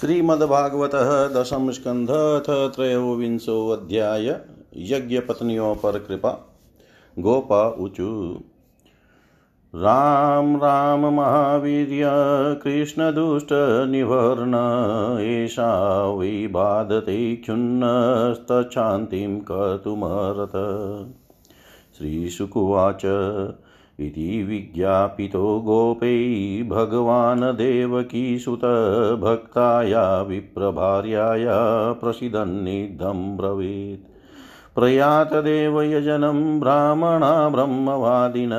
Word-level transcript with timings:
श्रीमद्भागवत 0.00 0.90
दशम 1.36 1.70
स्कंध 1.70 2.08
त्रयोविंशो 2.76 3.68
अध्याय 3.68 4.40
यज्ञ 4.76 5.20
पत्नियों 5.20 5.74
पर 5.74 5.98
कृपा 5.98 6.30
गोपा 7.18 7.76
ऊचु 7.78 8.40
राम 9.74 10.56
राम 10.56 11.06
महावीर्य 11.06 12.10
कृष्णदुष्टनिवर्ण 12.62 14.54
एषा 15.20 16.10
वै 16.10 16.46
बाधते 16.46 17.36
क्षुन्नस्तच्छान्तिं 17.36 19.40
कर्तुमर्हत। 19.40 20.52
श्रीशुकुवाच। 21.98 23.02
इति 24.00 24.42
विज्ञापितो 24.42 25.60
गोपै 25.60 26.16
भगवान् 26.68 27.44
देवकीसुत 27.56 28.64
भक्ताया 29.20 30.22
विप्रभार्याया 30.22 31.56
प्रसिदन्निदं 31.92 33.36
ब्रवीत् 33.36 34.04
प्रयातदेव 34.74 35.80
यजनं 35.82 36.60
ब्राह्मणा 36.60 37.48
ब्रह्मवादिन 37.48 38.50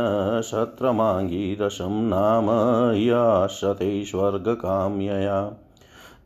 शत्रमाङ्गीरसं 0.44 2.02
नाम 2.10 2.50
याशते 2.98 4.06
स्वर्गकाम्यया 4.06 5.40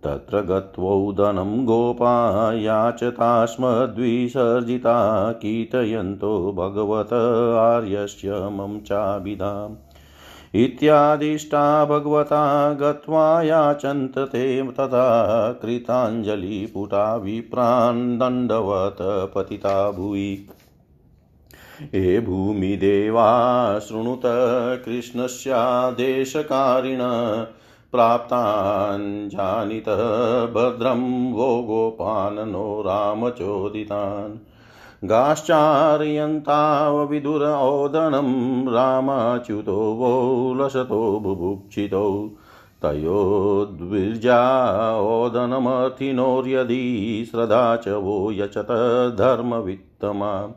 तत्र 0.03 0.41
गत्वौदनं 0.41 1.65
गोपा 1.65 2.53
याचतास्मद्विसर्जिता 2.53 5.31
कीर्तयन्तो 5.31 6.51
भगवत 6.51 7.57
आर्यस्य 7.57 8.31
मम 8.31 8.79
चाभिधाम् 8.79 9.75
इत्यादिष्टा 10.55 11.85
भगवता 11.85 12.73
गत्वा 12.73 13.41
याचन्त 13.41 14.17
ते 14.17 14.71
तथा 14.71 15.53
कृताञ्जलिपुटा 15.53 17.15
विप्रान् 17.15 18.19
दण्डवत् 18.19 19.35
पतिता 19.35 19.91
भुवि। 19.91 20.47
हे 21.81 22.19
भूमिदेवा, 22.19 23.79
शृणुत 23.79 24.21
कृष्णस्यादेशकारिण 24.85 26.99
प्राप्ताञ्जानितः 27.91 30.45
भद्रं 30.45 31.33
वो 31.33 31.61
गोपान् 31.61 32.51
नो 32.51 32.81
रामचोदितान्। 32.81 34.37
गाश्चार्यन्तावविदुर 35.03 37.43
ओदनं 37.43 38.73
रामाच्युतो 38.73 39.75
वो 39.75 40.53
लसतो 40.53 41.19
बुभुक्षितौ। 41.19 42.29
तयोद्विर्जा 42.81 44.99
ओदनमर्थिनोर्यदि 44.99 47.27
श्रद्धा 47.31 47.75
च 47.75 47.87
वो 47.87 48.31
यचत 48.31 49.15
धर्मवित्तमा। 49.19 50.51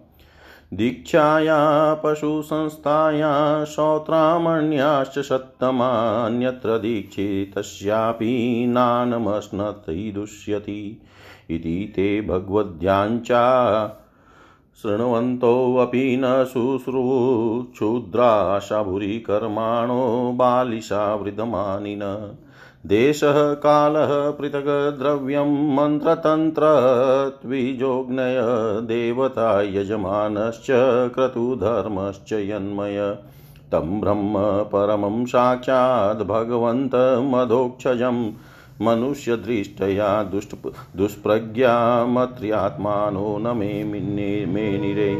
दीक्षाया 0.77 1.94
पशुसंस्थाया 1.94 3.64
श्रोत्रामण्याश्च 3.64 5.19
सत्तमान्यत्र 5.19 6.78
दीक्षितस्यापि 6.78 8.64
नानमश्नति 8.69 10.12
दुष्यति 10.14 11.00
इति 11.50 11.92
ते 11.97 12.20
भगवद्याञ्चा 12.20 13.44
शृण्वन्तोऽपि 14.83 16.16
न 16.20 16.44
शुश्रूक्षुद्राशाभुरि 16.44 19.25
कर्माणो 19.27 20.33
बालिशा 20.33 21.14
वृधमानिन 21.14 22.00
देशः 22.87 23.55
कालः 23.55 24.31
पृथक 24.31 24.97
द्रव्यं 24.99 25.75
मन्त्रतन्त्रत्विजोग्नय 25.75 28.39
देवता 28.87 29.63
यजमानश्च 29.63 30.67
क्रतुधर्मश्च 31.15 32.33
यन्मय। 32.33 33.19
तं 33.73 34.00
ब्रह्म 34.00 34.62
परमं 34.62 35.25
साक्षात् 35.25 36.23
भगवन्तमधोक्षजं 36.23 38.33
मनुष्यदृष्टया 38.83 40.23
दुष्ट 40.23 40.55
दुष्प्रज्ञा 40.97 42.07
मत्र्यात्मानो 42.07 43.39
न 43.39 43.57
मे 43.57 43.85
मिन्ने 43.85 44.47
मेनिरे। 44.47 45.17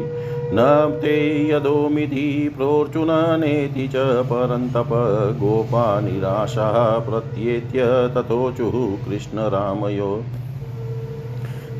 न 0.53 0.89
ते 1.01 1.49
यदोमिति 1.49 2.53
प्रोर्चुननेति 2.57 3.87
च 3.87 3.93
परन्तप 4.25 4.89
गोपा 5.39 5.99
निराशाः 5.99 6.99
प्रत्येत्य 7.09 7.81
तथोचुः 7.85 9.05
कृष्णरामयो। 9.05 10.23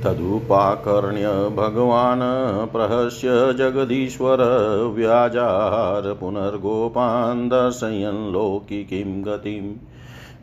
तदुपाकर्ण्य 0.03 1.27
भगवान् 1.55 2.21
प्रहस्य 2.67 3.27
जगदीश्वर 3.53 4.37
व्याजार 4.95 6.13
पुनर्गोपान् 6.13 7.49
दर्शयन् 7.49 8.33
लौकिकीं 8.33 9.23
गतिम्। 9.23 9.94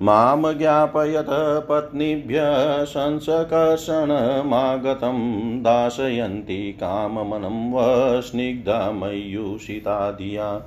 माँ 0.02 0.54
ज्ञापयत 0.54 1.26
पत्नीभ्यः 1.68 2.84
संसकर्षणमागतं 2.84 5.18
दाशयन्ति 5.62 6.72
काममनं 6.72 7.72
वस्निग्धा 7.72 8.92
मयूषिता 8.92 10.12
धिया। 10.12 10.62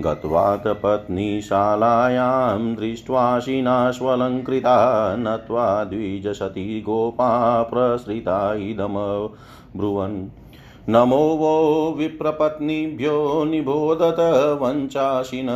गत्वा 0.00 0.62
पत्नीशालायां 0.66 2.74
दृष्ट्वाशिनाश्वलङ्कृता 2.74 5.16
नत्वा 5.16 5.84
द्विजसती 5.84 6.80
गोपा 6.80 7.62
प्रसृता 7.62 8.54
इदमब्रुवन्। 8.54 10.41
नमो 10.88 11.16
वो 11.16 11.94
विप्रपत्नीभ्यो 11.98 13.44
निबोधत 13.44 14.58
वञ्चाशिन 14.62 15.46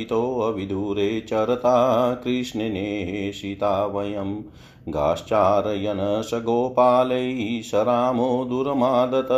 इतोऽविदूरे 0.00 1.20
चरता 1.20 2.14
कृष्णनेशिता 2.14 3.86
वयं 3.86 4.42
गाश्चारयन 4.88 5.98
स 6.00 6.30
गोपालैः 6.34 7.62
सरामो 7.62 8.44
दुर्मादत, 8.44 9.28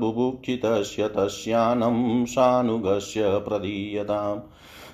बुभुक्षितस्य 0.00 1.08
तस्यानं 1.08 2.24
सानुगस्य 2.24 3.22
प्रदीयताम्। 3.26 4.40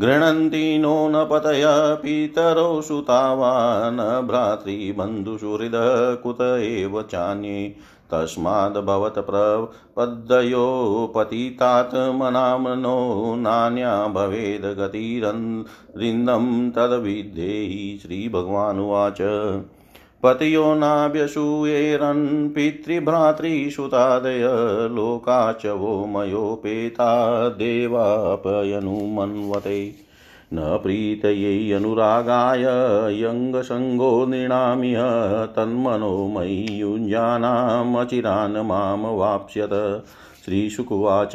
गृह्णन्ति 0.00 0.78
नो 0.78 1.08
न 1.08 1.12
पतय 1.30 1.64
पितरौ 2.02 2.80
सुता 2.80 3.34
वा 3.34 3.50
न 3.90 4.26
भ्रातृबन्धुषु 4.26 5.54
हृदः 5.56 6.14
कुत 6.14 6.40
एव 6.60 7.02
चान्ये 7.02 7.74
तस्माद्भवत् 8.12 9.18
प्रपद्यो 9.18 10.66
पतितात्मनाम्नो 11.16 12.96
नान्या 13.36 14.06
भवेद् 14.06 14.78
गतिरन्दं 14.78 16.70
तद्विद्धेहि 16.70 17.98
श्रीभगवानुवाच। 18.02 19.22
पतयो 20.22 20.74
नाभ्यसूयेरन् 20.74 22.50
पितृभ्रातृसुतादय 22.50 24.48
लोका 24.92 25.52
च 25.52 25.66
वो 25.66 26.06
मयोपेता 26.06 27.48
देवापयनुमन्वते। 27.48 29.94
न 30.54 30.80
प्रीतयै 30.82 31.72
अनुरागाय 31.72 32.64
यङ्गसङ्गो 33.22 34.26
नृणामिह 34.26 35.44
तन्मनो 35.44 36.28
मयि 36.28 36.82
युञ्जानामचिरान् 36.82 38.56
माँ 38.56 38.96
वाप्स्यत। 38.96 40.04
श्रीशुकुवाच 40.44 41.32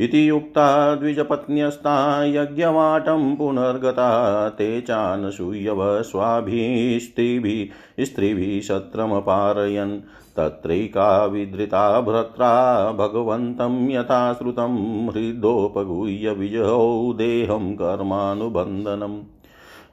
इति 0.00 0.28
युक्ता 0.28 0.94
द्विजपत्न्यस्ता 0.94 2.24
यज्ञवाटं 2.24 3.36
पुनर्गता 3.36 4.48
ते 4.48 4.80
चानसूयव 4.80 6.02
स्वाभिस्त्रिभिः 6.02 8.04
स्त्रीभिः 8.04 8.60
शत्रमपारयन्। 8.60 10.00
तत्रैका 10.36 11.24
विधृता 11.24 12.00
भ्रत्रा 12.00 12.92
भगवन्तं 12.92 13.90
यथा 13.90 14.32
श्रुतं, 14.32 15.06
हृदोपगूह्य 15.06 16.30
विजहौ 16.30 17.12
देहं 17.12 17.74
कर्मानुबन्धनम्। 17.74 19.37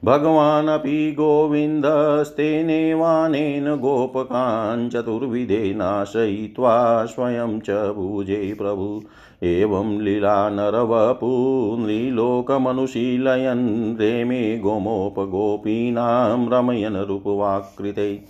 भगवानपि 0.04 1.12
गोविन्दस्तेनेवानेन 1.12 3.76
गोपकान् 3.76 4.90
चतुर्विधे 4.90 5.74
नाशयित्वा 5.74 7.04
स्वयं 7.04 7.60
च 7.60 7.70
भुजे 7.70 8.54
प्रभु। 8.58 9.02
एवं 9.42 10.00
लीला 10.00 10.50
नरवपु 10.50 11.76
नृलोकमनुशीलयन् 11.80 14.00
रेमे 14.00 14.58
गोमोपगोपीनां 14.58 16.48
रमयन् 16.48 16.96
रूपवाकृते 16.96 18.24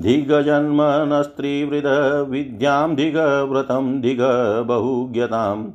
धिगजन्मनस्त्रीवृदविद्यां 0.00 2.96
धिगव्रतं 2.96 4.00
धिग 4.00 4.18
बहुज्ञताम्। 4.66 5.66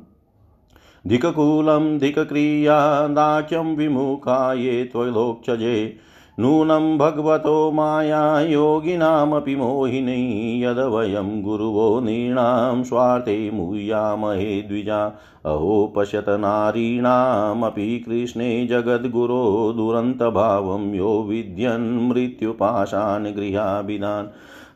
धिककुलं 1.06 1.98
धिकक्रिया 1.98 3.08
दाक्यं 3.08 3.76
विमुखा 3.76 4.54
ये 4.54 4.84
त्वलोक्षजे 4.84 5.96
नूनं 6.38 6.98
भगवतो 6.98 7.70
माया 7.70 8.40
योगिनामपि 8.40 9.56
मोहिनी 9.56 10.62
यद 10.64 10.78
वयं 10.78 11.42
गुरुवो 11.42 12.00
नृणां 12.00 12.82
स्वार्थे 12.82 13.50
मुह्यामहे 13.50 14.62
द्विजा। 14.62 15.06
अहो 15.46 15.92
पश्यत 15.96 16.24
नारीणामपि 16.28 17.98
कृष्णे 17.98 18.66
जगद्गुरो 18.66 19.72
दुरन्तभावं 19.76 20.94
यो 20.94 21.22
विद्यन् 21.22 22.08
मृत्युपाशान् 22.08 23.26
गृहाभिधान्। 23.26 24.26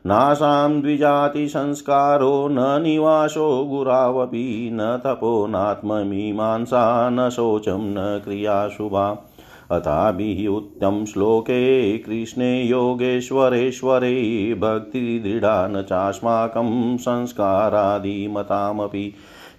नासां 0.05 0.81
द्विजातिसंस्कारो 0.81 2.47
न 2.47 2.81
निवासो 2.83 3.65
गुरावपि, 3.65 4.69
न 4.73 5.01
तपो 5.05 5.47
नात्ममीमांसा 5.47 7.09
न 7.09 7.29
शोचं, 7.29 7.79
न 7.79 8.21
क्रियाशुभा। 8.23 9.28
अथाभिः 9.71 10.49
उत्तम 10.49 11.05
श्लोके 11.05 11.97
कृष्णे 11.97 12.63
योगेश्वरेश्वरे 12.63 14.53
भक्तिदृढा 14.53 15.67
न 15.67 15.81
चास्माकं 15.81 16.97
संस्कारादिमतामपि 16.97 19.13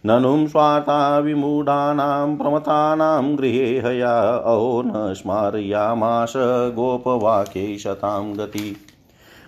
ननुं 0.06 0.46
स्वार्थाविमूढानां 0.46 2.36
प्रमथानां 2.36 3.38
गृहे 3.38 3.80
हया 3.80 4.20
अहो 4.20 4.82
न 4.86 5.14
स्मारयामाश 5.14 6.32
गोपवाक्ये 6.76 7.78
शतां 7.78 8.36
गति। 8.36 8.76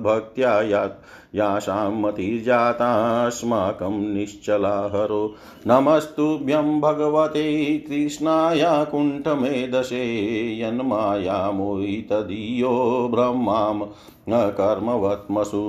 भक्त्या 0.00 0.62
यात् 0.62 1.17
यासां 1.34 1.90
मतिर्जातास्माकं 1.92 3.96
निश्चला 4.14 4.76
हरो 4.92 5.34
नमस्तुभ्यं 5.66 6.80
भगवते 6.80 7.42
कृष्णाय 7.88 8.62
कुण्ठमेधसे 8.90 10.04
यन्मायामोहितधियो 10.60 12.70
ब्रह्मां 13.12 13.74
न 14.28 14.32
कर्मवत्मसु 14.58 15.62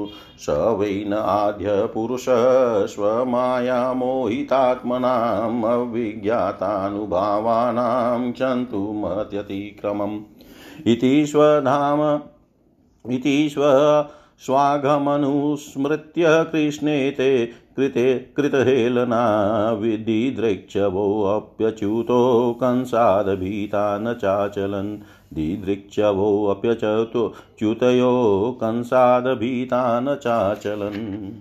स 0.46 0.56
वै 0.80 0.94
न 1.08 1.14
आद्यपुरुष 1.34 2.26
स्वमायामोहितात्मनाम् 2.94 5.66
अविज्ञातानुभावानां 5.66 6.62
चन्तुमत्यतिक्रमम् 8.40 10.18
इति 10.88 11.26
स्वधाम 11.28 12.02
इति 13.06 13.50
स्व 13.54 13.64
स्वाघमनुस्मृत्य 14.46 16.26
कृष्णे 16.28 17.12
ते 17.12 17.54
कृते 17.76 18.34
कृतहेलना 18.38 19.74
दिदृक्षवोऽप्यच्युतो 19.74 22.54
कंसादभीता 22.54 23.98
न 23.98 24.14
चाचलन् 24.14 24.98
दिदृक्षवोऽप्यच्युतो 25.34 27.34
च्युतयो 27.60 28.58
कंसादभीता 28.62 30.00
न 30.00 30.16
चाचलन्। 30.16 31.32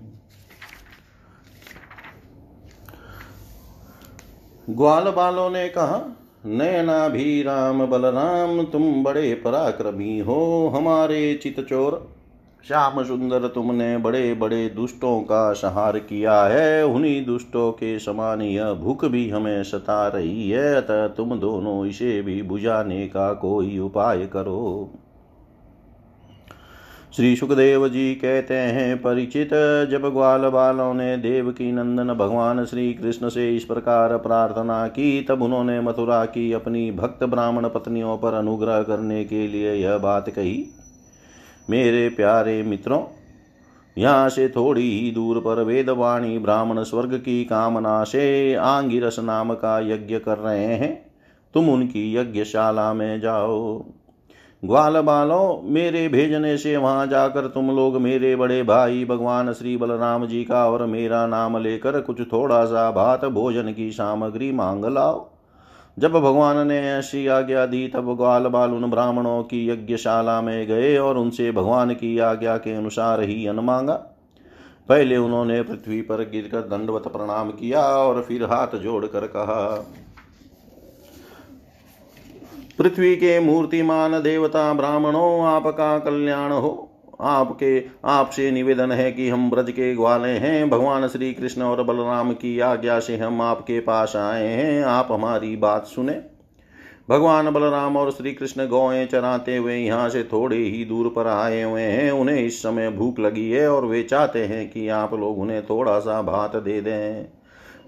ग्वाल 4.70 5.10
बालों 5.10 5.50
ने 5.50 5.68
कहा 5.68 6.16
नैना 6.46 7.08
भी 7.08 7.42
राम 7.42 7.86
बलराम, 7.86 8.62
तुम 8.62 9.04
बड़े 9.04 9.34
पराक्रमी 9.34 10.18
हो, 10.18 10.72
हमारे 10.74 11.40
चितचोर। 11.42 12.17
श्याम 12.64 13.02
सुंदर 13.02 13.46
तुमने 13.46 13.96
बड़े 13.96 14.34
बड़े 14.34 14.68
दुष्टों 14.68 15.20
का 15.20 15.52
संहार 15.52 15.98
किया 15.98 16.42
है। 16.42 16.86
उन्हीं 16.86 17.24
दुष्टों 17.26 17.72
के 17.72 17.98
समान 17.98 18.42
यह 18.42 18.72
भूख 18.72 19.04
भी 19.04 19.30
हमें 19.30 19.62
सता 19.62 20.08
रही 20.08 20.50
है। 20.50 20.74
अतः 20.74 21.06
तुम 21.06 21.34
दोनों 21.38 21.86
इसे 21.86 22.22
भी 22.22 22.42
बुझाने 22.42 23.06
का 23.08 23.32
कोई 23.32 23.78
उपाय 23.78 24.26
करो। 24.26 24.90
श्री 27.16 27.36
सुखदेव 27.36 27.88
जी 27.88 28.14
कहते 28.14 28.54
हैं, 28.54 28.96
परिचित 28.98 29.50
जब 29.90 30.10
ग्वाल 30.12 30.48
बालों 30.48 30.94
ने 30.94 31.16
देव 31.16 31.50
की 31.50 31.72
नंदन 31.72 32.12
भगवान 32.14 32.64
श्री 32.64 32.92
कृष्ण 32.94 33.28
से 33.28 33.56
इस 33.56 33.64
प्रकार 33.64 34.16
प्रार्थना 34.16 34.86
की, 34.86 35.22
तब 35.22 35.42
उन्होंने 35.42 35.80
मथुरा 35.80 36.24
की 36.24 36.52
अपनी 36.52 36.90
भक्त 36.92 37.24
ब्राह्मण 37.24 37.68
पत्नियों 37.68 38.18
पर 38.18 38.34
अनुग्रह 38.34 38.82
करने 38.82 39.24
के 39.24 39.46
लिए 39.46 39.74
यह 39.74 39.98
बात 39.98 40.30
कही। 40.30 40.66
मेरे 41.68 42.08
प्यारे 42.08 42.62
मित्रों, 42.62 43.02
यहाँ 43.96 44.28
से 44.28 44.48
थोड़ी 44.48 44.82
ही 44.90 45.10
दूर 45.10 45.38
पर 45.38 45.62
वेदवाणी 45.62 46.38
ब्राह्मण 46.38 46.82
स्वर्ग 46.82 47.14
की 47.14 47.44
कामना 47.44 48.02
से 48.04 48.54
आंगिरस 48.54 49.18
नाम 49.18 49.54
का 49.54 49.78
यज्ञ 49.84 50.18
कर 50.18 50.38
रहे 50.38 50.64
हैं। 50.64 50.92
तुम 51.54 51.68
उनकी 51.70 52.14
यज्ञशाला 52.16 52.92
में 52.94 53.20
जाओ। 53.20 53.84
ग्वाल 54.62 55.00
बालो, 55.00 55.60
मेरे 55.64 56.06
भेजने 56.08 56.56
से 56.58 56.76
वहाँ 56.76 57.06
जाकर 57.06 57.46
तुम 57.46 57.70
लोग 57.70 57.96
मेरे 57.96 58.34
बड़े 58.36 58.62
भाई 58.62 59.04
भगवान 59.04 59.52
श्री 59.52 59.76
बलराम 59.76 60.26
जी 60.26 60.42
का 60.44 60.68
और 60.70 60.84
मेरा 60.86 61.26
नाम 61.26 61.56
लेकर 61.56 62.00
कुछ 62.00 62.20
थोड़ा 62.32 62.64
सा 62.64 62.90
भात 62.90 63.24
भोजन 63.24 63.72
की 63.72 63.90
सामग्री 63.90 64.50
मांग 64.52 64.84
लाओ। 64.84 65.28
जब 65.98 66.12
भगवान 66.12 66.66
ने 66.68 66.78
ऐसी 66.92 67.26
आज्ञा 67.26 67.66
दी, 67.66 67.88
तब 67.88 68.16
ग्वाल 68.16 68.46
बाल 68.46 68.70
उन 68.70 68.90
ब्राह्मणों 68.90 69.42
की 69.42 69.68
यज्ञशाला 69.68 70.40
में 70.42 70.66
गए 70.66 70.96
और 70.96 71.18
उनसे 71.18 71.50
भगवान 71.52 71.94
की 71.94 72.18
आज्ञा 72.18 72.56
के 72.56 72.74
अनुसार 72.74 73.20
ही 73.20 73.46
अन्न 73.46 73.60
मांगा। 73.60 73.94
पहले 74.88 75.16
उन्होंने 75.16 75.62
पृथ्वी 75.62 76.00
पर 76.02 76.22
गिरकर 76.30 76.60
दंडवत 76.60 77.08
प्रणाम 77.08 77.50
किया 77.50 77.80
और 77.80 78.22
फिर 78.22 78.44
हाथ 78.44 78.76
जोड़कर 78.76 79.26
कहा, 79.26 79.86
पृथ्वी 82.78 83.16
के 83.16 83.38
मूर्तिमान 83.40 84.22
देवता 84.22 84.72
ब्राह्मणों, 84.74 85.46
आपका 85.46 85.98
कल्याण 85.98 86.52
हो। 86.52 86.87
आपके, 87.20 87.84
आपसे 88.04 88.50
निवेदन 88.50 88.92
है 88.92 89.12
कि 89.12 89.28
हम 89.28 89.50
ब्रज 89.50 89.70
के 89.70 89.94
ग्वाले 89.94 90.28
हैं। 90.28 90.70
भगवान 90.70 91.08
श्री 91.08 91.32
कृष्ण 91.32 91.62
और 91.62 91.82
बलराम 91.82 92.32
की 92.32 92.60
आज्ञा 92.60 92.98
से 93.00 93.16
हम 93.16 93.40
आपके 93.42 93.80
पास 93.80 94.16
आए 94.16 94.46
हैं। 94.46 94.82
आप 94.84 95.08
हमारी 95.10 95.56
बात 95.56 95.86
सुने। 95.86 96.20
भगवान 97.10 97.50
बलराम 97.50 97.96
और 97.96 98.10
श्री 98.10 98.32
कृष्ण 98.32 98.66
गौएँ 98.66 99.06
चराते 99.06 99.56
हुए 99.56 99.76
यहाँ 99.76 100.08
से 100.08 100.22
थोड़े 100.22 100.56
ही 100.56 100.84
दूर 100.84 101.08
पर 101.08 101.26
आए 101.26 101.62
हुए 101.62 101.82
हैं। 101.82 102.10
उन्हें 102.10 102.44
इस 102.44 102.62
समय 102.62 102.90
भूख 102.90 103.18
लगी 103.20 103.50
है 103.50 103.68
और 103.72 103.86
वे 103.86 104.02
चाहते 104.02 104.44
हैं 104.44 104.70
कि 104.70 104.88
आप 104.88 105.14
लोग 105.14 105.38
उन्हें 105.38 105.62
थोड़ा 105.66 105.98
सा 105.98 106.22
भात 106.22 106.56
दे 106.56 106.80
दें। 106.80 107.26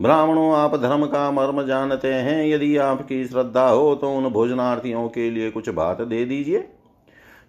ब्राह्मणों, 0.02 0.52
आप 0.52 0.76
धर्म 0.76 1.06
का 1.06 1.30
मर्म 1.30 1.62
जानते 1.62 2.12
हैं। 2.14 2.46
यदि 2.46 2.76
आपकी 2.76 3.25
श्रद्धा 3.26 3.68
हो 3.68 3.94
तो 3.94 4.12
उन 4.12 4.28
भोजनार्थियों 4.28 5.08
के 5.08 5.30
लिए 5.30 5.50
कुछ 5.50 5.70
भात 5.70 6.00
दे 6.00 6.25
दीजिए। 6.25 6.68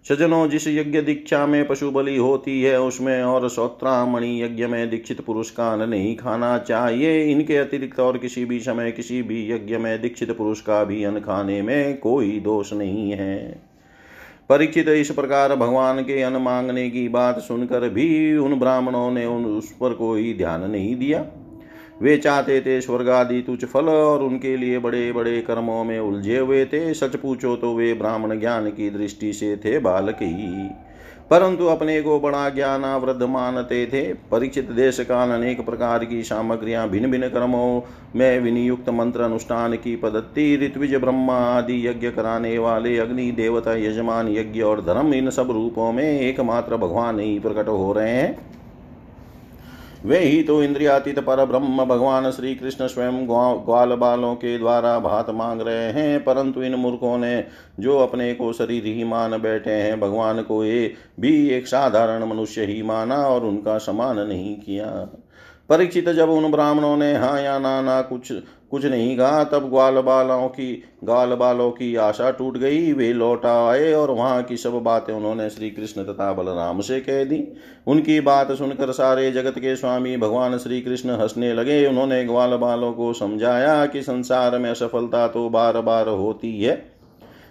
सजनों 0.08 0.48
जिस 0.48 0.66
यज्ञ 0.68 1.00
दीक्षा 1.00 1.46
में 1.46 1.66
पशु 1.68 1.90
बलि 1.90 2.16
होती 2.16 2.62
है, 2.62 2.80
उसमें 2.80 3.22
और 3.22 3.48
सौत्रामणि 3.48 4.42
यज्ञ 4.42 4.66
में 4.66 4.90
दीक्षित 4.90 5.20
पुरुष 5.20 5.50
का 5.50 5.68
अन्न 5.72 5.88
नहीं 5.88 6.16
खाना 6.16 6.58
चाहिए। 6.58 7.24
इनके 7.24 7.56
अतिरिक्त 7.56 8.00
और 8.00 8.18
किसी 8.18 8.44
भी 8.44 8.58
समय 8.60 8.90
किसी 8.92 9.22
भी 9.22 9.52
यज्ञ 9.52 9.76
में 9.76 10.00
दीक्षित 10.02 10.30
पुरुष 10.36 10.60
का 10.60 10.84
भी 10.84 11.04
अन्न 11.04 11.20
खाने 11.20 11.62
में 11.62 11.98
कोई 11.98 12.40
दोष 12.40 12.72
नहीं 12.72 13.10
है। 13.10 13.62
परीक्षित 14.48 14.88
इस 14.88 15.10
प्रकार 15.10 15.54
भगवान 15.56 16.02
के 16.02 16.22
अन्न 16.22 16.36
मांगने 16.36 16.90
की 16.90 17.08
बात 17.08 17.38
सुनकर 17.38 17.88
भी 17.88 18.36
उन 18.36 18.58
ब्राह्मणों 18.58 19.10
ने 19.10 19.26
उन 19.26 19.44
उस 19.44 19.72
पर 19.72 19.94
कोई 19.94 20.34
ध्यान 20.34 20.70
नहीं 20.70 20.96
दिया। 20.96 21.24
वे 22.02 22.16
चाहते 22.16 22.60
थे 22.60 22.80
स्वर्ग 22.80 23.08
आदि 23.08 23.40
तुच्छ 23.42 23.64
फल, 23.64 23.84
और 23.84 24.22
उनके 24.22 24.56
लिए 24.56 24.78
बड़े 24.78 25.12
बड़े 25.12 25.40
कर्मों 25.40 25.84
में 25.84 26.00
उलझे 26.00 26.38
हुए 26.38 26.64
थे। 26.64 26.94
सच 26.94 27.16
पूछो 27.16 27.56
तो 27.56 27.74
वे 27.74 27.94
ब्राह्मण 27.94 28.40
ज्ञान 28.40 28.70
की 28.70 28.90
दृष्टि 28.90 29.32
से 29.32 29.56
थे 29.56 29.78
बालक 29.78 30.16
ही। 30.22 30.70
परंतु 31.30 31.66
अपने 31.66 32.00
को 32.02 32.18
बड़ा 32.20 32.48
ज्ञान 32.48 32.84
वृद्ध 32.84 33.22
मानते 33.22 33.86
थे। 33.86 34.02
परिचित 34.30 34.70
देश 34.70 35.00
काल 35.00 35.30
अनेक 35.30 35.64
प्रकार 35.66 36.04
की 36.04 36.22
सामग्रियाँ 36.22 36.88
भिन्न 36.88 37.10
भिन्न 37.10 37.28
कर्मों 37.28 37.80
में 38.16 38.40
विनियुक्त 38.40 38.88
मंत्र 38.88 39.20
अनुष्ठान 39.20 39.76
की 39.76 39.96
पद्धति, 39.96 40.56
ऋत्विज, 40.62 40.94
ब्रह्मा 40.94 41.34
आदि 41.34 41.86
यज्ञ 41.88 42.10
कराने 42.10 42.58
वाले 42.58 42.98
अग्नि, 42.98 43.30
देवता, 43.30 43.74
यजमान, 43.76 44.28
यज्ञ 44.28 44.60
और 44.60 44.80
धर्म 44.80 45.14
इन 45.14 45.30
सब 45.30 45.50
रूपों 45.50 45.92
में 45.92 46.20
एकमात्र 46.20 46.76
भगवान 46.76 47.20
ही 47.20 47.38
प्रकट 47.38 47.68
हो 47.68 47.92
रहे 47.92 48.10
हैं। 48.10 48.51
वे 50.04 50.18
ही 50.18 50.42
तो 50.42 50.62
इंद्रियातीत 50.62 51.18
पर 51.18 51.44
ब्रह्म 51.44 51.84
भगवान 51.84 52.30
श्री 52.30 52.54
कृष्ण 52.54 52.86
स्वयं 52.86 53.26
ग्वाल 53.66 53.94
बालों 53.94 54.34
के 54.34 54.56
द्वारा 54.58 54.98
भात 54.98 55.30
मांग 55.30 55.60
रहे 55.60 55.90
हैं, 55.92 56.22
परंतु 56.24 56.62
इन 56.62 56.74
मूर्खों 56.74 57.16
ने 57.18 57.44
जो 57.80 57.98
अपने 57.98 58.32
को 58.34 58.52
शरीर 58.52 58.86
ही 58.86 59.04
मान 59.04 59.38
बैठे 59.38 59.70
हैं, 59.72 59.98
भगवान 60.00 60.42
को 60.42 60.64
ये 60.64 60.94
भी 61.20 61.48
एक 61.48 61.66
साधारण 61.66 62.24
मनुष्य 62.26 62.64
ही 62.64 62.82
माना 62.82 63.16
और 63.16 63.44
उनका 63.44 63.78
समान 63.78 64.18
नहीं 64.18 64.54
किया। 64.56 64.86
परीक्षित 65.70 66.08
जब 66.08 66.30
उन 66.30 66.50
ब्राह्मणों 66.50 66.96
ने 66.96 67.14
हाँ 67.14 67.40
या 67.40 67.58
ना 67.58 67.80
ना 67.82 68.00
कुछ 68.02 68.32
कुछ 68.72 68.84
नहीं 68.84 69.16
कहा। 69.16 69.44
तब 69.44 69.68
ग्वाल 69.68 69.94
बालों 69.94 70.48
की, 70.48 70.82
ग्वाल 71.04 71.34
बालों 71.34 71.70
की 71.70 71.96
आशा 71.96 72.30
टूट 72.30 72.56
गई। 72.56 72.92
वे 72.92 73.12
लौट 73.12 73.46
आए 73.46 73.92
और 73.92 74.10
वहाँ 74.10 74.42
की 74.42 74.56
सब 74.56 74.72
बातें 74.72 75.12
उन्होंने 75.14 75.50
श्री 75.50 75.70
कृष्ण 75.70 76.04
तथा 76.04 76.32
बलराम 76.32 76.80
से 76.80 77.00
कह 77.00 77.24
दी। 77.24 77.42
उनकी 77.86 78.20
बात 78.20 78.52
सुनकर 78.52 78.92
सारे 78.92 79.30
जगत 79.32 79.58
के 79.58 79.76
स्वामी 79.76 80.16
भगवान 80.16 80.58
श्री 80.58 80.80
कृष्ण 80.80 81.10
हंसने 81.10 81.52
लगे। 81.54 81.86
उन्होंने 81.86 82.24
ग्वाल 82.24 82.56
बालों 82.56 82.92
को 82.92 83.12
समझाया 83.12 83.86
कि 83.86 84.02
संसार 84.02 84.58
में 84.58 84.70
असफलता 84.70 85.28
तो 85.28 85.48
बार 85.48 85.80
बार 85.80 86.08
होती 86.08 86.62
है। 86.62 86.92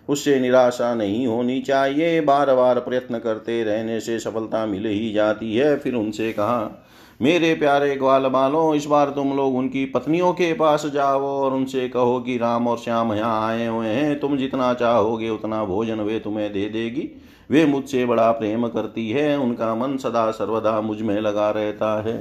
उससे 0.09 0.39
निराशा 0.39 0.95
नहीं 0.95 1.27
होनी 1.27 1.59
चाहिए। 1.61 2.21
बार 2.21 2.55
बार 2.55 2.79
प्रयत्न 2.79 3.19
करते 3.19 3.63
रहने 3.63 3.99
से 3.99 4.19
सफलता 4.19 4.65
मिल 4.65 4.85
ही 4.85 5.11
जाती 5.11 5.55
है। 5.55 5.75
फिर 5.77 5.95
उनसे 5.95 6.31
कहा 6.33 6.80
मेरे 7.21 7.53
प्यारे 7.53 7.95
ग्वाल 7.95 8.27
बालों 8.27 8.73
इस 8.75 8.85
बार 8.85 9.09
तुम 9.09 9.33
लोग 9.33 9.55
उनकी 9.55 9.83
पत्नियों 9.85 10.31
के 10.33 10.51
पास 10.53 10.85
जाओ 10.85 11.21
और 11.21 11.53
उनसे 11.53 11.87
कहो 11.89 12.19
कि 12.19 12.37
राम 12.37 12.67
और 12.67 12.77
श्याम 12.77 13.13
यहाँ 13.13 13.47
आए 13.47 13.67
हुए 13.67 13.87
हैं। 13.87 14.19
तुम 14.19 14.37
जितना 14.37 14.73
चाहोगे 14.73 15.29
उतना 15.29 15.63
भोजन 15.65 15.99
वे 15.99 16.19
तुम्हें 16.19 16.51
दे 16.53 16.67
देगी। 16.69 17.07
वे 17.49 17.65
मुझसे 17.65 18.05
बड़ा 18.05 18.31
प्रेम 18.31 18.67
करती 18.67 19.09
है, 19.09 19.37
उनका 19.39 19.73
मन 19.75 19.95
सदा 19.97 20.29
सर्वदा 20.31 20.79
मुझमें 20.81 21.19
लगा 21.21 21.49
रहता 21.49 22.01
है। 22.01 22.17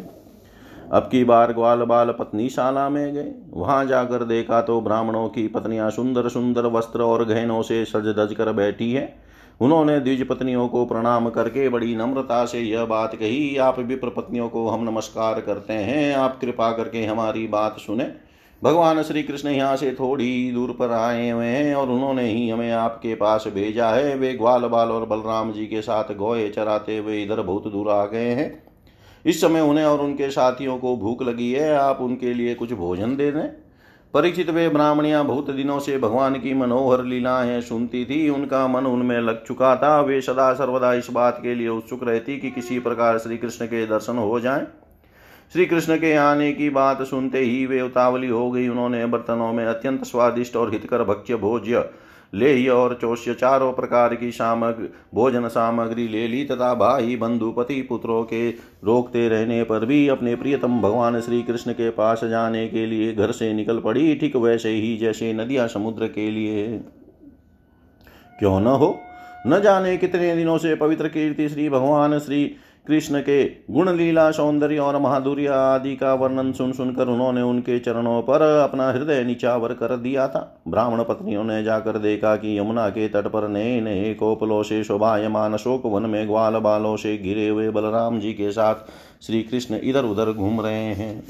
अब 0.92 1.02
की 1.02 1.24
बार 1.24 1.52
ग्वाल 1.52 1.84
बाल 1.84 2.10
पत्नी 2.10 2.48
शाला 2.48 2.88
में 2.88 3.14
गए। 3.14 3.32
वहाँ 3.52 3.84
जाकर 3.86 4.24
देखा 4.24 4.60
तो 4.60 4.80
ब्राह्मणों 4.80 5.28
की 5.28 5.46
पत्नियाँ 5.48 5.90
सुंदर 5.90 6.28
सुंदर 6.28 6.66
वस्त्र 6.66 7.02
और 7.02 7.24
गहनों 7.24 7.62
से 7.62 7.84
सज 7.84 8.14
धज 8.18 8.34
कर 8.34 8.52
बैठी 8.52 8.92
है। 8.92 9.29
उन्होंने 9.60 9.98
द्विज 10.00 10.26
पत्नियों 10.28 10.68
को 10.68 10.84
प्रणाम 10.86 11.28
करके 11.30 11.68
बड़ी 11.68 11.94
नम्रता 11.96 12.44
से 12.44 12.60
यह 12.60 12.84
बात 12.84 13.14
कही, 13.14 13.56
आप 13.56 13.78
विप्र 13.78 14.08
पत्नियों 14.08 14.48
को 14.48 14.68
हम 14.68 14.84
नमस्कार 14.84 15.40
करते 15.40 15.72
हैं, 15.72 16.14
आप 16.14 16.38
कृपा 16.40 16.70
करके 16.72 17.04
हमारी 17.04 17.46
बात 17.46 17.78
सुने। 17.78 18.04
भगवान 18.62 19.02
श्री 19.02 19.22
कृष्ण 19.22 19.48
यहाँ 19.48 19.76
से 19.76 19.90
थोड़ी 19.90 20.50
दूर 20.52 20.70
पर 20.70 20.90
आए 20.90 21.30
हुए 21.30 21.46
हैं 21.46 21.74
और 21.74 21.90
उन्होंने 21.90 22.26
ही 22.28 22.48
हमें 22.48 22.70
आपके 22.72 23.14
पास 23.14 23.44
भेजा 23.48 23.90
है। 23.90 24.16
वे 24.16 24.32
ग्वाल 24.34 24.62
बाल 24.62 24.88
और 24.88 25.06
बलराम 25.06 25.52
जी 25.52 25.66
के 25.66 25.82
साथ 25.82 26.14
गोए 26.14 26.48
चराते 26.48 26.98
हुए 26.98 27.22
इधर 27.22 27.40
बहुत 27.40 27.72
दूर 27.72 27.90
आ 27.90 28.04
गए 28.06 28.30
हैं। 28.30 28.62
इस 29.24 29.40
समय 29.40 29.60
उन्हें 29.60 29.84
और 29.84 30.00
उनके 30.00 30.30
साथियों 30.30 30.78
को 30.78 30.96
भूख 30.96 31.22
लगी 31.22 31.52
है, 31.52 31.74
आप 31.74 32.00
उनके 32.00 32.34
लिए 32.34 32.54
कुछ 32.54 32.72
भोजन 32.72 33.16
दे 33.16 33.30
दें। 33.32 33.59
परिचित 34.14 34.48
वे 34.50 34.68
ब्राह्मणियाँ 34.68 35.24
बहुत 35.24 35.50
दिनों 35.50 35.78
से 35.78 35.98
भगवान 35.98 36.34
की 36.34 36.54
मनोहर 36.54 37.04
लीलाएँ 37.04 37.60
सुनती 37.60 38.04
थी। 38.04 38.28
उनका 38.28 38.66
मन 38.68 38.86
उनमें 38.86 39.20
लग 39.20 39.44
चुका 39.46 39.74
था। 39.76 40.00
वे 40.00 40.20
सदा 40.20 40.52
सर्वदा 40.54 40.92
इस 40.94 41.10
बात 41.10 41.38
के 41.42 41.54
लिए 41.54 41.68
उत्सुक 41.68 42.02
रहती 42.04 42.38
कि 42.38 42.50
किसी 42.50 42.78
प्रकार 42.78 43.18
श्री 43.18 43.38
कृष्ण 43.38 43.66
के 43.66 43.86
दर्शन 43.86 44.16
हो 44.16 44.40
जाएँ। 44.40 44.66
श्री 45.52 45.66
कृष्ण 45.66 45.96
के 45.96 46.14
आने 46.14 46.52
की 46.52 46.70
बात 46.70 47.02
सुनते 47.02 47.38
ही 47.38 47.64
वे 47.66 47.80
उतावली 47.82 48.28
हो 48.28 48.50
गई। 48.50 48.68
उन्होंने 48.68 49.06
बर्तनों 49.06 49.52
में 49.52 49.64
अत्यंत 49.66 50.04
स्वादिष्ट 50.04 50.56
और 50.56 50.72
हितकर 50.72 51.04
भक्ष्य 51.04 51.36
भोज्य 51.36 51.90
ले 52.34 52.68
और 52.68 52.98
चौष्य 53.00 53.34
चारों 53.34 53.72
प्रकार 53.72 54.14
की 54.14 54.30
सामग्री, 54.30 54.88
भोजन 55.14 55.48
सामग्री 55.48 56.08
ले 56.08 56.28
ली 56.28 56.44
तथा 56.44 56.74
भाई 56.74 57.16
बंधु 57.16 57.52
पति 57.52 57.82
पुत्रों 57.82 58.24
के 58.24 58.50
रोकते 58.84 59.28
रहने 59.28 59.62
पर 59.64 59.84
भी 59.84 60.08
अपने 60.08 60.36
प्रियतम 60.36 60.80
भगवान 60.80 61.20
श्री 61.20 61.42
कृष्ण 61.42 61.72
के 61.72 61.90
पास 61.90 62.24
जाने 62.24 62.68
के 62.68 62.86
लिए 62.86 63.12
घर 63.12 63.32
से 63.32 63.52
निकल 63.52 63.78
पड़ी। 63.78 64.14
ठीक 64.14 64.36
वैसे 64.36 64.68
ही 64.68 64.96
जैसे 64.96 65.32
नदियाँ 65.32 65.68
समुद्र 65.68 66.06
के 66.06 66.30
लिए। 66.30 66.80
क्यों 68.38 68.60
न 68.60 68.66
हो? 68.66 69.00
न 69.46 69.60
जाने 69.60 69.96
कितने 69.96 70.36
दिनों 70.36 70.58
से 70.58 70.74
पवित्र 70.74 71.08
कीर्ति 71.08 71.48
श्री 71.48 71.68
भगवान 71.68 72.18
श्री 72.18 72.56
कृष्ण 72.86 73.20
के 73.20 73.44
गुण 73.70 73.90
लीला, 73.96 74.30
सौंदर्य 74.30 74.78
और 74.78 74.96
महादुर्य 75.00 75.46
आदि 75.46 75.94
का 75.96 76.12
वर्णन 76.14 76.52
सुन 76.52 76.72
सुनकर 76.72 77.08
उन्होंने 77.08 77.42
उनके 77.42 77.78
चरणों 77.78 78.20
पर 78.22 78.42
अपना 78.42 78.90
हृदय 78.90 79.22
निचावर 79.24 79.72
कर 79.72 79.96
दिया 79.96 80.26
था। 80.28 80.62
ब्राह्मण 80.68 81.02
पत्नियों 81.02 81.44
ने 81.44 81.62
जाकर 81.64 81.98
देखा 81.98 82.34
कि 82.36 82.58
यमुना 82.58 82.88
के 82.88 83.08
तट 83.08 83.26
पर 83.26 83.48
नए 83.48 83.80
नए 83.80 84.14
कोपलों 84.14 84.62
से 84.62 84.82
शोभायमान 84.84 85.56
शोक 85.56 85.86
वन 85.86 86.10
में 86.10 86.26
ग्वाल 86.28 86.58
बालों 86.58 86.96
से 86.96 87.16
घिरे 87.18 87.48
हुए 87.48 87.68
बलराम 87.70 88.18
जी 88.20 88.32
के 88.32 88.50
साथ 88.50 88.74
श्री 89.22 89.42
कृष्ण 89.42 89.78
इधर 89.82 90.04
उधर 90.04 90.32
घूम 90.32 90.60
रहे 90.60 90.94
हैं। 90.94 91.22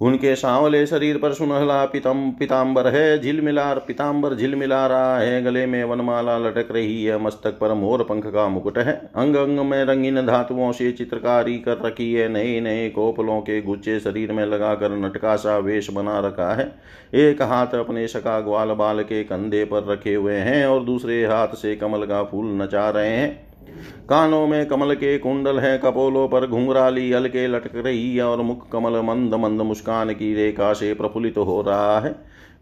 उनके 0.00 0.34
सांवले 0.36 0.86
शरीर 0.86 1.18
पर 1.18 1.32
सुनहला 1.32 1.84
पितम 1.84 2.30
पिताम्बर 2.38 2.86
है, 2.86 3.18
झिलमिलार 3.18 3.78
पिताम्बर 3.78 4.34
झिलमिला 4.34 4.86
रहा 4.86 5.18
है, 5.18 5.42
गले 5.42 5.66
में 5.66 5.84
वनमाला 5.84 6.36
लटक 6.38 6.72
रही 6.72 7.04
है, 7.04 7.18
मस्तक 7.18 7.50
पर 7.50 7.74
मोर 7.74 8.02
पंख 8.02 8.26
का 8.26 8.48
मुकुट 8.48 8.78
है। 8.78 8.92
अंग 9.16 9.36
अंग 9.36 9.58
में 9.58 9.84
रंगीन 9.84 10.26
धातुओं 10.26 10.72
से 10.72 10.92
चित्रकारी 10.92 11.58
कर 11.58 11.78
रखी 11.78 12.12
है 12.14 12.28
नए 12.28 12.60
नए 12.60 12.88
कोपलों 12.90 13.40
के 13.40 13.60
गुच्छे 13.62 13.98
शरीर 14.00 14.32
में 14.32 14.44
लगाकर 14.46 14.96
नटका 14.96 15.36
सा 15.36 15.56
वेश 15.58 15.90
बना 15.90 16.18
रखा 16.20 16.52
है। 16.54 16.72
एक 17.14 17.42
हाथ 17.42 17.74
अपने 17.74 18.06
सका 18.08 18.40
ग्वाल 18.40 18.72
बाल 18.72 19.02
के 19.02 19.24
कंधे 19.24 19.64
पर 19.64 19.92
रखे 19.92 20.14
हुए 20.14 20.34
हैं 20.34 20.66
और 20.66 20.84
दूसरे 20.84 21.24
हाथ 21.24 21.48
से 21.48 21.76
कमल 21.76 22.06
का 22.06 22.22
फूल 22.24 22.46
नचा 22.62 22.90
रहे 22.90 23.10
हैं। 23.10 23.53
कानों 24.08 24.46
में 24.46 24.66
कमल 24.66 24.94
के 24.94 25.18
कुंडल 25.18 25.58
है, 25.58 25.78
कपोलों 25.78 26.28
पर 26.28 26.46
घुंघराली 26.46 27.12
हल्के 27.12 27.46
लटक 27.46 27.76
रही 27.76 28.16
है 28.16 28.22
और 28.22 28.42
मुख 28.42 28.70
कमल 28.70 29.00
मंद 29.00 29.34
मंद 29.34 29.60
मुस्कान 29.60 30.10
की 30.10 30.34
रेखा 30.34 30.72
से 30.72 30.94
प्रफुल्लित 30.94 31.34
तो 31.34 31.44
हो 31.44 31.62
रहा 31.62 32.00
है। 32.00 32.12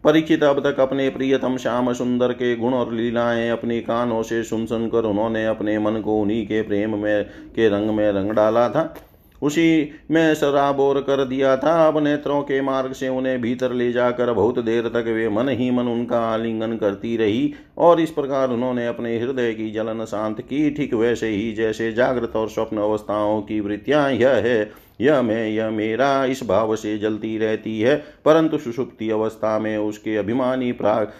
परीक्षित 0.03 0.43
अब 0.43 0.59
तक 0.59 0.79
अपने 0.79 1.09
प्रियतम 1.09 1.57
श्याम 1.57 1.93
सुंदर 1.93 2.31
के 2.31 2.55
गुण 2.55 2.73
और 2.73 2.93
लीलाएँ 2.93 3.49
अपने 3.49 3.79
कानों 3.79 4.23
से 4.23 4.43
सुन 4.43 4.65
सुनकर 4.65 5.03
उन्होंने 5.03 5.45
अपने 5.45 5.79
मन 5.79 6.01
को 6.01 6.21
उन्हीं 6.21 6.45
के 6.45 6.61
प्रेम 6.61 6.97
में, 6.97 7.23
के 7.55 7.69
रंग 7.69 7.89
में 7.89 8.11
रंग 8.11 8.31
डाला 8.31 8.69
था। 8.69 8.95
उसी 9.43 9.89
में 10.11 10.33
शराबोर 10.33 10.99
कर 11.01 11.25
दिया 11.25 11.55
था। 11.57 11.87
अब 11.87 11.97
नेत्रों 12.03 12.41
के 12.41 12.61
मार्ग 12.61 12.93
से 12.93 13.07
उन्हें 13.07 13.41
भीतर 13.41 13.73
ले 13.73 13.91
जाकर 13.91 14.33
बहुत 14.33 14.59
देर 14.59 14.87
तक 14.87 15.05
वे 15.07 15.29
मन 15.29 15.49
ही 15.49 15.71
मन 15.71 15.83
उनका 15.83 16.19
आलिंगन 16.19 16.77
करती 16.77 17.17
रही 17.17 17.53
और 17.77 18.01
इस 18.01 18.11
प्रकार 18.11 18.49
उन्होंने 18.49 18.87
अपने 18.87 19.19
हृदय 19.19 19.53
की 19.53 19.71
जलन 19.71 20.05
शांत 20.05 20.41
की। 20.41 20.69
ठीक 20.71 20.93
वैसे 20.93 21.27
ही 21.27 21.51
जैसे 21.53 21.91
जागृत 21.91 22.35
और 22.35 22.49
स्वप्न 22.49 22.77
अवस्थाओं 22.77 23.41
की 23.41 23.59
वृत्तियाँ 23.59 24.11
यह 24.11 24.29
है, 24.29 24.71
यह 25.01 25.21
मैं, 25.21 25.47
यह 25.47 25.69
मेरा 25.69 26.25
इस 26.25 26.43
भाव 26.43 26.75
से 26.75 26.97
जलती 26.97 27.37
रहती 27.37 27.79
है। 27.81 27.95
परंतु 28.25 28.57
सुषुप्ति 28.57 29.09
अवस्था 29.09 29.59
में 29.59 29.77
उसके 29.77 30.17
अभिमानी 30.17 30.71
प्राग 30.71 31.11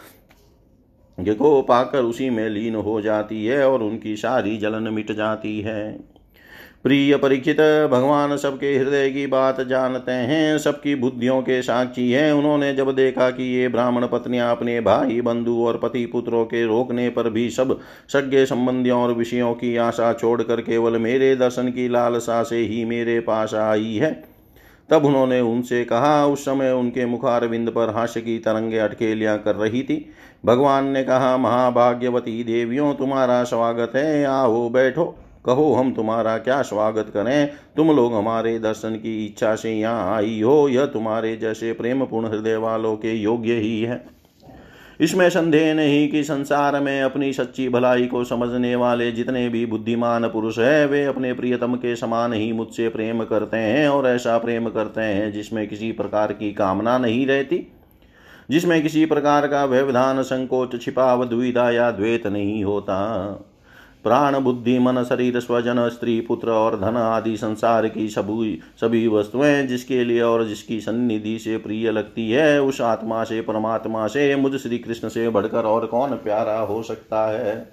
को 1.20 1.62
पाकर 1.62 2.01
उसी 2.01 2.30
में 2.30 2.50
लीन 2.50 2.75
हो 2.75 3.01
जाती 3.01 3.46
है 3.46 3.70
और 3.70 3.84
उनकी 3.84 4.15
सारी 4.15 4.58
जलन 4.58 4.94
मिट 4.94 5.12
जाती 5.12 5.62
है। 5.62 6.12
प्रिय 6.84 7.18
परीक्षित 7.18 7.58
भगवान 7.92 8.38
सबके 8.38 8.78
हृदय 8.78 9.10
की 9.10 9.28
बात 9.28 9.62
जानते 9.62 10.12
हैं, 10.12 10.58
सबकी 10.58 10.96
बुद्धियों 10.96 11.42
के 11.42 11.62
साक्षी 11.62 12.12
हैं। 12.12 12.34
उन्होंने 12.34 12.74
जब 12.74 12.96
देखा 12.96 13.30
कि 13.30 13.44
ये 13.44 13.68
ब्राह्मण 13.68 14.08
पत्नियाँ 14.08 14.52
अपने 14.52 14.82
भाई, 14.82 15.22
बंधु 15.22 15.63
और 15.66 15.78
पति 15.78 16.06
पुत्रों 16.06 16.46
के 16.46 16.66
रोकने 16.66 17.10
पर 17.10 17.30
भी 17.30 17.50
सब 17.50 17.80
सज्ञ 18.10 18.46
संबंधियों 18.46 19.02
और 19.02 19.13
विषयों 19.13 19.54
की 19.54 19.78
आशा 19.78 20.13
छोड़कर 20.13 20.62
केवल 20.62 20.98
मेरे 20.98 21.36
दर्शन 21.36 21.68
की 21.68 21.88
लालसा 21.90 22.44
से 22.44 22.58
ही 22.58 22.86
मेरे 22.86 23.20
पास 23.20 23.54
आई 23.54 23.96
है। 23.96 24.24
तब 24.90 25.06
उन्होंने 25.06 25.42
उनसे 25.42 25.86
कहा, 25.86 26.25
उस 26.25 26.46
समय 26.46 26.72
उनके 26.72 27.06
मुखारविंद 27.06 27.70
पर 27.70 27.90
हास्य 27.90 28.22
की 28.22 28.40
तरंगे 28.40 28.78
अटकेलियाँ 28.78 29.38
कर 29.38 29.56
रही 29.56 29.84
थी। 29.84 30.10
भगवान 30.46 30.88
ने 30.88 31.04
कहा, 31.04 31.38
महाभाग्यवती 31.38 32.43
देवियों, 32.43 32.93
तुम्हारा 32.93 33.43
स्वागत 33.43 33.91
है। 33.96 34.26
आओ 34.26 34.69
बैठो। 34.69 35.23
कहो, 35.45 35.73
हम 35.73 35.91
तुम्हारा 35.93 36.38
क्या 36.38 36.62
स्वागत 36.62 37.12
करें? 37.13 37.49
तुम 37.77 37.91
लोग 37.91 38.13
हमारे 38.13 38.60
दर्शन 38.60 38.95
की 38.95 39.25
इच्छा 39.25 39.56
से 39.56 39.73
यहाँ 39.73 40.15
आई 40.15 40.41
हो। 40.41 40.67
यह 40.69 40.86
तुम्हारे 40.86 41.36
जैसे 41.36 41.73
प्रेम 41.73 42.06
पूर्ण 42.06 42.27
हृदय 42.27 42.56
वालों 42.56 42.95
के 42.95 43.13
योग्य 43.13 43.53
ही 43.53 43.82
है। 43.82 44.06
इसमें 45.01 45.29
संदेह 45.29 45.73
नहीं 45.73 46.08
कि 46.10 46.23
संसार 46.23 46.79
में 46.79 47.01
अपनी 47.01 47.34
सच्ची 47.34 47.69
भलाई 47.69 48.06
को 48.06 48.23
समझने 48.23 48.75
वाले 48.75 49.12
जितने 49.12 49.49
भी 49.49 49.65
बुद्धिमान 49.65 50.27
पुरुष 50.27 50.60
है, 50.60 50.86
वे 50.88 51.06
अपने 51.06 51.34
प्रियतम 51.34 51.75
के 51.75 51.95
समान 51.95 52.34
ही 52.34 52.51
मुझसे 52.51 52.89
प्रेम 52.89 53.23
करते 53.23 53.58
हैं 53.58 53.88
और 53.89 54.08
ऐसा 54.08 54.38
प्रेम 54.38 54.69
करते 54.69 55.01
हैं 55.01 55.32
जिसमें 55.32 55.67
किसी 55.67 55.91
प्रकार 55.91 56.34
की 56.34 56.53
कामना 56.53 56.97
नहीं 56.97 57.27
रहती, 57.27 57.71
जिसमें 58.49 58.82
किसी 58.82 59.06
प्रकार 59.06 59.47
का 59.47 59.65
व्यवधान, 59.65 60.21
संकोच, 60.21 60.82
छिपाव, 60.82 61.25
दुविधा 61.25 61.71
या 61.71 61.91
द्वेत 61.91 62.27
नहीं 62.27 62.63
होता। 62.63 63.49
प्राण 64.04 64.39
बुद्धि 64.39 64.80
मन 64.80 65.04
शरीर 65.04 65.39
स्वजन 65.39 65.89
स्त्री 65.89 66.22
पुत्र 66.22 66.50
और 66.50 66.80
धन 66.80 66.98
आदि 66.98 67.38
संसार 67.38 67.88
की 67.88 68.10
सभी 68.10 68.60
सभी 68.82 69.08
वस्तुएँ 69.08 69.63
जिसके 69.63 70.04
लिए 70.04 70.22
और 70.22 70.48
जिसकी 70.48 70.82
सन्निधि 70.82 71.39
से 71.39 71.58
प्रिय 71.58 71.92
लगती 71.92 72.32
है, 72.32 72.62
उस 72.62 72.82
आत्मा 72.82 73.24
से, 73.24 73.42
परमात्मा 73.42 74.08
से, 74.08 74.36
मुझ 74.36 74.56
श्री 74.56 74.78
कृष्ण 74.78 75.10
से 75.10 75.30
बढ़कर 75.30 75.63
और 75.63 75.86
कौन 75.86 76.10
प्यारा 76.10 76.60
हो 76.60 76.84
सकता 76.84 77.28
है? 77.28 77.72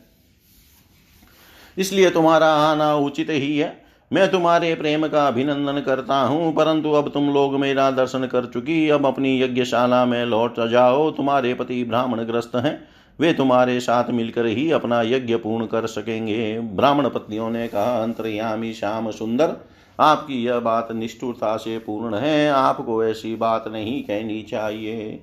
इसलिए 1.78 2.10
तुम्हारा 2.10 2.46
आना 2.46 2.94
उचित 2.94 3.30
ही 3.30 3.58
है। 3.58 3.90
मैं 4.12 4.30
तुम्हारे 4.30 4.74
प्रेम 4.74 5.08
का 5.08 5.28
अभिनंदन 5.28 5.80
करता 5.80 6.20
हूँ, 6.20 6.54
परंतु 6.54 6.92
अब 6.92 7.08
तुम 7.08 7.30
लोग 7.30 7.54
मेरा 7.54 7.90
दर्शन 7.90 8.26
कर 8.26 8.44
चुकी, 8.44 8.88
अब 8.88 9.06
अपनी 9.06 9.42
यज्ञशाला 9.42 10.04
में 10.04 10.26
लौट 10.26 10.68
जाओ। 10.68 11.10
तुम्हारे 11.10 11.54
पति 11.54 11.84
ब्राह्मण 11.84 12.18
ग्रस्त 12.18 12.56
हैं। 12.56 12.89
वे 13.20 13.32
तुम्हारे 13.32 13.80
साथ 13.80 14.10
मिलकर 14.10 14.46
ही 14.46 14.70
अपना 14.70 15.02
यज्ञ 15.02 15.36
पूर्ण 15.36 15.66
कर 15.66 15.86
सकेंगे। 15.86 16.60
ब्राह्मण 16.60 17.08
पत्नियों 17.08 17.50
ने 17.50 17.68
कहा, 17.68 18.02
अंतर्यामी 18.02 18.72
श्याम 18.72 19.10
सुंदर, 19.10 19.56
आपकी 20.00 20.44
यह 20.44 20.58
बात 20.58 20.92
निष्ठुरता 20.92 21.56
से 21.56 21.78
पूर्ण 21.78 22.14
है, 22.14 22.50
आपको 22.50 23.04
ऐसी 23.04 23.36
बात 23.36 23.64
नहीं 23.68 24.02
कहनी 24.02 24.42
चाहिए। 24.42 25.22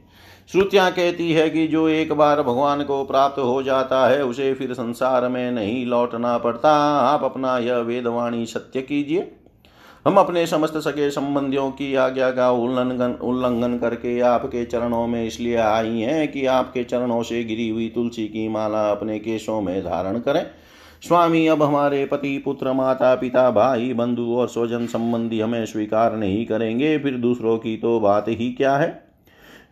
श्रुतियाँ 0.51 0.91
कहती 0.91 1.31
है 1.31 1.49
कि 1.49 1.67
जो 1.67 1.89
एक 1.89 2.13
बार 2.13 2.41
भगवान 2.41 2.83
को 2.83 3.03
प्राप्त 3.03 3.39
हो 3.39 3.63
जाता 3.63 4.07
है, 4.07 4.23
उसे 4.25 4.53
फिर 4.53 4.73
संसार 4.73 5.27
में 5.27 5.51
नहीं 5.51 5.85
लौटना 5.85 6.37
पड़ता। 6.37 6.73
आप 6.99 7.23
अपना 7.23 7.57
यह 7.57 7.77
वेदवाणी 7.77 8.45
सत्य 8.45 8.81
कीजिए। 8.81 9.31
हम 10.07 10.17
अपने 10.17 10.45
समस्त 10.47 10.77
सके 10.77 11.11
संबंधियों 11.11 11.71
की 11.71 11.95
आज्ञा 11.95 12.31
का 12.31 12.51
उल्लंघन 12.51 13.11
उल्लंघन 13.11 13.77
करके 13.77 14.19
आपके 14.19 14.65
चरणों 14.65 15.07
में 15.07 15.25
इसलिए 15.25 15.55
आई 15.55 15.99
हैं 15.99 16.27
कि 16.31 16.45
आपके 16.45 16.83
चरणों 16.83 17.23
से 17.23 17.43
गिरी 17.43 17.69
हुई 17.69 17.91
तुलसी 17.95 18.27
की 18.27 18.47
माला 18.47 18.91
अपने 18.91 19.19
केशों 19.19 19.61
में 19.61 19.81
धारण 19.81 20.19
करें। 20.19 20.45
स्वामी, 21.07 21.47
अब 21.47 21.63
हमारे 21.63 22.05
पति, 22.05 22.37
पुत्र, 22.37 22.73
माता, 22.73 23.15
पिता, 23.15 23.51
भाई, 23.51 23.93
बंधु 23.93 24.35
और 24.35 24.47
स्वजन 24.47 24.85
संबंधी 24.85 25.39
हमें 25.39 25.65
स्वीकार 25.65 26.15
नहीं 26.15 26.45
करेंगे, 26.45 26.97
फिर 26.97 27.13
दूसरों 27.13 27.57
की 27.57 27.77
तो 27.77 27.99
बात 27.99 28.25
ही 28.27 28.51
क्या 28.51 28.77
है? 28.77 29.03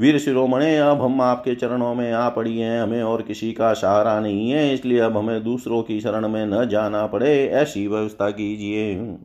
वीर 0.01 0.19
शिरोमणे, 0.19 0.77
अब 0.77 1.01
हम 1.01 1.21
आपके 1.21 1.55
चरणों 1.55 1.95
में 1.95 2.11
आ 2.13 2.29
पड़ी 2.29 2.57
हैं, 2.59 2.81
हमें 2.81 3.03
और 3.03 3.21
किसी 3.21 3.51
का 3.51 3.73
सहारा 3.73 4.19
नहीं 4.19 4.51
है, 4.51 4.73
इसलिए 4.73 4.99
अब 4.99 5.17
हमें 5.17 5.43
दूसरों 5.43 5.81
की 5.83 6.01
शरण 6.01 6.27
में 6.27 6.45
न 6.45 6.67
जाना 6.69 7.05
पड़े, 7.07 7.45
ऐसी 7.45 7.87
व्यवस्था 7.87 8.29
कीजिए। 8.29 9.17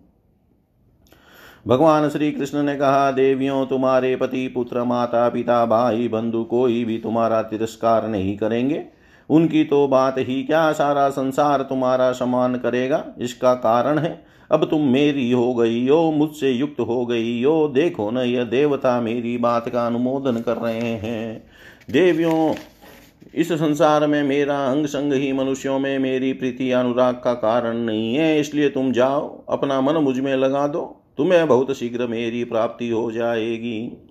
भगवान 1.66 2.08
श्री 2.08 2.32
कृष्ण 2.32 2.62
ने 2.62 2.76
कहा, 2.76 3.10
देवियों, 3.10 3.66
तुम्हारे 3.66 4.16
पति, 4.16 4.48
पुत्र, 4.48 4.84
माता, 4.84 5.28
पिता, 5.28 5.66
भाई, 5.66 6.08
बंधु 6.08 6.44
कोई 6.44 6.84
भी 6.84 6.98
तुम्हारा 6.98 7.42
तिरस्कार 7.42 8.08
नहीं 8.08 8.38
करेंगे। 8.38 8.84
उनकी 9.30 9.64
तो 9.64 9.88
बात 9.88 10.14
ही 10.18 10.42
क्या, 10.42 10.72
सारा 10.72 11.08
संसार 11.10 11.62
तुम्हारा 11.62 12.12
सम्मान 12.12 12.54
करेगा। 12.54 13.04
इसका 13.18 13.54
कारण 13.54 13.98
है, 13.98 14.24
अब 14.50 14.64
तुम 14.64 14.80
मेरी 14.80 15.32
हो 15.32 15.54
गई 15.54 15.88
हो, 15.88 16.12
मुझसे 16.12 16.50
युक्त 16.50 16.80
हो 16.80 17.06
गई 17.06 17.42
हो। 17.42 17.68
देखो 17.68 18.10
न, 18.10 18.18
यह 18.18 18.44
देवता 18.44 19.00
मेरी 19.00 19.38
बात 19.38 19.68
का 19.68 19.86
अनुमोदन 19.86 20.40
कर 20.40 20.56
रहे 20.56 20.80
हैं। 20.80 21.44
देवियों, 21.90 22.54
इस 23.34 23.52
संसार 23.52 24.06
में 24.06 24.22
मेरा 24.22 24.66
अंग 24.66 24.86
संग 24.86 25.12
ही 25.12 25.32
मनुष्यों 25.32 25.78
में 25.78 25.98
मेरी 25.98 26.32
प्रीति 26.32 26.70
अनुराग 26.70 27.14
का 27.14 27.34
कारण 27.34 27.76
नहीं 27.76 28.14
है, 28.14 28.40
इसलिए 28.40 28.68
तुम 28.68 28.92
जाओ, 28.92 29.44
अपना 29.48 29.80
मन 29.80 29.94
मुझमें 29.94 30.36
लगा 30.36 30.66
दो। 30.66 30.99
तुम्हें 31.20 31.48
बहुत 31.48 31.76
शीघ्र 31.76 32.06
मेरी 32.06 32.44
प्राप्ति 32.44 32.88
हो 32.88 33.12
जाएगी। 33.12 34.08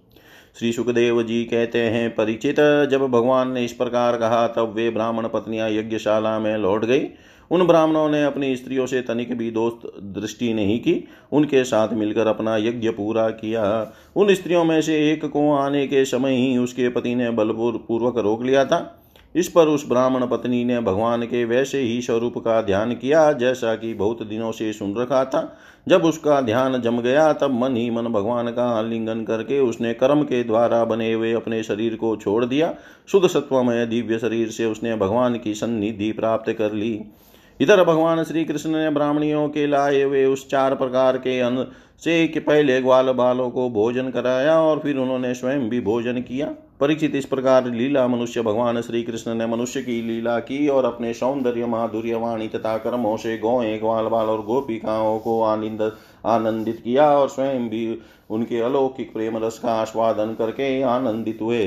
श्री 0.60 0.72
सुखदेव 0.72 1.24
जी 1.24 1.43
कहते 1.43 1.80
हैं, 1.80 2.15
परिचित, 2.15 2.56
जब 2.91 3.08
भगवान 3.08 3.52
ने 3.52 3.65
इस 3.65 3.74
प्रकार 3.74 4.17
कहा, 4.17 4.48
तब 4.48 4.74
वे 4.76 4.89
ब्राह्मण 4.89 5.28
पत्नियाँ 5.28 5.69
यज्ञशाला 5.69 6.39
में 6.39 6.58
लौट 6.58 6.86
गई। 6.86 7.08
उन 7.52 7.67
ब्राह्मणों 7.67 8.10
ने 8.10 8.24
अपनी 8.24 8.56
स्त्रियों 8.56 8.86
से 8.86 9.02
तनिक 9.02 9.38
भी 9.38 9.52
दोस्त 9.52 10.00
दृष्टि 10.04 10.54
नहीं 10.54 10.80
की। 10.80 11.08
उनके 11.32 11.63
साथ 11.63 11.93
मिलकर 11.93 12.28
अपना 12.28 12.58
यज्ञ 12.58 12.89
पूरा 12.89 13.30
किया। 13.30 13.93
उन 14.15 14.34
स्त्रियों 14.34 14.63
में 14.63 14.82
से 14.82 15.12
एक 15.12 15.26
को 15.26 15.54
आने 15.54 15.88
के 15.88 16.06
समय 16.06 16.36
ही 16.36 16.58
उसके 16.58 16.89
पति 16.89 17.15
ने 17.15 17.30
बलपूर्वक 17.30 18.17
रोक 18.17 18.43
लिया 18.43 18.65
था। 18.65 18.99
इस 19.36 19.48
पर 19.48 19.68
उस 19.68 19.88
ब्राह्मण 19.89 20.26
पत्नी 20.28 20.63
ने 20.65 20.80
भगवान 20.80 21.24
के 21.24 21.46
वैसे 21.46 21.80
ही 21.80 22.02
स्वरूप 22.02 22.38
का 22.38 22.62
ध्यान 22.62 22.94
किया, 22.94 23.32
जैसा 23.32 23.76
कि 23.76 23.94
बहुत 23.94 24.24
दिनों 24.24 24.52
से 24.52 24.74
सुन 24.74 24.96
रखा 24.96 25.26
था। 25.26 25.58
जब 25.88 26.04
उसका 26.04 26.42
ध्यान 26.42 26.82
जम 26.82 27.00
गया, 27.00 27.34
तब 27.34 27.52
मन 27.52 27.76
ही 27.76 27.89
मन 27.89 28.04
भगवान 28.04 28.52
का 28.52 28.65
आलिंगन 28.70 29.24
करके 29.24 29.60
उसने 29.60 29.94
कर्म 29.94 30.24
के 30.24 30.44
द्वारा 30.44 30.86
बने 30.86 31.13
हुए 31.13 31.34
अपने 31.34 31.63
शरीर 31.63 31.96
को 31.96 32.15
छोड़ 32.15 32.46
दिया। 32.46 32.74
शुद्ध 33.12 33.28
सत्वमय 33.28 33.86
दिव्य 33.86 34.20
शरीर 34.20 34.50
से 34.50 34.65
उसने 34.65 34.96
भगवान 34.96 35.38
की 35.38 35.54
सन्निधि 35.54 36.12
प्राप्त 36.12 36.52
कर 36.52 36.74
ली। 36.74 37.02
इधर 37.60 37.84
भगवान 37.84 38.24
श्री 38.24 38.46
कृष्ण 38.46 38.70
ने 38.70 38.89
ब्राह्मणियों 38.89 39.48
के 39.50 39.68
लाए 39.68 40.02
हुए 40.02 40.26
उस 40.26 40.50
चार 40.50 40.76
प्रकार 40.76 41.18
के 41.18 41.39
अन्न 41.39 41.65
से 42.04 42.26
पहले 42.38 42.82
ग्वाल 42.82 43.12
बालों 43.12 43.50
को 43.50 43.70
भोजन 43.70 44.10
कराया 44.10 44.62
और 44.62 44.80
फिर 44.80 44.98
उन्होंने 44.98 45.34
स्वयं 45.34 45.70
भी 45.70 45.82
भोजन 45.82 46.22
किया। 46.22 46.54
परीक्षित 46.80 47.15
इस 47.15 47.26
प्रकार 47.26 47.65
लीला 47.65 48.08
मनुष्य 48.08 48.42
भगवान 48.42 48.82
श्री 48.82 49.02
कृष्ण 49.04 49.34
ने 49.34 49.46
मनुष्य 49.46 49.82
की 49.82 50.02
लीला 50.02 50.38
की 50.39 50.68
और 50.68 50.86
अपने 50.86 51.13
सौंदर्य, 51.13 51.65
माधुर्य, 51.65 52.15
वाणी 52.15 52.48
तथा 52.48 52.78
कर्मों 52.78 53.15
से 53.18 53.38
गौए, 53.38 53.78
ग्वाल 53.78 54.06
बाल 54.06 54.26
और 54.26 54.42
गोपिकाओं 54.42 55.20
को 55.20 55.42
आनंद, 55.44 55.82
आनंदित 56.26 56.80
किया 56.84 57.12
और 57.12 57.30
स्वयं 57.30 57.68
भी 57.70 58.00
उनके 58.30 58.60
अलौकिक 58.60 59.13
प्रेम 59.13 59.38
रस 59.38 59.60
का 59.60 59.74
आस्वादन 59.74 60.34
करके 60.34 60.82
आनंदित 60.82 61.42
हुए। 61.42 61.65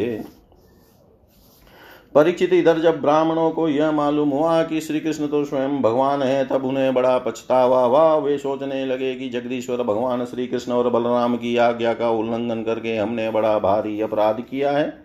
परीक्षित 2.14 2.52
इधर 2.52 2.78
जब 2.78 3.00
ब्राह्मणों 3.00 3.50
को 3.50 3.68
यह 3.68 3.92
मालूम 3.92 4.30
हुआ 4.30 4.62
कि 4.62 4.80
श्री 4.80 5.00
कृष्ण 5.00 5.26
तो 5.26 5.44
स्वयं 5.44 5.80
भगवान 5.82 6.22
है, 6.22 6.44
तब 6.44 6.64
उन्हें 6.64 6.92
बड़ा 6.94 7.18
पछतावा 7.18 7.84
हुआ। 7.84 8.14
वे 8.16 8.38
सोचने 8.38 8.84
लगे 8.86 9.14
कि 9.14 9.28
जगदीश्वर 9.28 9.82
भगवान 9.82 10.24
श्री 10.24 10.46
कृष्ण 10.46 10.72
और 10.72 10.90
बलराम 10.90 11.36
की 11.36 11.56
आज्ञा 11.56 11.94
का 11.94 12.10
उल्लंघन 12.10 12.62
करके 12.62 12.96
हमने 12.96 13.30
बड़ा 13.30 13.58
भारी 13.58 14.00
अपराध 14.00 14.40
किया 14.40 14.70
है। 14.70 15.01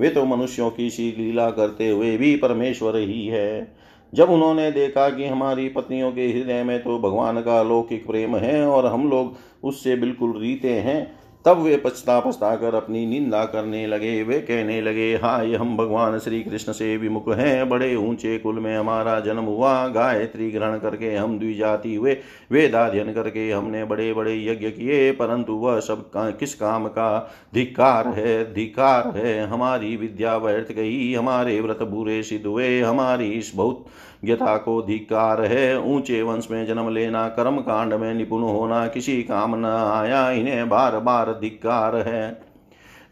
वे 0.00 0.08
तो 0.08 0.24
मनुष्यों 0.24 0.70
की 0.70 0.90
सी 0.90 1.10
लीला 1.18 1.50
करते 1.50 1.88
हुए 1.88 2.16
भी 2.16 2.36
परमेश्वर 2.36 2.96
ही 2.96 3.26
है। 3.26 3.72
जब 4.12 4.30
उन्होंने 4.30 4.70
देखा 4.72 5.08
कि 5.10 5.26
हमारी 5.26 5.68
पत्नियों 5.68 6.10
के 6.12 6.26
हृदय 6.28 6.62
में 6.62 6.82
तो 6.82 6.98
भगवान 6.98 7.40
का 7.42 7.58
अलौकिक 7.60 8.06
प्रेम 8.06 8.36
है 8.36 8.64
और 8.66 8.86
हम 8.86 9.08
लोग 9.10 9.36
उससे 9.64 9.96
बिल्कुल 9.96 10.32
रीते 10.38 10.72
हैं 10.80 11.19
तब 11.44 11.58
वे 11.58 11.76
पछता 11.76 12.20
पछता 12.20 12.56
कर 12.56 12.74
अपनी 12.74 13.06
निंदा 13.06 13.44
करने 13.44 13.86
लगे। 13.86 14.22
वे 14.22 14.38
कहने 14.38 14.80
लगे 14.80 15.14
हाय 15.14 15.54
हम 15.54 15.76
भगवान 15.76 16.18
श्री 16.18 16.42
कृष्ण 16.42 16.72
से 16.72 16.96
विमुख 16.96 17.34
हैं। 17.34 17.68
बड़े 17.68 17.96
ऊँचे 17.96 18.38
कुल 18.38 18.58
में 18.58 18.76
हमारा 18.76 19.20
जन्म 19.20 19.42
हुआ। 19.42 19.88
गायत्री 19.88 20.50
ग्रहण 20.50 20.78
करके 20.78 21.14
हम 21.14 21.38
द्विजाति 21.38 21.94
हुए। 21.94 22.16
वेदाध्यन 22.50 23.12
करके 23.12 23.50
हमने 23.50 23.84
बड़े 23.84 24.14
बड़े 24.14 24.46
यज्ञ 24.46 24.70
किए। 24.70 25.12
परंतु 25.12 25.52
वह 25.52 25.80
सब 25.80 26.10
का, 26.10 26.30
किस 26.30 26.54
काम 26.54 26.88
का? 26.88 27.34
धिकार 27.54 28.08
है 28.08 28.54
धिकार 28.54 29.12
है। 29.16 29.46
हमारी 29.46 29.96
विद्या 29.96 30.36
व्यर्थ 30.36 30.72
गई। 30.72 31.14
हमारे 31.14 31.60
व्रत 31.60 31.82
बुरे 31.82 32.22
सिद्ध 32.22 32.46
हुए। 32.46 32.80
हमारी 32.80 33.30
इस 33.30 33.52
बहुत 33.54 33.86
यथा 34.24 34.56
को 34.56 34.80
धिकार 34.82 35.40
है, 35.42 35.80
ऊँचे 35.80 36.22
वंश 36.22 36.48
में 36.50 36.66
जन्म 36.66 36.88
लेना, 36.88 37.28
कर्म 37.28 37.58
कांड 37.58 37.94
में 37.94 38.14
निपुण 38.14 38.42
होना, 38.42 38.86
किसी 38.86 39.22
काम 39.22 39.56
न 39.56 39.64
आया, 39.64 40.30
इन्हें 40.30 40.68
बार 40.68 40.98
बार 40.98 41.32
धिकार 41.32 41.96
है। 41.96 42.50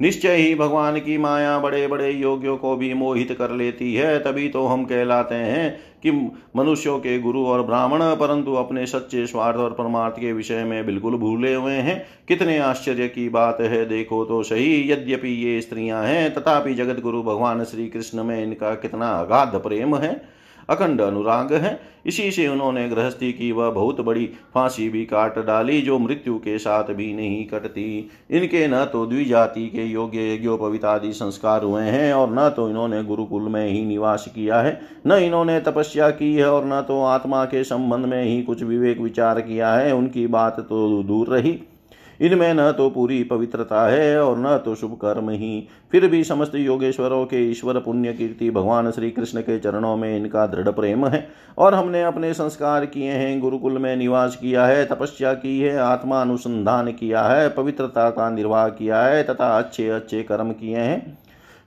निश्चय 0.01 0.35
ही 0.35 0.55
भगवान 0.55 0.99
की 0.99 1.19
माया 1.19 1.59
बड़े 1.59 1.87
बड़े 1.87 2.11
योग्यों 2.11 2.57
को 2.57 2.77
भी 2.77 2.95
मोहित 2.95 3.33
कर 3.33 3.51
लेती 3.51 3.95
है, 3.95 4.19
तभी 4.19 4.49
तो 4.49 4.67
हम 4.67 4.85
कहलाते 4.85 5.35
हैं 5.35 5.81
कि 6.03 6.11
मनुष्यों 6.57 6.99
के 6.99 7.19
गुरु 7.19 7.45
और 7.47 7.63
ब्राह्मण, 7.63 8.01
परंतु 8.03 8.55
अपने 8.55 8.87
सच्चे 8.87 9.27
स्वार्थ 9.27 9.57
और 9.57 9.71
परमार्थ 9.71 10.21
के 10.21 10.33
विषय 10.33 10.65
में 10.65 10.87
बिल्कुल 10.87 11.17
भूले 11.17 11.55
हुए 11.55 11.73
हैं। 11.73 12.03
कितने 12.29 12.59
आश्चर्य 12.59 13.09
की 13.09 13.29
बात 13.29 13.61
है, 13.61 13.85
देखो 13.87 14.25
तो 14.25 14.43
सही, 14.43 14.91
यद्यपि 14.93 15.29
ये 15.29 15.61
स्त्रियाँ 15.61 16.05
हैं, 16.05 16.35
तथापि 16.35 16.75
जगत 16.75 17.01
गुरु 17.01 17.23
भगवान 17.23 17.65
श्री 17.65 17.89
कृष्ण 17.89 18.25
में 18.25 18.43
इनका 18.43 18.75
कितना 18.75 19.11
अगाध 19.11 19.57
प्रेम 19.57 19.97
है। 19.97 20.38
अखंड 20.71 21.01
अनुराग 21.01 21.53
है। 21.53 21.81
इसी 22.07 22.31
से 22.31 22.49
उन्होंने 22.49 22.89
गृहस्थी 22.89 23.33
की 23.33 23.53
वह 23.53 23.71
बहुत 23.71 24.01
बड़ी 24.01 24.31
फांसी 24.55 24.89
भी 24.89 25.05
काट 25.05 25.39
डाली, 25.39 25.81
जो 25.83 25.99
मृत्यु 25.99 26.39
के 26.39 26.59
साथ 26.59 26.85
भी 26.85 27.15
नहीं 27.15 27.45
कटती। 27.47 28.11
इनके 28.31 28.69
न 28.69 28.85
तो 28.85 29.07
द्विजाति 29.07 29.67
के 29.67 29.85
योग्य 29.85 30.35
यज्ञोपवितादि 30.35 31.13
संस्कार 31.13 31.63
हुए 31.63 31.83
हैं, 31.83 32.13
और 32.15 32.31
न 32.33 32.49
तो 32.49 32.69
इन्होंने 32.69 33.05
गुरुकुल 33.05 33.43
में 33.43 33.69
ही 33.69 33.85
निवास 33.85 34.29
किया 34.35 34.61
है। 34.61 34.81
न 35.07 35.13
इन्होंने 35.13 35.61
तपस्या 35.61 36.11
की 36.11 36.35
है, 36.35 36.51
और 36.51 36.65
न 36.65 36.81
तो 36.81 37.03
आत्मा 37.03 37.45
के 37.45 37.65
संबंध 37.65 38.07
में 38.07 38.25
ही 38.25 38.43
कुछ 38.43 38.63
विवेक 38.63 39.01
विचार 39.01 39.41
किया 39.41 39.73
है। 39.73 39.95
उनकी 39.95 40.27
बात 40.27 40.61
तो 40.61 41.03
दूर 41.03 41.29
रही। 41.29 41.59
इनमें 42.21 42.55
न 42.55 42.71
तो 42.73 42.89
पूरी 42.91 43.23
पवित्रता 43.25 43.87
है 43.89 44.23
और 44.23 44.39
न 44.39 44.57
तो 44.65 44.75
शुभ 44.75 44.95
कर्म 44.95 45.31
ही। 45.31 45.69
फिर 45.93 46.07
भी 46.07 46.23
समस्त 46.25 46.55
योगेश्वरों 46.55 47.25
के 47.27 47.45
ईश्वर 47.51 47.79
पुण्य 47.79 48.13
कीर्ति 48.13 48.51
भगवान 48.51 48.91
श्री 48.91 49.11
कृष्ण 49.11 49.41
के 49.41 49.59
चरणों 49.59 49.97
में 49.97 50.17
इनका 50.17 50.47
दृढ़ 50.47 50.69
प्रेम 50.71 51.07
है 51.07 51.29
और 51.59 51.75
हमने 51.75 52.03
अपने 52.03 52.33
संस्कार 52.35 52.87
किए 52.87 53.13
हैं, 53.13 53.39
गुरुकुल 53.41 53.79
में 53.79 53.97
निवास 53.97 54.37
किया 54.37 54.67
है, 54.67 54.85
तपस्या 54.87 55.33
की 55.35 55.59
है, 55.61 55.77
आत्मा 55.77 56.21
अनुसंधान 56.21 56.93
किया 56.93 57.23
है, 57.23 57.49
पवित्रता 57.49 58.11
का 58.11 58.31
निर्वाह 58.31 58.69
किया 58.69 59.03
है, 59.03 59.23
तथा 59.23 59.57
अच्छे 59.59 59.89
अच्छे 59.89 60.23
कर्म 60.23 60.53
किए 60.53 60.77
हैं। 60.77 61.19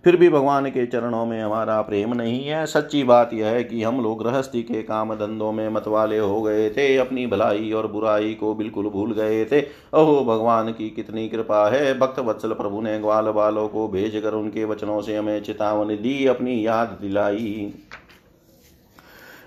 फिर 0.06 0.16
भी 0.16 0.30
भगवान 0.30 0.66
के 0.70 0.86
चरणों 0.86 1.26
में 1.26 1.42
हमारा 1.42 1.82
प्रेम 1.82 2.14
नहीं 2.14 2.48
है। 2.48 2.66
सच्ची 2.66 3.04
बात 3.04 3.34
यह 3.34 3.48
है 3.48 3.64
कि 3.64 3.84
हम 3.84 4.02
लोग 4.02 4.24
गृहस्थी 4.24 4.62
के 4.64 4.82
काम 4.84 5.14
धंधों 5.16 5.52
में 5.52 5.70
मतवाले 5.70 6.18
हो 6.18 6.42
गए 6.42 6.70
थे। 6.70 6.98
अपनी 6.98 7.28
भलाई 7.28 7.72
और 7.72 7.88
बुराई 7.88 8.34
को 8.34 8.54
बिल्कुल 8.56 8.90
भूल 8.90 9.14
गए 9.14 9.46
थे। 9.46 9.62
अहो 9.94 10.24
भगवान 10.26 10.72
की 10.72 10.90
कितनी 10.90 11.30
कृपा 11.30 11.70
है। 11.70 12.00
भक्त 12.00 12.20
वत्सल 12.20 12.54
प्रभु 12.54 12.82
ने 12.82 13.00
ग्वाल 13.00 13.26
बालों 13.26 13.68
को 13.68 13.88
भेज 13.88 14.20
कर 14.24 14.34
उनके 14.34 14.66
वचनों 14.66 15.02
से 15.02 15.16
हमें 15.18 15.42
चेतावनी 15.44 15.96
दी, 15.96 16.26
अपनी 16.26 16.66
याद 16.68 16.98
दिलाई। 17.02 17.74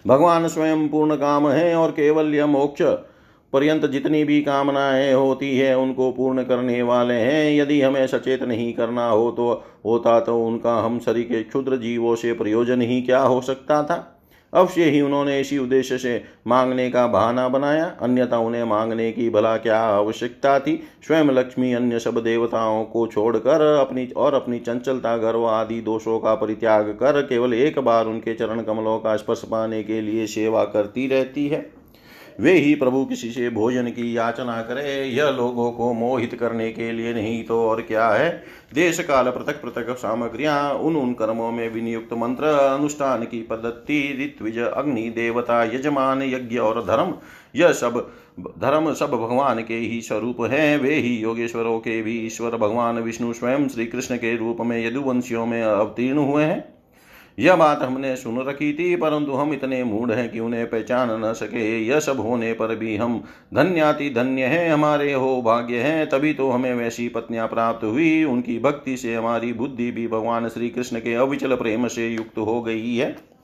भगवान 0.07 0.49
स्वयं 0.49 0.89
पूर्ण 0.89 1.17
काम 1.17 1.49
है 1.49 1.75
और 1.77 1.91
केवल 1.91 2.35
यह 2.35 2.47
मोक्ष। 2.47 2.83
पर्यंत 3.55 3.87
जितनी 3.87 4.25
भी 4.25 4.41
कामनाएँ 4.43 5.13
होती 5.13 5.57
है, 5.59 5.77
उनको 5.79 6.11
पूर्ण 6.13 6.43
करने 6.43 6.83
वाले 6.83 7.15
हैं। 7.15 7.55
यदि 7.57 7.81
हमें 7.81 8.07
सचेत 8.07 8.43
नहीं 8.43 8.73
करना 8.73 9.09
हो 9.09 9.31
तो 9.31 9.65
होता 9.85 10.21
तो 10.21 10.47
उनका 10.47 10.75
हम 10.77 10.99
शरीर 10.99 11.25
के 11.25 11.43
क्षुद्र 11.43 11.77
जीवों 11.77 12.15
से 12.15 12.33
प्रयोजन 12.33 12.81
ही 12.83 13.03
क्या 13.03 13.21
हो 13.21 13.41
सकता 13.41 13.83
था? 13.83 14.11
अवश्य 14.53 14.85
ही 14.85 15.01
उन्होंने 15.01 15.41
इसी 15.41 15.59
उद्देश्य 15.59 15.99
से 15.99 16.23
मांगने 16.47 16.91
का 16.91 17.07
बहाना 17.07 17.49
बनाया। 17.49 17.85
अन्यथा 18.03 18.39
उन्हें 18.39 18.65
मांगने 18.65 19.11
की 19.13 19.29
भला 19.31 19.57
क्या 19.57 19.79
आवश्यकता 19.79 20.59
थी? 20.61 20.77
स्वयं 21.07 21.31
लक्ष्मी 21.31 21.73
अन्य 21.73 21.99
सब 21.99 22.19
देवताओं 22.19 22.85
को 22.85 23.07
छोड़कर 23.07 23.61
अपनी 23.77 24.07
और 24.17 24.35
अपनी 24.35 24.59
चंचलता, 24.59 25.17
गर्व 25.17 25.47
आदि 25.47 25.81
दोषों 25.81 26.19
का 26.19 26.35
परित्याग 26.35 26.91
कर 27.01 27.23
केवल 27.23 27.55
एक 27.55 27.79
बार 27.79 28.07
उनके 28.07 28.35
चरण 28.35 28.63
कमलों 28.63 28.99
का 28.99 29.17
स्पर्श 29.17 29.43
पाने 29.45 29.83
के 29.83 30.01
लिए 30.01 30.27
सेवा 30.27 30.65
करती 30.65 31.07
रहती 31.07 31.49
है। 31.49 31.84
वे 32.41 32.53
ही 32.53 32.75
प्रभु 32.75 33.05
किसी 33.05 33.31
से 33.31 33.51
भोजन 33.51 33.87
की 33.87 34.17
याचना 34.17 34.63
करे। 34.63 35.05
यह 35.05 35.29
लोगों 35.29 35.73
को 35.73 35.93
मोहित 35.93 36.35
करने 36.35 36.73
के 36.73 36.93
लिए 36.93 37.15
नहीं 37.15 37.45
तो 37.45 37.69
और 37.69 37.83
क्या 37.83 38.09
है? 38.09 38.45
देश 38.75 39.01
काल 39.01 39.31
पृथक 39.31 39.63
पृथक 39.63 39.97
सामग्रियाँ, 39.99 40.75
उन 40.75 40.97
उन 40.97 41.13
कर्मों 41.13 41.53
में 41.53 41.71
विनियुक्त 41.71 42.13
मंत्र, 42.13 42.45
अनुष्ठान 42.45 43.23
की 43.23 43.43
पद्धति, 43.43 44.19
ऋत्विज, 44.23 44.59
अग्नि, 44.59 45.03
देवता, 45.03 45.65
यजमान, 45.65 46.23
यज्ञ 46.23 46.59
और 46.59 46.85
धर्म, 46.85 47.15
यह 47.57 47.73
सब, 47.73 48.11
धर्म 48.41 48.95
सब 48.95 49.11
भगवान 49.11 49.63
के 49.63 49.75
ही 49.75 50.01
स्वरूप 50.01 50.37
हैं। 50.41 50.79
वे 50.79 50.95
ही 50.95 51.17
योगेश्वरों 51.17 51.79
के 51.79 52.03
भी 52.03 52.27
ईश्वर, 52.27 52.57
भगवान 52.57 52.99
विष्णु 52.99 53.33
स्वयं 53.33 53.69
श्री 53.69 53.87
कृष्ण 53.87 54.17
के 54.17 54.37
रूप 54.37 54.57
में 54.61 54.87
यदुवंशियों 54.87 55.47
में 55.47 55.63
अवतीर्ण 55.63 56.19
हुए 56.19 56.45
हैं। 56.45 56.74
यह 57.39 57.57
बात 57.57 57.83
हमने 57.83 58.17
सुन 58.17 58.39
रखी 58.39 58.73
थी, 58.73 58.97
परंतु 58.97 59.33
हम 59.33 59.53
इतने 59.53 59.85
मूड 59.85 60.13
हैं 60.13 60.31
कि 60.33 60.41
उन्हें 60.41 60.71
पहचान 60.71 61.25
न 61.25 61.33
सके। 61.33 61.85
यह 61.87 62.01
सब 62.01 62.21
होने 62.21 62.53
पर 62.53 62.75
भी 62.77 62.97
हम 62.97 63.25
धन्याति 63.55 64.11
धन्य 64.11 64.45
हैं, 64.45 64.71
हमारे 64.71 65.13
हो 65.13 65.43
भाग्य 65.43 65.77
हैं। 65.77 66.09
तभी 66.09 66.35
तो 66.35 66.51
हमें 66.51 66.75
वैसी 66.75 67.09
पत्नियाँ 67.09 67.49
प्राप्त 67.49 67.85
हुई। 67.85 68.25
उनकी 68.25 68.59
भक्ति 68.59 68.97
से 68.97 69.15
हमारी 69.15 69.53
बुद्धि 69.53 69.91
भी 69.91 70.09
भगवान 70.09 70.49
श्री 70.49 70.71
कृष्ण 70.71 70.99
के 70.99 71.15
अविचल 71.15 71.55
प्रेम 71.55 71.89
से 71.89 72.09
युक्त 72.09 72.39
हो 72.39 72.63
गई 72.63 72.97
है। 72.97 73.35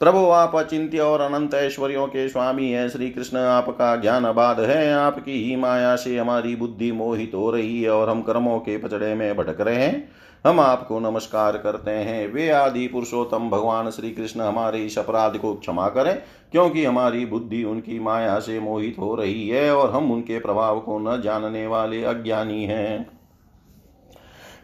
प्रभु, 0.00 0.18
आप 0.18 0.56
अचिंत्य 0.56 0.98
और 0.98 1.20
अनंत 1.20 1.54
ऐश्वर्यों 1.54 2.06
के 2.06 2.28
स्वामी 2.28 2.70
हैं। 2.70 2.88
श्री 2.88 3.10
कृष्ण 3.10 3.38
आपका 3.38 3.96
ज्ञान 3.96 4.24
अबाध 4.24 4.60
है। 4.60 4.92
आपकी 4.94 5.44
ही 5.44 5.56
माया 5.56 5.96
से 5.96 6.18
हमारी 6.18 6.56
बुद्धि 6.56 6.92
मोहित 6.92 7.32
हो 7.34 7.50
रही 7.50 7.82
है 7.82 7.90
और 7.90 8.10
हम 8.10 8.22
कर्मों 8.22 8.58
के 8.58 8.78
पचड़े 8.78 9.14
में 9.14 9.36
भटक 9.36 9.60
रहे 9.60 9.76
हैं। 9.76 10.08
हम 10.44 10.60
आपको 10.60 10.98
नमस्कार 11.00 11.56
करते 11.58 11.90
हैं। 11.90 12.26
वे 12.32 12.48
आदि 12.50 12.86
पुरुषोत्तम 12.86 13.48
भगवान 13.50 13.90
श्री 13.90 14.10
कृष्ण 14.10 14.40
हमारे 14.40 14.78
इस 14.78 14.98
अपराध 14.98 15.36
को 15.36 15.54
क्षमा 15.54 15.88
करें, 15.88 16.14
क्योंकि 16.52 16.84
हमारी 16.84 17.26
बुद्धि 17.26 17.62
उनकी 17.64 17.98
माया 17.98 18.38
से 18.40 18.58
मोहित 18.60 18.98
हो 18.98 19.14
रही 19.14 19.48
है 19.48 19.74
और 19.76 19.90
हम 19.90 20.12
उनके 20.12 20.38
प्रभाव 20.38 20.80
को 20.80 20.98
न 20.98 21.20
जानने 21.22 21.66
वाले 21.66 22.02
अज्ञानी 22.04 22.64
हैं। 22.64 23.06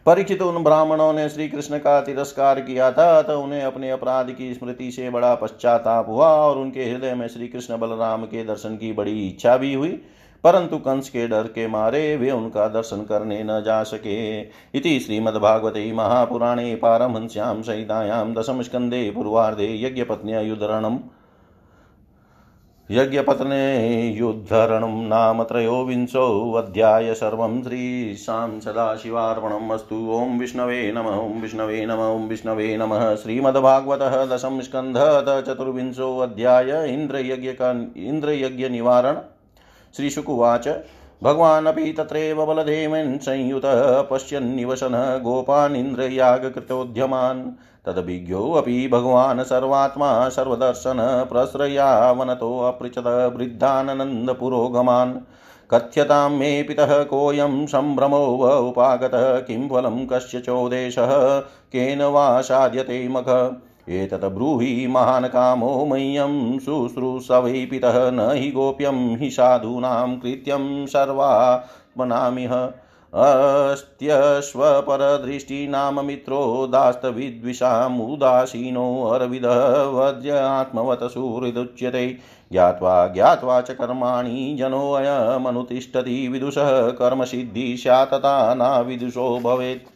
परिचित 0.06 0.42
उन 0.42 0.62
ब्राह्मणों 0.64 1.12
ने 1.12 1.28
श्री 1.28 1.48
कृष्ण 1.48 1.78
का 1.78 2.00
तिरस्कार 2.00 2.60
किया 2.60 2.90
था 2.92 3.22
तो 3.22 3.40
उन्हें 3.40 3.62
अपने 3.62 3.90
अपराध 3.90 4.30
की 4.30 4.52
स्मृति 4.54 4.90
से 4.90 5.10
बड़ा 5.10 5.34
पश्चाताप 5.34 6.08
हुआ 6.08 6.28
और 6.28 6.58
उनके 6.58 6.84
हृदय 6.84 7.14
में 7.14 7.28
श्री 7.28 7.48
कृष्ण 7.48 7.78
बलराम 7.78 8.24
के 8.24 8.44
दर्शन 8.44 8.76
की 8.76 8.92
बड़ी 8.92 9.28
इच्छा 9.28 9.56
भी 9.56 9.74
हुई। 9.74 10.00
परंतु 10.46 10.78
कंस 10.78 11.08
के 11.08 11.28
डर 11.28 11.42
के 11.42 11.66
मारे 11.66 12.16
वे 12.16 12.30
उनका 12.30 12.68
दर्शन 12.68 12.96
करने 12.96 13.42
न 13.44 13.62
जा 13.66 13.82
सके। 13.82 14.40
इति 14.74 15.00
श्रीमद्भागवते 15.00 15.92
महापुराणे 15.92 16.74
पारमहंस्यां 16.74 17.62
संहितायां 17.62 18.34
दशमस्कन्धे 18.34 19.10
पूर्वार्धे 19.10 19.68
यज्ञपत्न्ययुद्धरणम्। 19.86 20.98
यज्ञपत्ने 22.90 23.62
युद्धरणं 24.10 25.08
नाम 25.08 25.42
त्रयोविंशोऽध्याय 25.42 27.14
सर्वं 27.14 27.62
श्रीशां 27.62 28.60
सदाशिवार्पणम् 28.60 29.70
अस्तु। 29.70 29.96
ॐ 30.12 30.38
विष्णवे 30.38 30.92
नम, 30.92 31.06
ॐ 31.06 31.40
विष्णवे 31.40 31.86
नम, 31.86 32.00
ॐ 32.00 32.28
विष्णवे 32.28 32.76
नमः। 32.76 33.14
श्रीमद्भागवतः 33.16 34.24
दशम 34.26 34.60
स्कन्धत 34.60 35.44
चतुर्विंशोऽध्याय 35.48 36.70
इन्द्रयज्ञ 36.88 37.48
इन्द्रयज्ञनिवारण। 38.00 39.18
श्रीशुकुवाच। 39.96 40.68
भगवानपि 41.22 41.92
तत्रैव 41.92 42.46
बलदेवेन 42.46 43.18
संयुतः 43.18 44.02
पश्यन्निवसनः 44.02 45.18
गोपानिन्द्रयागकृतोद्यमान्। 45.18 47.52
तदभिज्ञोऽपि 47.86 48.88
भगवान् 48.92 49.44
सर्वात्मा 49.44 50.28
सर्वदर्शन 50.28 51.28
प्रश्रयावनतोऽपृच्छत 51.32 53.34
वृद्धानन्दपुरोगमान् 53.36 55.14
कथ्यतां 55.70 56.30
मे 56.30 56.62
पितः 56.62 57.02
कोऽयं 57.02 57.66
सम्भ्रमो 57.66 58.36
व 58.36 58.68
उपागतः 58.68 59.40
किं 59.40 59.68
फलं 59.68 60.06
कस्य 60.06 60.40
चोदेशः 60.40 61.40
केन 61.72 62.02
वा 62.02 62.40
साध्यते 62.40 63.08
मख 63.08 63.24
एतत् 63.88 64.24
ब्रूहि 64.24 64.86
महान् 64.86 65.24
कामो 65.24 65.86
मह्यं 65.86 66.58
शुश्रूषवै 66.58 67.68
पितः 67.70 68.10
न 68.10 68.30
हि 68.32 68.50
गोप्यं 68.50 69.16
हि 69.16 69.30
साधूनां 69.30 70.18
कृत्यं 70.18 70.86
सर्वात्मनामिह 70.86 72.68
अस्त्यश्वपरदृष्टिनाम 73.14 76.06
मित्रो 76.06 76.66
दास्तविद्विषामुदासीनो 76.66 79.02
अरविदः 79.02 79.82
वज्रात्मवत 79.82 80.98
सुहृदुच्यते। 81.02 82.18
ज्ञात्वा 82.52 83.06
ज्ञात्वा 83.06 83.60
च 83.60 83.70
कर्माणि 83.70 84.56
जनोऽयमनुतिष्ठति 84.58 86.28
विदुषः 86.28 86.90
कर्मसिद्धि 86.90 87.76
स्यात्तथा 87.76 88.54
न 88.54 88.84
विदुषो 88.86 89.40
भवेत्। 89.44 89.95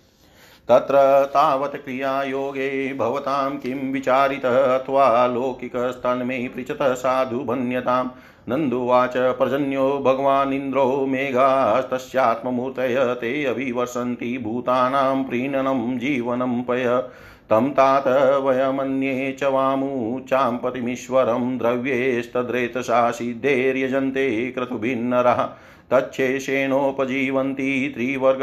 तत्र 0.71 1.25
तावत् 1.25 1.77
क्रियायोगे 1.77 2.95
भवतां 2.95 3.51
किं 3.51 3.93
विचारितः 3.93 4.79
अथवा 4.79 5.27
लौकिकस्तन्मे 5.27 6.49
पृच्छतः 6.49 6.95
साधु 6.95 7.39
भन्यताम् 7.39 8.09
नन्दुवाच, 8.49 9.13
पर्जन्यो 9.17 9.99
भगवानिन्द्रो 9.99 11.07
मेघास्तस्यात्ममूर्तय, 11.07 13.17
ते 13.21 13.45
अभिवर्षन्ति 13.45 14.39
भूतानां 14.39 15.25
प्रीणनं 15.25 15.99
जीवनं 15.99 16.63
पय। 16.63 17.05
तं 17.51 17.71
तात 17.71 18.39
वयमन्ये 18.43 19.37
च 19.41 19.45
वामुचां 19.45 20.59
पतिमीश्वरं 20.59 21.59
द्रव्येस्तद्रेतसा 21.59 23.11
सिद्धेर्यजन्ते 23.11 24.51
क्रतुभिन्नरः। 24.51 25.49
तच्छेषेणोपजीवन्ति 25.91 27.93
त्रिवर्ग 27.95 28.41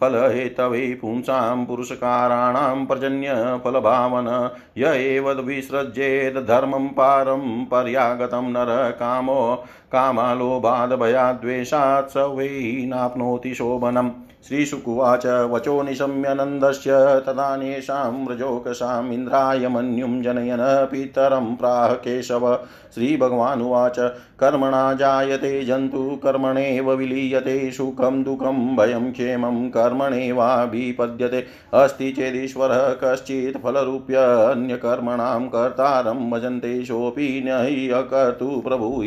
फलहेतवे 0.00 0.94
पुंसां 0.94 1.64
पुरुषकाराणां 1.64 2.86
पर्जन्यफलभावन 2.86 4.50
य 4.78 4.84
एव 4.84 5.30
विसृज्येद् 5.30 6.46
धर्मं 6.46 6.88
पारं 6.88 7.64
पर्यागतं 7.64 8.52
नर 8.52 8.90
कामो, 8.90 9.64
कामालोभादभयाद्वेषात् 9.92 12.10
स 12.10 12.16
वै 12.16 12.82
नाप्नोति 12.86 13.54
शोभनम्। 13.54 14.10
श्रीशुकुवाच 14.48 15.26
वचो 15.26 15.82
निशम्यनन्दस्य 15.82 16.90
तदान्येषां 17.26 18.26
व्रजोकसामिन्द्राय 18.26 19.68
मन्युं 19.68 20.22
जनयन 20.22 20.58
पितरं 20.60 21.56
प्राह 21.56 21.92
केशव। 21.92 22.58
श्रीभगवानुवाच, 22.94 23.98
कर्मणा 24.40 24.94
जायते 24.94 25.64
जन्तु, 25.64 26.20
कर्मणेव 26.22 26.92
विलीयते, 26.92 27.70
सुखं 27.70 28.22
दुःखं 28.22 28.76
भयं 28.76 29.12
क्षेमं 29.12 29.68
कर्मणेवाभिपद्यते। 29.68 31.46
अस्ति 31.74 32.12
चेदीश्वरः 32.12 32.96
कश्चित् 33.04 33.62
फलरूप्यन्यकर्मणां 33.62 35.48
कर्तारं 35.48 36.30
भजन्ते, 36.30 36.84
सोऽपि 36.84 37.42
न 37.46 37.48
हि 37.48 37.90
अकर्तु 37.90 38.62
प्रभु 38.66 39.02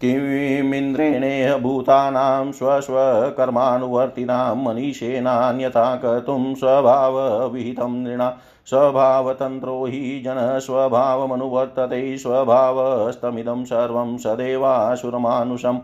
किमिन्द्रेणेह 0.00 1.56
भूतानां 1.56 2.52
स्वस्वकर्मानुवर्तिनां 2.52 4.56
मनीषेणान्यथा 4.56 5.96
कर्तुं 5.96 6.54
स्वभावविहितं 6.54 8.02
नृणा, 8.02 8.36
स्वभावतन्त्रो 8.66 9.86
हि 9.86 10.22
जनः 10.24 10.58
स्वभावमनुवर्तते 10.58 12.18
स्वभावस्तमिदं 12.18 13.64
सर्वं 13.64 14.18
सदैवासुरमानुषम् 14.18 15.78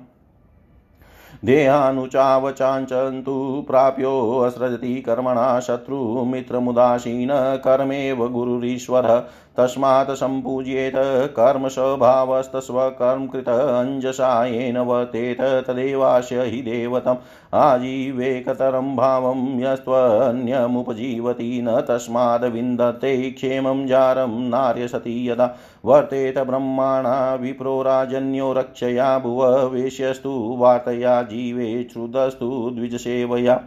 देहानुचावचाञ्चन्तु 1.45 3.65
प्राप्योऽसृजति 3.69 4.95
कर्मणा 4.95 5.61
शत्रुमित्रमुदासीन, 5.61 7.61
कर्मेव 7.65 8.29
गुरुरीश्वरः। 8.29 9.25
तस्मात् 9.59 10.11
सम्पूज्येत 10.11 10.93
कर्मस्वभावस्तस्वकर्मकृत 11.37 13.49
अञ्जसायेन 13.49 14.79
वर्तेत 14.79 15.41
तदेवास्य 15.41 16.43
हि 16.43 16.63
देवतम् 16.63 17.17
आजीवेकतरं 17.55 18.97
भावं 18.97 19.61
यस्त्वन्यमुपजीवति 19.61 21.61
न 21.63 21.81
तस्माद् 21.81 22.45
विन्दते 22.45 23.31
क्षेमं 23.31 23.87
जारं 23.87 24.49
नार्यसति 24.49 25.31
यदा 25.31 25.57
वर्तेत 25.85 26.39
ब्रह्माणा 26.39 27.35
विप्रो 27.35 27.83
राजन्यो 27.83 28.53
रक्षया 28.53 29.19
भुव 29.19 29.67
वेश्यस्तु 29.67 30.57
वार्तया 30.59 31.23
जीवे 31.23 31.89
श्रुतस्तु 31.93 32.71
द्विजसेवया। 32.73 33.61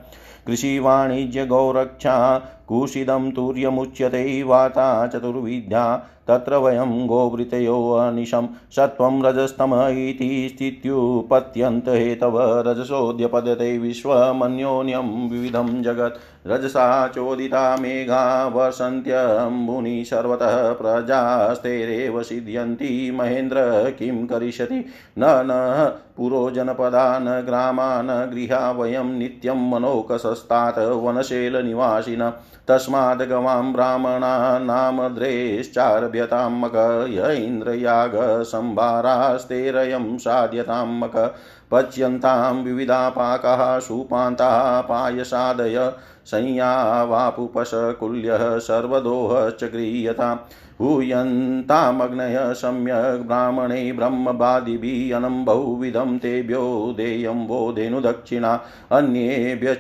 कृषिवाणिज्यगौरक्षा 0.48 2.42
कुशिदं 2.70 3.32
तुर्यमुच्यते 3.32 4.44
वाता 4.44 5.08
चतुर्विद्या, 5.08 5.84
तत्र 6.28 6.56
वयं 6.56 7.08
गोवृतयोऽनिशं 7.08 8.48
सत्त्वं 8.72 9.24
रजस्तम 9.24 9.74
इति 9.90 10.50
स्थित्युपत्यन्त 10.50 11.90
हेतव 11.90 12.38
रजसोऽद्यपद्यते 12.68 13.78
विश्वमन्योन्यं 13.78 15.30
विविधं 15.30 15.82
जगत्। 15.84 16.39
रजसा 16.48 17.08
चोदिता 17.08 17.78
मेघा 17.78 18.48
वर्षन्त्यम्बुनि 18.48 20.06
सर्वतः 20.06 20.74
प्रजास्तेरेव 20.74 22.24
सिद्ध्यन्ति। 22.24 23.12
महेन्द्र 23.16 23.96
किं 24.00 24.28
करिष्यति? 24.28 24.86
न 25.18 25.20
न 25.20 25.96
पुरो 26.18 26.52
जनपदान् 26.52 27.46
ग्रामान्, 27.46 28.08
गृहा 28.08 28.72
वयं 28.72 29.04
नित्यं 29.04 29.70
मनोकसस्तात् 29.70 30.80
वनशेलनिवासिन। 30.80 32.34
तस्माद् 32.68 33.22
गवां 33.22 33.74
ब्राह्मणा 33.74 34.60
नामद्रेश्चारभ्यतां 34.60 36.52
मक। 36.52 37.06
य 37.10 37.34
इन्द्रयागसंभारास्तेरयं 37.34 40.18
साध्यतां 40.18 40.88
मक। 40.88 41.36
पच्यन्तां 41.72 42.64
विविधा 42.64 43.10
पाकाः 43.10 43.80
सुपान्ताः 43.80 44.82
पायसादय 44.82 45.94
संयावापुपशकुल्यः 46.26 48.60
सर्वदोहश्च 48.60 49.64
गृह्यताम्। 49.64 50.40
हूयन्तामग्नय 50.82 52.38
सम्यक् 52.56 53.26
ब्राह्मणे 53.28 53.92
ब्रह्मवादिभिः 53.92 55.16
अनं 55.16 55.44
बहुविधं 55.46 56.18
तेभ्यो 56.20 56.62
देयं 56.98 57.46
वो 57.48 57.72
धेनुदक्षिणा 57.74 58.54
अन्येभ्य 58.98 59.74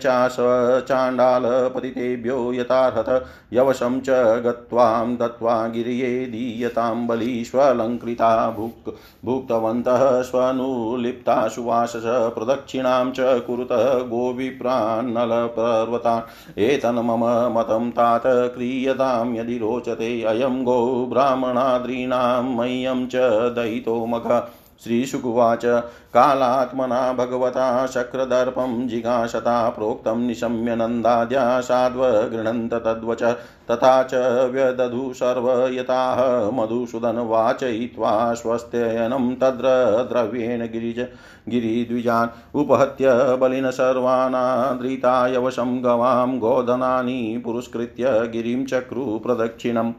चाण्डालपतितेभ्यो 0.88 2.38
यथार्हत 2.53 3.09
यवशं 3.53 3.99
च 4.07 4.09
गत्वां 4.45 5.15
दत्त्वा 5.17 5.55
गिर्ये 5.67 6.25
दीयतां 6.31 7.07
बलीष्वलङ्कृता 7.07 8.49
भुक् 8.57 8.89
भुक्तवन्तः 9.25 10.21
स्वनुलिप्ता 10.21 11.47
सुवासस 11.47 12.03
प्रदक्षिणां 12.35 13.12
च 13.12 13.19
कुरुतः 13.47 13.93
गोविप्रान्नलपर्वतान् 14.09 16.59
एतन् 16.62 17.03
मम 17.07 17.23
मतं 17.57 17.89
तात 17.91 18.23
क्रियतां 18.55 19.35
यदि 19.35 19.57
रोचते 19.57 20.21
अयं 20.33 20.63
गो 20.63 20.88
ब्राह्मणाद्रीणां 20.95 22.43
मह्यं 22.43 23.08
च 23.08 23.15
दयितो 23.56 24.06
मघ। 24.06 24.41
श्रीशुकुवाच, 24.84 25.65
कालात्मना 26.13 27.13
भगवता 27.13 27.88
शक्रदर्पं 27.88 28.88
जिघांसता 28.88 29.69
प्रोक्तं 29.69 30.28
निशम्य 30.28 30.75
नन्दाद्या 30.75 31.62
साध्वगृह्णन्त 31.62 32.73
तद्वच। 32.73 33.23
तथा 33.71 34.04
च 34.04 34.12
व्यदधु 34.52 35.13
सर्व 35.13 35.73
यताः 35.73 36.52
मधुसूदनवाचयित्वा 36.52 38.34
स्वस्त्ययनं 38.34 39.36
तद्र 39.36 39.67
द्रव्येण 40.10 40.62
गिरिज 40.62 41.08
गिरिद्विजान्। 41.49 42.56
उपहत्य 42.56 43.36
बलिन 43.36 43.71
सर्वानादृतायवशं 43.71 45.84
गवां 45.84 46.38
गोधनानि 46.38 47.41
पुरस्कृत्य 47.45 48.06
गिरिं 48.08 48.65
चक्रु 48.65 49.19
प्रदक्षिणम् 49.19 49.93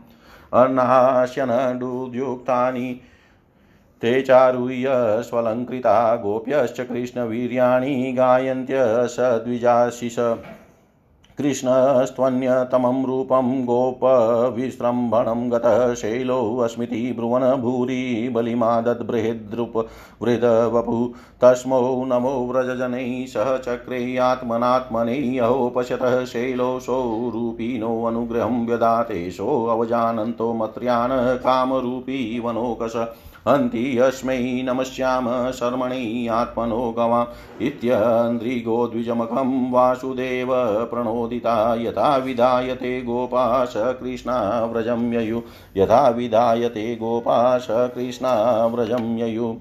अर्णास्यनडुद्युक्तानि 0.52 3.00
ते 4.02 4.22
चारुह्यस्वलङ्कृता 4.22 6.16
गोप्यश्च 6.16 6.80
कृष्णवीर्याणि 6.80 8.12
गायन्त्य 8.12 9.08
सद्विजाशिष 9.08 10.16
कृष्णस्त्वन्यतमं 11.40 13.05
रूपं 13.07 13.46
गोपविस्रम्भणं 13.64 15.50
गतः 15.53 15.94
शैलोऽस्मिति 15.94 17.12
ब्रुवन् 17.16 17.61
भूरि 17.62 18.29
बलिमादद्बृहद्रुप 18.33 19.76
वृदवपु 20.22 20.98
तस्मौ 21.40 22.05
नमो 22.05 22.35
व्रजजनैः 22.50 23.26
सह 23.26 23.57
चक्रे 23.57 24.16
आत्मनात्मनैः 24.16 25.70
पश्यतः 25.76 26.24
शैलोऽसौ 26.24 27.00
रूपिणोऽनुग्रहं 27.35 28.66
व्यदातेशोऽवजानन्तो 28.66 30.53
मत्र्यान् 30.55 31.37
कामरूपी 31.38 32.40
वनोकश। 32.40 32.96
हन्ति 33.48 33.98
यस्मै 33.98 34.62
नमस्याम 34.62 35.29
शर्मणै 35.50 36.26
आत्मनो 36.31 36.81
गवा 36.90 37.20
इत्यन्द्रिगोद्विजमखं 37.61 39.53
वासुदेव 39.70 40.48
प्रणोदिता 40.85 41.55
यथा 41.74 42.16
विधायते 42.16 43.00
गोपा 43.03 43.64
स 43.64 43.72
कृष्णा 43.76 44.37
व्रजं 44.64 45.12
ययु 45.12 45.40
यथा 45.76 46.09
विधायते 46.09 46.94
गोपा 46.96 47.59
स 47.59 47.66
कृष्णा 47.70 48.35
व्रजं 48.66 49.18
ययु 49.18 49.55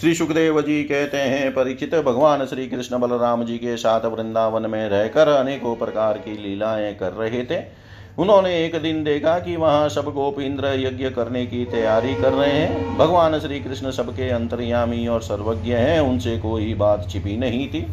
श्री 0.00 0.14
सुखदेव 0.14 0.60
जी 0.62 0.82
कहते 0.84 1.16
हैं 1.16 1.54
परीक्षित 1.54 1.94
भगवान 1.94 2.46
श्री 2.46 2.68
कृष्ण 2.68 2.98
बलराम 2.98 3.44
जी 3.44 3.58
के 3.58 3.76
साथ 3.76 4.00
वृंदावन 4.04 4.70
में 4.70 4.88
रहकर 4.88 5.28
अनेकों 5.28 5.76
प्रकार 5.76 6.18
की 6.18 6.36
लीलाएँ 6.38 6.94
कर 6.94 7.12
रहे 7.12 7.44
थे। 7.44 7.87
उन्होंने 8.18 8.64
एक 8.64 8.82
दिन 8.82 9.04
देखा 9.04 9.38
कि 9.38 9.56
वहाँ 9.56 9.88
सब 9.88 10.04
गोप 10.04 10.40
इंद्र 10.40 10.66
यज्ञ 10.66 11.10
करने 11.10 11.46
की 11.46 11.64
तैयारी 11.64 12.14
कर 12.14 12.32
रहे 12.32 12.52
हैं। 12.52 12.98
भगवान 12.98 13.38
श्री 13.38 13.60
कृष्ण 13.60 13.90
सबके 13.90 14.28
अंतर्यामी 14.30 15.06
और 15.06 15.20
सर्वज्ञ 15.20 15.72
हैं, 15.72 16.00
उनसे 16.00 16.38
कोई 16.38 16.74
बात 16.74 17.06
छिपी 17.10 17.36
नहीं 17.36 17.68
थी। 17.68 17.86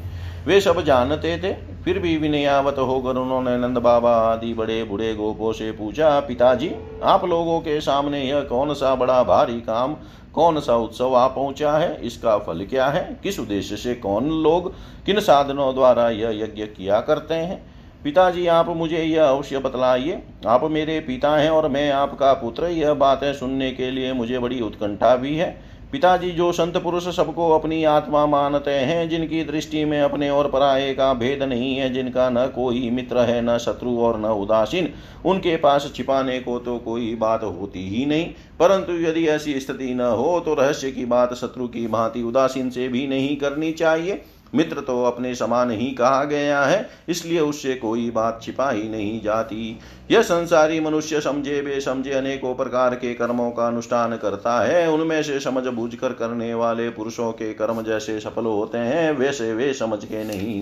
वे 0.48 0.62
सब 0.62 0.82
जानते 0.82 1.38
थे। 1.38 1.54
फिर 1.84 2.00
भी 2.00 2.18
विनयावत 2.18 2.76
होकर 2.78 3.10
उन्होंने 3.10 3.58
नंद 3.58 3.78
बाबा 3.78 4.12
आदि 4.12 4.54
बड़े 4.54 4.84
बूढ़े 4.84 5.14
गोपों 5.14 5.54
से 5.54 5.72
पूछा, 5.72 6.20
पिताजी, 6.20 6.72
आप 7.04 7.26
लोगों 7.26 7.60
के 7.60 7.82
सामने 7.82 8.24
यह 8.24 8.42
कौन 8.42 8.74
सा 8.74 8.96
बड़ा 8.96 9.24
भारी 9.24 9.62
काम, 9.62 9.96
कौन 10.34 10.60
सा 10.60 10.76
उत्सव 10.76 11.16
आ 11.16 11.28
पहुँचा 11.28 11.72
है? 11.72 12.02
इसका 12.04 12.38
फल 12.38 12.66
क्या 12.66 12.88
है? 12.88 13.20
किस 13.24 13.40
उद्देश्य 13.40 13.78
से 13.78 13.96
कौन 13.96 14.30
लोग, 14.30 14.74
किन 15.06 15.20
साधनों 15.20 15.76
द्वारा 15.76 16.10
यह 16.10 16.30
यज्ञ 16.30 16.64
किया 16.64 17.00
करते 17.00 17.34
हैं? 17.34 17.75
पिताजी, 18.06 18.48
आप 18.48 18.70
मुझे 18.70 19.04
यह 19.04 19.24
अवश्य 19.24 19.60
बतलाइए। 19.60 20.22
आप 20.48 20.64
मेरे 20.64 21.00
पिता 21.00 21.38
हैं 21.38 21.50
और 21.50 21.70
मैं 21.70 21.92
आपका 21.92 22.34
पुत्र। 22.34 22.66
यह 22.66 22.94
बातें 22.94 23.34
सुनने 23.34 23.72
के 23.72 23.92
लिए 23.92 24.14
मुझे 24.14 24.40
बड़ी 24.40 24.62
उत्कंठा 24.62 25.16
भी 25.16 25.36
है। 25.36 25.62
पिताजी, 25.92 26.32
जो 26.32 26.52
संत 26.52 26.78
पुरुष 26.78 27.16
सबको 27.16 27.50
अपनी 27.52 27.84
आत्मा 27.84 28.26
मानते 28.26 28.72
हैं, 28.72 29.10
जिनकी 29.10 29.44
दृष्टि 29.44 29.86
में 29.86 30.02
अपने 30.02 30.30
और 30.30 30.50
पराये 30.52 30.94
का 30.94 31.14
भेद 31.14 31.44
नहीं 31.44 31.76
है, 31.78 31.94
जिनका 31.94 32.30
न 32.30 32.48
कोई 32.48 32.90
मित्र 32.90 33.18
है, 33.18 33.42
न 33.42 33.58
शत्रु 33.58 33.98
और 33.98 34.20
न 34.20 34.26
उदासीन, 34.26 34.90
उनके 35.26 35.56
पास 35.58 35.92
छिपाने 35.96 36.40
को 36.40 36.60
तो 36.60 36.78
कोई 36.78 37.16
बात 37.16 37.44
होती 37.44 37.90
ही 37.90 38.06
नहीं। 38.06 38.26
परंतु 38.60 38.94
यदि 38.94 39.28
ऐसी 39.28 39.60
स्थिति 39.60 39.94
न 39.94 40.02
हो 40.02 40.40
तो 40.40 40.54
रहस्य 40.54 40.92
की 40.92 41.06
बात, 41.06 41.34
शत्रु 41.34 41.68
की 41.68 41.88
भांति 41.88 42.24
उदासीन 42.24 42.70
से 42.70 42.88
भी 42.88 43.08
नहीं 43.08 43.38
करनी 43.38 43.72
चाहिए। 43.72 44.22
मित्र 44.56 44.82
तो 44.82 45.04
अपने 45.04 45.34
समान 45.36 45.72
ही 45.72 45.90
कहा 45.92 46.24
गया 46.24 46.64
है, 46.64 46.90
इसलिए 47.10 47.40
उससे 47.40 47.76
कोई 47.76 48.10
बात 48.12 48.40
छिपाई 48.44 48.84
नहीं 48.84 49.22
जाती। 49.22 49.80
यह 50.12 50.22
संसारी 50.22 50.80
मनुष्य 50.80 51.22
समझे 51.22 51.62
बे 51.62 51.80
समझे 51.82 52.12
अनेकों 52.12 52.54
प्रकार 52.56 52.96
के 52.96 53.14
कर्मों 53.14 53.50
का 53.52 53.68
अनुष्ठान 53.68 54.18
करता 54.18 54.60
है। 54.62 54.88
उनमें 54.92 55.22
से 55.24 55.40
समझ 55.40 55.64
बूझ 55.66 55.94
कर 55.96 56.14
करने 56.14 56.54
वाले 56.54 56.90
पुरुषों 56.90 57.32
के 57.32 57.54
कर्म 57.54 57.82
जैसे 57.84 58.20
सफल 58.20 58.46
होते 58.46 58.78
हैं, 58.78 59.12
वैसे 59.12 59.54
वे 59.54 59.74
समझ 59.74 60.04
के 60.06 60.24
नहीं। 60.24 60.62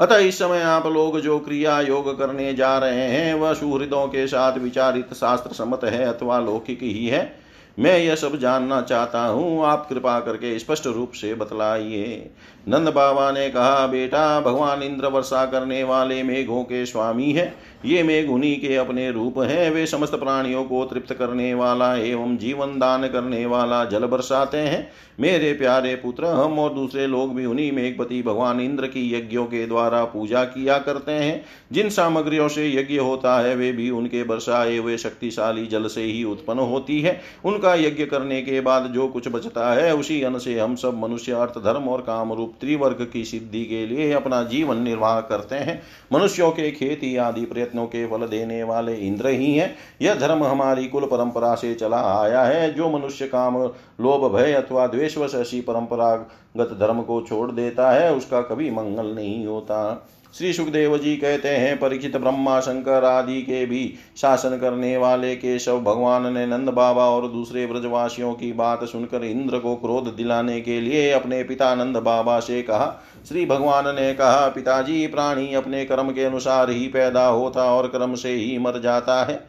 अतः 0.00 0.16
इस 0.18 0.38
समय 0.38 0.62
आप 0.62 0.86
लोग 0.86 1.20
जो 1.20 1.38
क्रिया 1.38 1.80
योग 1.80 2.18
करने 2.18 2.52
जा 2.54 2.76
रहे 2.78 3.06
हैं, 3.08 3.34
वह 3.34 3.52
सुहृदों 3.54 4.06
के 4.06 4.26
साथ 4.26 4.58
विचारित 4.58 5.12
शास्त्र 5.14 5.54
सम्मत 5.54 5.84
है 5.84 6.04
अथवा 6.04 6.38
लौकिक 6.40 6.82
ही 6.82 7.06
है। 7.06 7.41
मैं 7.78 7.98
यह 7.98 8.14
सब 8.14 8.36
जानना 8.36 8.80
चाहता 8.82 9.24
हूँ। 9.26 9.64
आप 9.64 9.86
कृपा 9.88 10.20
करके 10.20 10.58
स्पष्ट 10.58 10.86
रूप 10.86 11.12
से 11.12 11.34
बतलाइए। 11.34 12.30
नंद 12.68 12.88
बाबा 12.88 13.30
ने 13.30 13.50
कहा, 13.50 13.86
बेटा, 13.86 14.40
भगवान 14.40 14.82
इंद्र 14.82 15.06
वर्षा 15.06 15.46
करने 15.46 15.84
वाले 15.84 16.22
मेघों 16.22 16.64
के 16.64 16.86
स्वामी 16.86 17.32
है। 17.32 17.54
ये 17.84 18.02
मेघ 18.02 18.30
उन्हीं 18.30 18.60
के 18.60 18.76
अपने 18.76 19.10
रूप 19.10 19.38
हैं। 19.38 19.70
वे 19.70 19.86
समस्त 19.86 20.14
प्राणियों 20.14 20.64
को 20.64 20.84
तृप्त 20.84 21.12
करने 21.12 21.54
वाला 21.54 21.96
एवं 21.96 22.36
जीवन 22.36 22.78
दान 22.78 23.08
करने 23.08 23.46
वाला 23.46 23.84
जल 23.84 24.04
बरसाते 24.04 24.58
हैं। 24.58 24.92
मेरे 25.20 25.52
प्यारे 25.52 25.94
पुत्र, 25.94 26.24
हम 26.24 26.58
और 26.58 26.74
दूसरे 26.74 27.06
लोग 27.06 27.34
भी 27.34 27.46
उन्हीं 27.46 27.72
मेघपति 27.72 28.22
भगवान 28.22 28.60
इंद्र 28.60 28.86
की 28.86 29.14
यज्ञों 29.14 29.44
के 29.44 29.66
द्वारा 29.66 30.04
पूजा 30.04 30.44
किया 30.44 30.78
करते 30.78 31.12
हैं। 31.12 31.44
जिन 31.72 31.88
सामग्रियों 31.88 32.48
से 32.48 32.68
यज्ञ 32.68 32.98
होता 32.98 33.40
है, 33.40 33.56
वे 33.56 33.72
भी 33.72 33.90
उनके 33.90 34.24
बरसाए 34.24 34.76
हुए 34.76 34.96
शक्तिशाली 34.96 35.66
जल 35.66 35.86
से 35.86 36.02
ही 36.02 36.24
उत्पन्न 36.24 36.58
होती 36.58 37.00
है। 37.00 37.20
उनका 37.44 37.74
यज्ञ 37.74 38.04
करने 38.04 38.42
के 38.42 38.60
बाद 38.60 38.86
जो 38.86 39.08
कुछ 39.08 39.28
बचता 39.28 39.72
है, 39.72 39.94
उसी 39.94 40.22
अन्न 40.22 40.38
से 40.38 40.60
हम 40.60 40.76
सब 40.76 40.98
मनुष्य, 40.98 41.32
अर्थ, 41.32 41.58
धर्म 41.58 41.88
और 41.88 42.00
काम 42.00 42.32
रूप 42.32 42.51
त्रिवर्ग 42.60 43.10
की 43.12 43.24
सिद्धि 43.24 43.64
के 43.64 43.86
लिए 43.86 44.12
अपना 44.12 44.42
जीवन 44.42 44.76
निर्वाह 44.76 45.20
करते 45.20 45.56
हैं। 45.56 45.82
मनुष्यों 46.12 46.50
के 46.50 46.70
खेती 46.70 47.16
आदि 47.16 47.44
प्रयत्नों 47.44 47.86
के 47.86 48.06
फल 48.06 48.26
देने 48.26 48.62
वाले 48.62 48.94
इंद्र 48.94 49.28
ही 49.28 49.54
हैं। 49.54 49.74
यह 50.02 50.14
धर्म 50.14 50.44
हमारी 50.44 50.88
कुल 50.88 51.04
परंपरा 51.04 51.54
से 51.54 51.74
चला 51.74 52.20
आया 52.22 52.42
है। 52.42 52.74
जो 52.74 52.90
मनुष्य 52.90 53.26
काम, 53.26 53.58
लोभ, 54.00 54.36
भय 54.36 54.52
अथवा 54.52 54.86
द्वेषवश 54.86 55.34
ऐसी 55.34 55.60
परंपरागत 55.60 56.76
धर्म 56.80 57.02
को 57.02 57.20
छोड़ 57.28 57.50
देता 57.52 57.90
है, 57.90 58.14
उसका 58.14 58.40
कभी 58.40 58.70
मंगल 58.70 59.06
नहीं 59.06 59.46
होता। 59.46 60.08
श्री 60.38 60.52
सुखदेव 60.52 60.98
जी 60.98 61.16
कहते 61.16 61.48
हैं 61.48 61.78
परीक्षित 61.78 62.16
ब्रह्मा 62.16 62.60
शंकर 62.60 63.04
आदि 63.04 63.42
के 63.42 63.66
भी 63.66 63.94
शासन 64.16 64.58
करने 64.58 64.96
वाले 64.96 65.36
केशव 65.36 65.80
भगवान 65.80 66.34
ने 66.34 66.46
नंद 66.46 66.68
बाबा 66.68 67.04
और 67.04 67.28
दूसरे 67.28 67.66
ब्रजवासियों 67.66 68.32
की 68.34 68.52
बात 68.52 68.84
सुनकर 68.84 69.24
इंद्र 69.24 69.58
को 69.58 69.74
क्रोध 69.76 70.16
दिलाने 70.16 70.60
के 70.60 70.80
लिए 70.80 71.10
अपने 71.10 71.42
पिता 71.44 71.74
नंद 71.74 71.96
बाबा 71.96 72.40
से 72.40 72.62
कहा। 72.62 73.02
श्री 73.28 73.46
भगवान 73.46 73.84
ने 73.88 74.14
कहा, 74.14 74.48
पिताजी, 74.48 75.06
प्राणी 75.06 75.54
अपने 75.54 75.84
कर्म 75.84 76.10
के 76.10 76.24
अनुसार 76.24 76.70
ही 76.70 76.88
पैदा 76.88 77.26
होता 77.26 77.64
और 77.64 77.86
कर्म 77.86 78.14
से 78.14 78.34
ही 78.34 78.58
मर 78.58 78.80
जाता 78.80 79.24
है। 79.24 79.44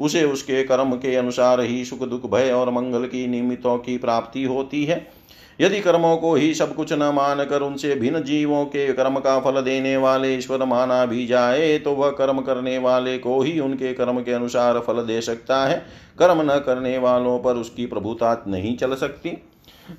उसे 0.00 0.24
उसके 0.24 0.64
कर्म 0.64 0.92
के 0.92 1.16
अनुसार 1.16 1.60
ही 1.60 1.84
सुख 1.84 2.08
दुख, 2.08 2.30
भय 2.30 2.50
और 2.50 2.70
मंगल 2.70 3.06
की 3.06 3.26
निमित्तों 3.26 3.78
की 3.78 3.98
प्राप्ति 3.98 4.44
होती 4.44 4.84
है। 4.84 5.23
यदि 5.60 5.80
कर्मों 5.80 6.16
को 6.16 6.34
ही 6.34 6.54
सब 6.54 6.74
कुछ 6.74 6.92
न 6.92 7.02
मान 7.02 7.44
कर 7.44 7.62
उनसे 7.62 7.94
भिन्न 7.94 8.22
जीवों 8.22 8.64
के 8.64 8.92
कर्म 8.92 9.18
का 9.18 9.38
फल 9.40 9.60
देने 9.62 9.96
वाले 9.96 10.34
ईश्वर 10.34 10.64
माना 10.64 11.04
भी 11.06 11.26
जाए 11.26 11.78
तो 11.78 11.92
वह 11.92 12.10
कर्म 12.10 12.40
करने 12.40 12.78
वाले 12.78 13.18
को 13.18 13.40
ही 13.40 13.58
उनके 13.60 13.92
कर्म 13.94 14.20
के 14.20 14.32
अनुसार 14.32 14.80
फल 14.80 15.02
दे 15.02 15.20
सकता 15.20 15.64
है। 15.66 15.82
कर्म 16.18 16.42
न 16.42 16.58
करने 16.66 16.96
वालों 16.98 17.38
पर 17.38 17.54
उसकी 17.54 17.86
प्रभुता 17.86 18.44
नहीं 18.48 18.76
चल 18.76 18.94
सकती। 18.94 19.36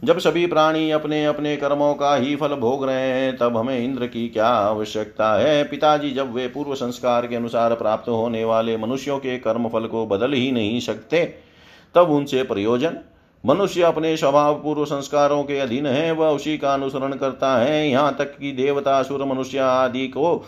जब 0.03 0.19
सभी 0.19 0.45
प्राणी 0.47 0.91
अपने 0.91 1.25
अपने 1.25 1.55
कर्मों 1.57 1.93
का 1.93 2.15
ही 2.15 2.35
फल 2.35 2.55
भोग 2.55 2.85
रहे 2.85 3.09
हैं, 3.09 3.37
तब 3.37 3.57
हमें 3.57 3.79
इंद्र 3.79 4.07
की 4.07 4.27
क्या 4.29 4.47
आवश्यकता 4.47 5.33
है? 5.33 5.63
पिताजी, 5.63 6.11
जब 6.11 6.33
वे 6.33 6.47
पूर्व 6.47 6.75
संस्कार 6.75 7.27
के 7.27 7.35
अनुसार 7.35 7.75
प्राप्त 7.75 8.09
होने 8.09 8.45
वाले 8.45 8.77
मनुष्यों 8.77 9.17
के 9.19 9.37
कर्म 9.37 9.67
फल 9.69 9.85
को 9.85 10.05
बदल 10.05 10.33
ही 10.33 10.51
नहीं 10.51 10.79
सकते, 10.79 11.25
तब 11.95 12.11
उनसे 12.11 12.43
प्रयोजन 12.43 12.97
मनुष्य 13.45 13.81
अपने 13.81 14.15
स्वभाव 14.17 14.53
पूर्व 14.55 14.85
संस्कारों 14.85 15.43
के 15.43 15.59
अधीन 15.59 15.85
है, 15.85 16.11
वह 16.11 16.27
उसी 16.27 16.57
का 16.57 16.73
अनुसरण 16.73 17.13
करता 17.13 17.55
है। 17.57 17.89
यहाँ 17.89 18.15
तक 18.15 18.37
कि 18.37 18.51
देवता 18.51 19.01
सुर 19.03 19.23
मनुष्य 19.25 19.57
आदि 19.59 20.07
को 20.07 20.45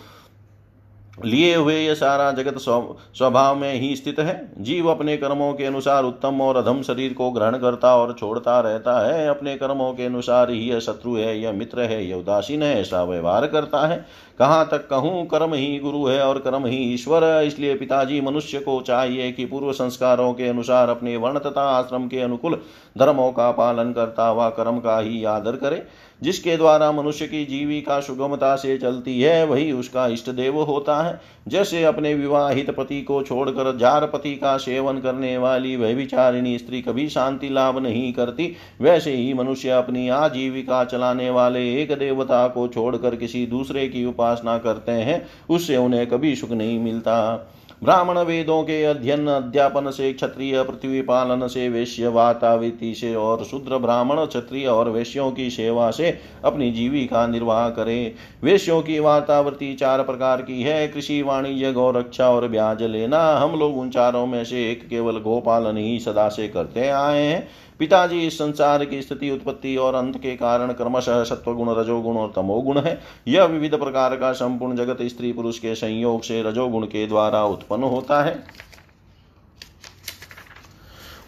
लिए 1.26 1.56
हुए 1.56 1.76
यह 1.76 1.94
सारा 1.94 2.32
जगत 2.32 2.56
स्वभाव 2.58 3.56
में 3.56 3.74
ही 3.74 3.96
स्थित 3.96 4.20
है। 4.20 4.54
जीव 4.60 4.88
अपने 4.88 5.16
कर्मों 5.18 5.54
के 5.54 5.66
अनुसार 5.66 6.04
उत्तम 6.04 6.42
और 6.42 6.58
अधम 6.58 6.82
शरीर 6.82 7.14
को 7.14 7.30
ग्रहण 7.32 7.58
करता 7.58 7.96
और 7.96 8.14
छोड़ता 8.14 8.60
रहता 8.60 9.00
है। 9.08 9.28
अपने 9.28 9.56
कर्मों 9.56 9.92
के 9.94 10.06
अनुसार 10.06 10.52
ही 10.52 10.60
यह 10.60 10.80
शत्रु 10.80 11.16
है, 11.16 11.40
यह 11.40 11.52
मित्र 11.52 11.82
है, 11.82 12.06
यह 12.06 12.16
उदासीन 12.16 12.64
है, 12.64 12.80
ऐसा 12.82 13.04
व्यवहार 13.04 13.48
करता 13.48 13.86
है। 13.88 14.06
कहाँ 14.40 14.68
तक 14.72 14.88
कहूँ, 14.90 15.26
कर्म 15.26 15.54
ही 15.54 15.78
गुरु 15.80 16.06
है 16.06 16.22
और 16.22 16.40
कर्म 16.40 16.66
ही 16.66 16.78
ईश्वर 16.94 17.24
है। 17.24 17.46
इसलिए 17.48 17.76
पिताजी 17.76 18.20
मनुष्य 18.22 18.60
को 18.60 18.80
चाहिए 18.82 19.32
कि 19.32 19.46
पूर्व 19.46 19.72
संस्कारों 19.74 20.34
के 20.34 20.48
अनुसार 20.48 20.90
अपने 20.90 21.16
वर्ण 21.18 21.40
तथा 21.40 21.70
आश्रम 21.70 22.08
के 22.08 22.20
अनुकूल 22.22 22.62
धर्मों 22.96 23.32
का 23.32 23.52
पालन 23.52 23.92
करता 23.94 24.28
हुआ 24.28 24.50
कर्म 24.50 24.80
का 24.80 25.00
ही 25.00 25.24
आदर 25.26 25.56
करे, 25.56 25.84
जिसके 26.22 26.56
द्वारा 26.58 26.92
मनुष्य 26.92 27.26
की 27.28 27.44
जीविका 27.46 28.00
सुगमता 28.00 28.56
से 28.56 28.78
चलती 28.78 29.20
है, 29.22 29.46
वही 29.46 29.72
उसका 29.72 30.06
इष्ट 30.08 30.30
देव 30.30 30.60
होता 30.62 31.02
है। 31.02 31.20
जैसे 31.48 31.84
अपने 31.84 32.14
विवाहित 32.16 32.70
पति 32.70 33.02
को 33.02 33.22
छोड़कर 33.24 33.76
जार 33.78 34.06
पति 34.06 34.36
का 34.36 34.56
सेवन 34.58 35.00
करने 35.00 35.38
वाली 35.38 35.76
वह 35.76 35.94
विचारिणी 35.96 36.58
स्त्री 36.58 36.82
कभी 36.82 37.08
शांति 37.10 37.50
लाभ 37.50 37.78
नहीं 37.80 38.12
करती, 38.14 38.56
वैसे 38.82 39.12
ही 39.12 39.34
मनुष्य 39.34 39.70
अपनी 39.72 40.08
आजीविका 40.10 40.84
चलाने 40.86 41.30
वाले 41.30 41.62
एक 41.82 41.98
देवता 42.00 42.48
को 42.48 42.68
छोड़कर 42.68 43.16
किसी 43.16 43.46
दूसरे 43.48 43.88
की 43.88 44.06
उपासना 44.28 44.58
करते 44.58 44.92
हैं, 44.92 45.26
उससे 45.50 45.78
उन्हें 45.78 46.08
कभी 46.08 46.36
सुख 46.36 46.52
नहीं 46.52 46.80
मिलता। 46.80 47.48
ब्राह्मण 47.84 48.18
वेदों 48.18 48.64
के 48.64 48.84
अध्ययन, 48.84 49.28
अध्यापन 49.28 49.90
से, 49.92 50.14
क्षत्रिय 50.14 50.64
पृथ्वी 50.64 51.02
पालन 51.02 51.48
से, 51.48 51.70
वैश्य 51.70 52.08
वातावृत्ति 52.08 52.94
से 52.96 53.16
और 53.16 53.44
शूद्र 53.44 53.78
ब्राह्मण, 53.78 54.26
क्षत्रिय 54.26 54.68
और 54.68 54.90
वैश्यों 54.90 55.32
की 55.32 55.50
सेवा 55.50 55.92
से 55.92 56.18
अपनी 56.46 56.72
जीविका 56.72 57.28
निर्वाह 57.28 57.70
करें। 57.70 58.12
वैश्यों 58.44 58.82
की 58.82 59.00
वातावृत्ति 59.00 59.74
चार 59.74 60.04
प्रकार 60.04 60.42
की 60.42 60.62
है, 60.62 60.88
कृषि, 60.88 61.22
वाणिज्य 61.22 61.72
गौरक्षा 61.72 62.30
और 62.30 62.48
ब्याज 62.48 62.84
लेना। 62.84 63.22
हम 63.38 63.60
लोग 63.60 63.78
उन 63.78 63.90
चारों 63.90 64.26
में 64.26 64.44
से 64.46 64.72
एक 64.72 64.88
केवल 64.90 65.20
गोपालन 65.20 65.78
ही 65.78 66.00
सदा 66.00 66.28
से 66.30 66.48
करते 66.48 66.90
आए 66.90 67.24
हैं। 67.24 67.48
पिताजी 67.80 68.28
इस 68.28 68.38
संसार 68.38 68.86
की 68.86 69.02
स्थिति, 69.02 69.32
उत्पत्ति 69.32 69.76
और 69.78 69.96
अंत 69.96 70.18
के 70.18 70.36
कारण 70.36 70.74
क्रमशः 70.74 71.24
सत्वगुण, 71.24 71.76
रजोगुण 71.76 72.16
और 72.16 72.34
तमोगुण 72.36 72.80
है। 72.80 73.00
यह 73.28 73.44
विविध 73.44 73.80
प्रकार 73.80 74.16
का 74.16 74.32
संपूर्ण 74.32 74.76
जगत 74.76 74.98
स्त्री 75.02 75.34
पुरुष 75.34 75.60
के 75.60 75.76
संयोग 75.76 76.22
से 76.22 76.44
रजोगुण 76.44 76.86
के 76.86 77.08
द्वारा 77.08 77.44
उत्पन्न 77.44 77.84
होता 77.84 78.24
है। 78.24 78.44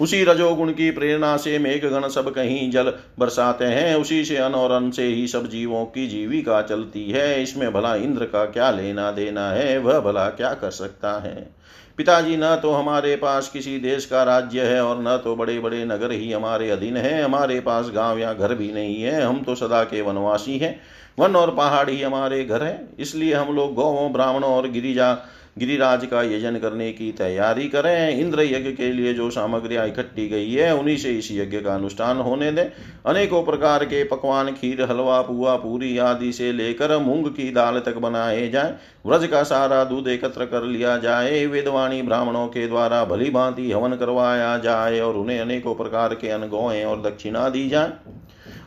उसी 0.02 0.24
रजोगुण 0.24 0.72
की 0.72 0.92
प्रेरणा 0.92 1.38
से 1.38 1.60
मेघ 1.60 1.86
गण 1.86 2.08
सब 2.08 2.34
कहीं 2.34 2.72
जल 2.72 2.94
बरसाते 3.20 3.66
हैं। 3.66 3.96
उसी 3.96 4.26
से 4.26 4.38
अन 4.38 4.52
और 4.52 4.72
अन 4.72 4.92
से 4.92 5.04
ही 5.04 5.28
सब 5.28 5.50
जीवों 5.50 5.86
की 5.86 6.08
जीविका 6.08 6.62
चलती 6.62 7.12
है। 7.12 7.44
इसमें 7.44 7.74
भला 7.74 7.96
इंद्र 7.96 8.26
का 8.26 8.46
क्या 8.46 8.72
लेना 8.72 9.12
देना 9.12 9.50
है? 9.50 9.78
वह 9.78 10.00
भला 10.00 10.30
क्या 10.30 10.54
कर 10.54 10.72
सकता 10.72 11.20
है? 11.20 11.59
पिताजी, 12.00 12.38
न 12.38 12.56
तो 12.56 12.72
हमारे 12.72 13.16
पास 13.16 13.50
किसी 13.50 13.80
देश 13.80 14.06
का 14.06 14.24
राज्य 14.24 14.62
है 14.62 14.84
और 14.84 15.02
न 15.04 15.18
तो 15.24 15.36
बड़े 15.36 15.60
बड़े 15.60 15.86
नगर 15.86 16.12
ही 16.12 16.32
हमारे 16.32 16.70
अधीन 16.70 16.98
है। 16.98 17.24
हमारे 17.24 17.60
पास 17.60 17.90
गाँव 17.90 18.20
या 18.20 18.34
घर 18.34 18.54
भी 18.54 18.72
नहीं 18.72 19.02
है। 19.02 19.22
हम 19.22 19.44
तो 19.44 19.56
सदा 19.56 19.84
के 19.84 20.02
वनवासी 20.02 20.58
हैं। 20.58 20.82
वन 21.20 21.36
और 21.36 21.56
पहाड़ 21.56 21.90
ही 21.90 22.02
हमारे 22.02 22.46
घर 22.46 22.64
है। 22.64 22.90
इसलिए 23.00 23.34
हम 23.34 23.56
लोग 23.56 23.74
गौवों, 23.74 24.12
ब्राह्मणों 24.14 24.50
और 24.50 24.70
गिरिजा 24.70 25.14
गिरिराज 25.58 26.06
का 26.06 26.22
यजन 26.24 26.58
करने 26.58 26.92
की 26.92 27.12
तैयारी 27.12 27.68
करें। 27.70 28.20
इंद्र 28.20 28.42
यज्ञ 28.42 28.72
के 28.72 28.92
लिए 28.92 29.14
जो 29.14 29.30
सामग्रियाँ 29.30 29.88
इकट्ठी 29.88 30.28
गई 30.30 30.52
है, 30.52 30.76
उन्हीं 30.76 30.98
से 30.98 31.12
इस 31.12 31.32
यज्ञ 31.32 31.60
का 31.62 31.76
अनुष्ठान 31.76 32.18
होने 32.18 32.52
दें। 32.52 32.66
अनेकों 33.06 33.44
प्रकार 33.44 33.86
के 33.86 34.04
पकवान, 34.04 34.52
खीर, 34.52 34.82
हलवा, 34.82 35.22
पुआ, 35.22 35.56
पूरी 35.56 35.98
आदि 35.98 36.32
से 36.32 36.52
लेकर 36.52 36.98
मूंग 36.98 37.26
की 37.26 37.52
दाल 37.52 37.80
तक 37.80 37.98
बनाए 37.98 38.50
जाए। 38.50 38.76
व्रज 39.06 39.28
का 39.28 39.44
सारा 39.44 39.84
दूध 39.84 40.08
एकत्र 40.08 40.46
कर 40.46 40.64
लिया 40.64 40.98
जाए। 40.98 41.46
वेदवाणी 41.46 42.02
ब्राह्मणों 42.02 42.48
के 42.48 42.68
द्वारा 42.68 43.06
भली 43.06 43.30
भांति 43.30 43.72
हवन 43.72 43.96
करवाया 43.96 44.58
जाए 44.58 45.00
और 45.00 45.16
उन्हें 45.16 45.40
अनेकों 45.40 45.76
प्रकार 45.76 46.14
के 46.14 46.30
अनगोएँ 46.30 46.84
और 46.84 47.02
दक्षिणा 47.02 47.50
दी 47.50 47.70
जाए। 47.70 47.92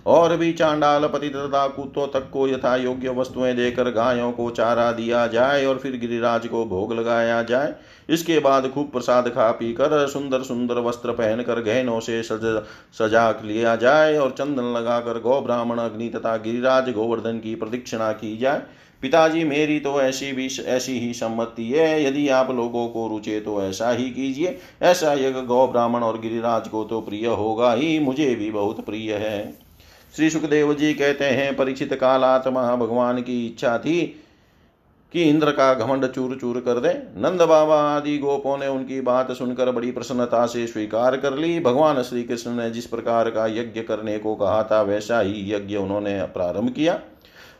और 0.07 0.37
भी 0.37 0.53
चांडाल 0.53 1.07
पति 1.07 1.29
तथा 1.29 1.67
कुत्तों 1.67 2.07
तक 2.07 2.29
को 2.31 2.47
यथा 2.49 2.75
योग्य 2.77 3.11
वस्तुएँ 3.11 3.53
देकर 3.55 3.91
गायों 3.91 4.31
को 4.33 4.51
चारा 4.51 4.91
दिया 4.93 5.27
जाए 5.27 5.65
और 5.67 5.79
फिर 5.79 5.97
गिरिराज 5.97 6.47
को 6.47 6.65
भोग 6.65 6.93
लगाया 6.93 7.43
जाए। 7.43 7.75
इसके 8.09 8.39
बाद 8.39 8.71
खूब 8.71 8.91
प्रसाद 8.93 9.29
खा 9.29 9.51
पी 9.51 9.73
कर 9.73 10.07
सुंदर 10.09 10.43
सुंदर 10.43 10.79
वस्त्र 10.79 11.13
पहनकर 11.13 11.61
गहनों 11.61 12.01
से 12.01 12.23
सज 12.23 12.63
सजा 12.99 13.31
लिया 13.45 13.77
जाए 13.77 14.17
और 14.17 14.31
चंदन 14.31 14.73
लगाकर 14.77 15.21
गौ 15.21 15.41
ब्राह्मण 15.41 15.79
अग्नि 15.79 16.09
तथा 16.09 16.37
गिरिराज 16.37 16.91
गोवर्धन 16.91 17.39
की 17.39 17.55
प्रदक्षिणा 17.55 18.13
की 18.13 18.37
जाए। 18.37 18.63
पिताजी, 19.03 19.45
मेरी 19.45 19.79
तो 19.81 20.01
ऐसी 20.01 20.33
भी 20.33 20.49
ऐसी 20.67 20.99
ही 20.99 21.13
सम्मति 21.15 21.69
है। 21.69 22.05
यदि 22.05 22.29
आप 22.29 22.51
लोगों 22.51 22.89
को 22.89 23.09
रुचे 23.09 23.41
तो 23.41 23.63
ऐसा 23.63 23.91
ही 23.91 24.11
कीजिए। 24.11 24.59
ऐसा 24.83 25.13
यज्ञ 25.13 25.41
गौ 25.41 25.67
ब्राह्मण 25.67 26.03
और 26.03 26.21
गिरिराज 26.21 26.69
को 26.69 26.85
तो 26.85 27.01
प्रिय 27.01 27.27
होगा 27.27 27.73
ही। 27.73 27.99
मुझे 27.99 28.35
भी 28.35 28.51
बहुत 28.51 28.85
प्रिय 28.87 29.13
है। 29.15 29.62
श्री 30.17 30.31
सुखदेव 30.31 30.75
जी 30.75 30.95
कहते 30.95 31.25
हैं, 31.25 31.57
परीक्षित 31.57 31.95
काल 31.95 32.25
आत्मा, 32.25 32.77
भगवान 32.77 33.23
की 33.23 33.47
इच्छा 33.47 33.79
थी 33.79 34.01
कि 35.13 35.23
इंद्र 35.23 35.51
का 35.51 35.75
घमंड 35.75 36.07
चूर 36.07 36.37
चूर 36.41 36.61
कर 36.61 36.81
दे। 36.81 36.89
नंद 37.21 37.43
बाबा 37.43 37.81
आदि 37.83 38.19
गोपों 38.19 38.59
ने 38.59 38.67
उनकी 38.67 39.01
बात 39.01 39.33
सुनकर 39.33 39.71
बड़ी 39.71 39.93
प्रसन्नता 39.93 40.47
से 40.47 40.67
स्वीकार 40.67 41.17
कर 41.17 41.37
ली। 41.37 41.61
भगवान 41.61 42.03
श्री 42.03 42.23
कृष्ण 42.23 42.51
ने 42.51 42.71
जिस 42.71 42.87
प्रकार 42.87 43.31
का 43.31 43.47
यज्ञ 43.47 43.81
करने 43.81 44.19
को 44.19 44.35
कहा 44.35 44.63
था, 44.63 44.83
वैसा 44.83 45.21
ही 45.21 45.53
यज्ञ 45.53 45.77
उन्होंने 45.77 46.23
प्रारंभ 46.23 46.71
किया। 46.71 47.01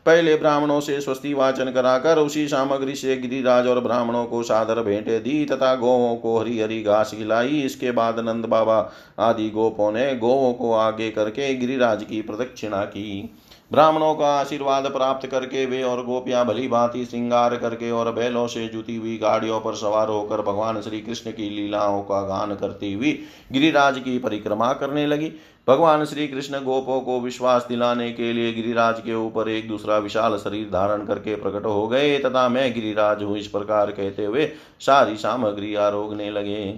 पहले 0.07 0.35
ब्राह्मणों 0.37 0.81
से 0.81 1.01
स्वस्ति 1.01 1.33
वाचन 1.35 1.71
कराकर 1.73 2.19
उसी 2.19 2.47
सामग्री 2.49 2.95
से 2.95 3.17
गिरिराज 3.17 3.67
और 3.67 3.81
ब्राह्मणों 3.81 4.25
को 4.25 4.43
सादर 4.43 4.83
भेंटे 4.83 5.19
दी 5.19 5.45
तथा 5.45 5.75
गोवों 5.75 6.17
को 6.17 6.39
हरी 6.39 6.59
हरी 6.61 6.83
घास 6.83 7.15
खिलाई। 7.15 7.61
इसके 7.61 7.91
बाद 7.93 8.19
नंद 8.19 8.47
बाबा 8.47 8.79
आदि 9.19 9.49
गोपों 9.51 9.91
ने 9.93 10.15
गोवों 10.17 10.53
को 10.53 10.73
आगे 10.73 11.11
करके 11.11 11.55
गिरिराज 11.55 12.05
की 12.05 12.23
प्रदक्षिणा 12.23 12.85
की। 12.85 13.31
ब्राह्मणों 13.73 14.15
का 14.15 14.27
आशीर्वाद 14.31 14.87
प्राप्त 14.93 15.27
करके 15.27 15.65
वे 15.67 15.83
और 15.83 16.05
गोपियाँ 16.05 16.45
भली 16.47 16.67
भांति 16.69 17.05
श्रृंगार 17.05 17.57
करके 17.57 17.91
और 17.91 18.13
बैलों 18.13 18.47
से 18.47 18.67
जुती 18.69 18.97
हुई 18.97 19.17
गाड़ियों 19.19 19.61
पर 19.61 19.75
सवार 19.75 20.09
होकर 20.09 20.43
भगवान 20.43 20.81
श्री 20.81 21.01
कृष्ण 21.01 21.31
की 21.31 21.49
लीलाओं 21.51 22.03
का 22.03 22.21
गान 22.23 22.55
करती 22.55 22.93
हुई 22.93 23.13
गिरिराज 23.53 23.99
की 23.99 24.19
परिक्रमा 24.19 24.73
करने 24.75 25.07
लगी। 25.07 25.33
भगवान 25.69 26.05
श्री 26.05 26.29
कृष्ण 26.29 26.63
गोपों 26.65 27.01
को 27.01 27.21
विश्वास 27.21 27.67
दिलाने 27.69 28.13
के 28.13 28.33
लिए 28.33 28.53
गिरिराज 28.53 29.01
के 29.01 29.15
ऊपर 29.17 29.49
एक 29.49 29.69
दूसरा 29.69 29.99
विशाल 29.99 30.37
शरीर 30.39 30.71
धारण 30.71 31.07
करके 31.07 31.35
प्रकट 31.37 31.67
हो 31.67 31.87
गए, 31.89 32.19
तथा 32.19 32.49
मैं 32.49 32.73
गिरिराज 32.75 33.23
हूँ, 33.23 33.37
इस 33.39 33.47
प्रकार 33.49 33.91
कहते 33.91 34.25
हुए 34.25 34.51
सारी 34.81 35.17
सामग्री 35.17 35.75
आरोगने 35.75 36.31
लगे। 36.31 36.75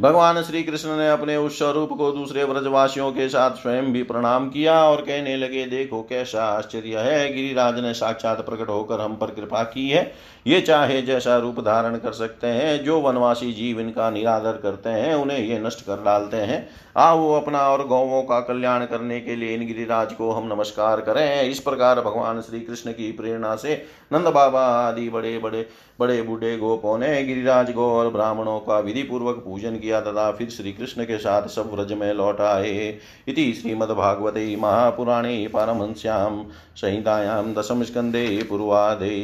भगवान 0.00 0.42
श्री 0.42 0.62
कृष्ण 0.62 0.96
ने 0.96 1.08
अपने 1.10 1.36
उस 1.36 1.58
स्वरूप 1.58 1.88
को 1.88 2.12
दूसरे 2.12 2.44
व्रजवासियों 2.44 3.12
के 3.12 3.28
साथ 3.28 3.50
स्वयं 3.50 3.92
भी 3.92 4.02
प्रणाम 4.02 4.48
किया 4.50 4.84
और 4.84 5.00
कहने 5.00 5.36
लगे, 5.36 5.64
देखो, 5.66 6.02
कैसा 6.02 6.44
आश्चर्य 6.44 6.98
है। 6.98 7.34
गिरिराज 7.34 7.80
ने 7.80 7.94
साक्षात 7.94 8.40
प्रकट 8.40 8.68
होकर 8.68 9.00
हम 9.00 9.16
पर 9.16 9.26
कृपा 9.26 9.62
की 9.62 9.88
है। 9.90 10.12
ये 10.46 10.60
चाहे 10.60 11.02
जैसा 11.02 11.36
रूप 11.36 11.60
धारण 11.60 11.96
कर 11.96 12.12
सकते 12.12 12.46
हैं, 12.46 12.84
जो 12.84 13.00
वनवासी 13.00 13.52
जीव 13.52 13.80
इनका 13.80 14.10
निरादर 14.10 14.52
करते 14.52 14.90
हैं, 14.90 15.14
उन्हें 15.14 15.38
ये 15.38 15.58
नष्ट 15.58 15.80
कर 15.80 16.02
डालते 16.02 16.36
हैं। 16.36 16.68
आओ, 16.96 17.32
अपना 17.32 17.58
और 17.58 17.86
गौवों 17.86 18.22
का 18.22 18.40
कल्याण 18.40 18.84
करने 18.84 19.20
के 19.20 19.36
लिए 19.36 19.54
इन 19.54 19.66
गिरिराज 19.66 20.12
को 20.12 20.30
हम 20.30 20.52
नमस्कार 20.52 21.00
करें। 21.00 21.42
इस 21.42 21.60
प्रकार 21.60 22.00
भगवान 22.00 22.40
श्री 22.40 22.60
कृष्ण 22.60 22.92
की 22.92 23.12
प्रेरणा 23.12 23.54
से 23.56 23.86
नंद 24.12 24.28
बाबा 24.28 24.66
आदि 24.66 25.08
बड़े 25.08 25.38
बड़े 25.38 25.68
बड़े 26.00 26.22
बूढ़े 26.22 26.56
गोपों 26.58 26.98
ने 26.98 27.24
गिरिराज 27.24 27.70
गो 27.72 27.86
और 27.90 28.10
ब्राह्मणों 28.10 28.58
का 28.60 28.78
विधि 28.78 29.02
पूर्वक 29.02 29.36
पूजन 29.36 29.76
किया 29.76 30.00
तथा 30.00 30.30
फिर 30.32 30.50
श्री 30.50 30.72
कृष्ण 30.72 31.04
के 31.04 31.18
साथ 31.18 31.48
सब 31.48 31.72
व्रज 31.74 31.92
में 31.92 32.12
लौट 32.14 32.40
आए। 32.40 32.98
इति 33.28 33.52
श्रीमद्भागवते 33.52 34.56
महापुराणे 34.56 35.48
पारमहंस्यां 35.52 36.44
संहितायां 36.76 37.54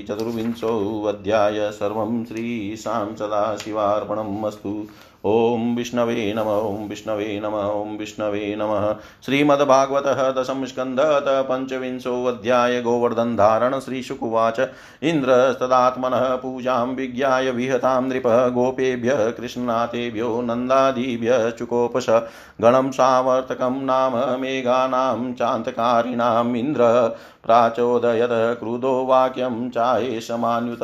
चतुर्विशो 0.03 1.03
अध्याय 1.05 1.71
सर्व 1.71 2.25
श्री 2.29 2.35
श्रीशां 2.35 3.15
सदाशिवार्पणम् 3.15 4.45
अस्तु। 4.45 4.87
ॐ 5.27 5.75
विष्णवे 5.77 6.33
नम 6.37 6.49
ॐ 6.49 6.89
विष्णवे 6.89 7.41
नम 7.41 7.55
ॐ 7.55 7.97
विष्णवे 7.99 8.55
नमः। 8.57 8.93
श्रीमद्भागवतः 9.25 10.31
दशम 10.31 10.65
स्कन्धत 10.65 11.25
पञ्चविंशोऽध्याय 11.29 12.81
गोवर्धनधारण 12.83 13.79
श्रीशुकुवाच। 13.81 14.61
इन्द्रस्तदात्मनः 15.03 16.35
पूजां 16.37 16.87
विज्ञाय 16.87 17.51
विहतां 17.51 18.03
नृपः, 18.03 18.49
गोपेभ्यः 18.49 19.31
कृष्णनाथेभ्यो 19.31 20.43
नन्दादिभ्यः 20.43 21.51
चुकोपश 21.51 22.07
गणं 22.61 22.91
सावर्तकं 22.91 23.81
नाम 23.85 24.41
मेघानां 24.41 25.33
चान्तकारिणाम् 25.33 26.57
इन्द्र। 26.57 26.83
प्राचोदयत 27.45 28.31
क्रुधो 28.59 29.05
वाक्यं 29.07 29.71
चाये 29.71 30.21
समान्युत 30.21 30.83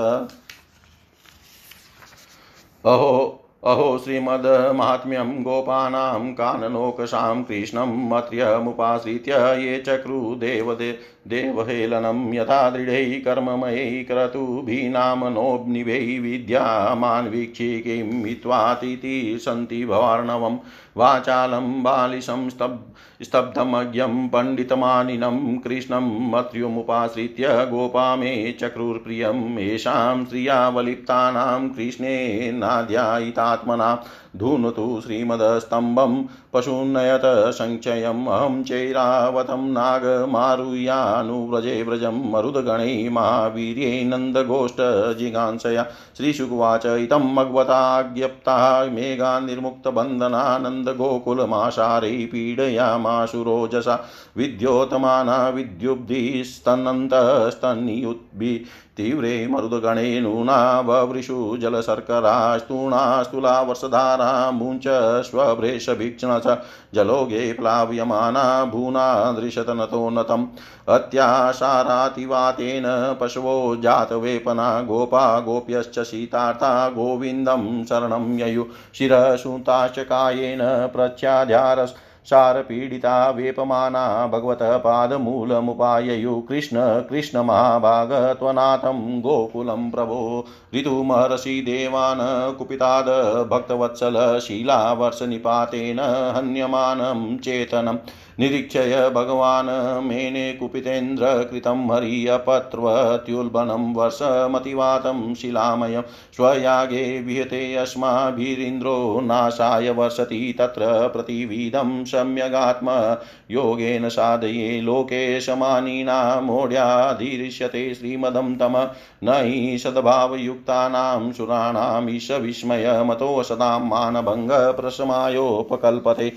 अहो 2.84 3.38
अहो 3.62 3.98
श्रीमद्माहात्म्यं 3.98 5.28
गोपानां 5.42 6.32
काननोकषां 6.34 7.42
कृष्णं 7.42 7.92
मत्र्यमुपाश्रित्य 8.08 9.32
ये 9.58 9.78
चक्रुदेवदे 9.86 10.92
देवहेलनं 11.28 12.34
यथा 12.34 12.70
दृढैः 12.70 13.24
कर्ममयै 13.24 14.04
क्रतुभिनामनोऽग्निभै 14.04 16.18
विद्यामान्वीक्षि 16.18 17.80
किं 17.80 18.24
हित्वातिथि 18.24 19.38
सन्ति 19.38 19.84
भवार्णवं 19.84 20.58
वाचालं 20.96 21.82
बालिशं 21.82 22.50
स्तब् 22.50 22.78
स्तब्धमज्ञं 23.24 24.28
पण्डितमानिनं 24.28 25.58
कृष्णं 25.58 26.30
मत्र्युमुपाश्रित्य 26.30 27.66
गोपा 27.70 28.16
मे 28.16 28.56
चक्रुर्प्रियम् 28.60 29.58
येषां 29.58 30.24
श्रियावलिप्तानां 30.24 31.68
कृष्णेनाध्यायितात्मना 31.68 34.04
धुनतु 34.40 34.84
श्रीमदस्तम्भं 35.04 36.12
पशून्नयत 36.54 37.24
सङ्क्षयम् 37.54 38.28
अहं 38.28 38.62
चैरावतं 38.64 39.64
नागमारुह्यानुव्रजे 39.72 41.82
व्रजं 41.82 42.30
मरुदगणै 42.32 43.08
महावीर्ये 43.12 44.04
नन्दगोष्ठजिगांसया 44.04 45.84
श्रीशुकुवाच 46.16 46.86
इतं 46.86 47.34
मग्वताज्ञप्ता 47.34 48.56
मेघा 48.94 49.38
निर्मुक्तबन्धनानन्दगोकुलमाशारै 49.40 52.16
पीडयामाशुरोजसा 52.32 53.96
विद्योतमाना 54.36 55.36
विद्युब्धिस्तनन्तस्तन्नियुद्भि 55.56 58.52
तीव्रे 58.96 59.46
मरुदगणे 59.48 60.20
नूना 60.20 60.56
ववृषु 60.86 61.56
जलशर्करा 61.60 62.32
स्तूणा 62.58 63.22
स्थूला 63.22 63.60
वर्षधारा 63.68 64.21
मुञ्च 64.54 64.84
स्वभ्रेशभीक्षण 65.24 66.38
च 66.38 66.58
जलोगे 66.94 67.52
प्लाव्यमाना 67.52 68.64
भूना 68.64 69.32
दृशतनतोन्नतम् 69.32 70.46
अत्याशारातिवातेन 70.88 72.84
पशवो 73.20 73.76
जातवेपना 73.76 74.80
गोपा 74.82 75.40
गोप्यश्च 75.40 75.98
सीतार्था 75.98 76.88
गोविन्दं 76.88 77.84
शरणं 77.84 78.38
ययु। 78.38 78.64
शिरसुताश्च 78.94 79.98
कायेन 79.98 80.58
प्रच्छाद्यारस् 80.86 81.92
सारपीडिता 82.24 83.30
वेपमाना 83.30 84.26
भगवतः 84.26 84.76
पादमूलमुपाययु 84.76 86.40
कृष्ण 86.40 86.78
कृष्ण 87.02 87.42
महाभाग 87.42 88.12
त्वनाथं 88.38 89.20
गोकुलं 89.20 89.90
प्रभो 89.90 90.46
ऋतुमहर्षि 90.74 91.60
देवान् 91.66 92.56
कुपिताद् 92.56 93.08
भक्तवत्सल 93.50 94.38
शीलावर्षनिपातेन 94.38 96.00
हन्यमानं 96.36 97.36
चेतनम्। 97.38 97.98
निरीक्षय 98.40 99.10
भगवान् 99.14 100.04
मेने 100.04 100.52
कुपितेन्द्रकृतं 100.52 101.90
हरियपत्वत्युल्बनं 101.90 103.94
वर्षमतिवातं 103.94 105.34
शिलामयं 105.34 106.02
स्वयागे 106.36 107.20
विहते 107.20 107.76
अस्माभिरिन्द्रो 107.76 109.20
नाशाय 109.20 109.90
वर्षति 109.90 110.54
तत्र 110.58 111.08
प्रतिविधं 111.08 112.04
सम्यगात्मयोगेन 112.04 114.08
साधये 114.08 114.80
लोके 114.80 115.40
समानीनामोढ्याधीरिष्यते 115.40 117.94
श्रीमदं 117.94 118.56
तम 118.56 118.88
न 119.24 119.40
हि 119.42 119.78
सद्भावयुक्तानां 119.78 121.32
सुराणामीश 121.32 122.28
विस्मयमतो 122.40 123.42
सदां 123.42 123.84
मानभङ्गप्रशमायोपकल्पते 123.84 126.32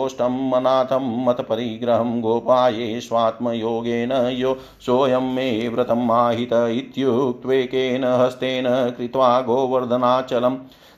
गोष्ठं 0.00 0.50
मनाथं 0.50 1.24
मतपरिग्रहं 1.24 2.20
गोपाये 2.20 3.00
स्वात्मयोगेन 3.00 4.12
यो 4.12 4.56
सोऽयं 4.86 5.34
मे 5.34 5.68
व्रतं 5.68 6.06
माहित 6.06 6.52
इत्युक्त्वेकेन 6.52 8.04
हस्तेन 8.04 8.64
कृत्वा 8.98 9.40
गोवर्धनाचलम् 9.40 10.56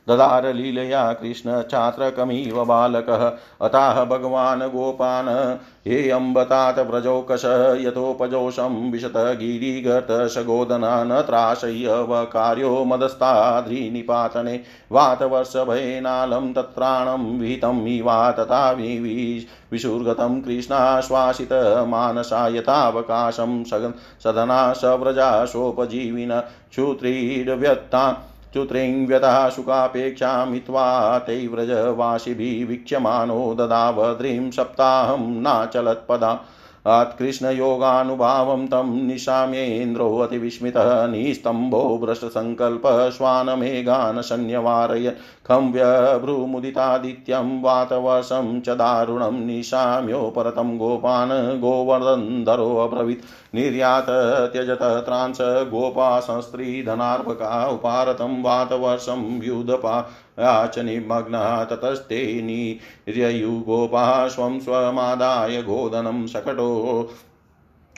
ददार 0.09 0.54
लीलया 0.54 1.12
कृष्णछात्रकमिव 1.12 2.64
बालकः। 2.64 3.32
अताः 3.61 4.04
भगवान् 4.04 4.62
गोपान्, 4.62 5.59
हे 5.86 6.11
अम्बतात 6.11 6.78
व्रजौकश, 6.78 7.42
यथोपजोषं 7.80 8.90
विशत 8.90 9.12
गिरिगतसगोदना 9.16 11.04
न 11.04 11.22
त्राशय्यवकार्यो 11.22 12.84
मदस्ताद्रिनिपातने 12.84 14.61
वातवर्षभयेनालं 14.92 16.52
तत्राणं 16.52 17.38
विहितं 17.38 18.02
वा 18.02 18.32
तथा 18.32 18.72
विशुर्गतं 19.72 20.40
कृष्णाश्वासितमानसा 20.40 22.48
यथावकाशं 22.48 23.64
सदना 23.64 24.72
सव्रजाशोपजीविन 24.72 26.42
क्षुत्रीडव्यत्ता 26.70 28.32
च्युत्रिङ्व्यतः 28.57 29.36
ते 31.26 31.34
व्रजवासिभिः 31.54 32.66
वीक्ष्यमाणो 32.68 33.40
ददावद्रीं 33.59 34.50
सप्ताहं 34.59 35.24
नाचलत्पदा 35.46 36.30
कृष्णयोगानुभावं 37.18 38.66
तं 38.66 39.07
निशाम्येन्द्रोऽतिविस्मितः 39.07 41.07
निस्तम्भो 41.07 41.99
भ्रष्टसङ्कल्प 41.99 42.82
श्वानमेघान् 43.16 44.22
सन्न्यवारय 44.22 45.14
खं 45.47 45.72
व्यभ्रूमुदितादित्यं 45.72 47.62
वातवर्षं 47.62 48.61
च 48.61 48.68
दारुणं 48.68 49.47
निशाम्योपरतं 49.47 50.76
गोपान् 50.78 51.61
गोवर्धनधरोऽब्रवीत् 51.61 53.24
निर्यात 53.55 54.07
त्यजत 54.53 55.03
त्रांस 55.07 55.39
गोपासंस्त्रीधनार्भका 55.70 57.66
उपारतं 57.68 58.43
वातवर्षं 58.43 59.41
व्युदपा 59.41 60.01
च 60.41 60.78
निमग्नः 60.78 61.64
ततस्ते 61.64 62.43
निर्ययुगोपः 62.43 64.28
स्वं 64.28 64.61
स्वमादाय 64.61 65.62
गोदनं 65.62 66.26
शकटो 66.26 67.11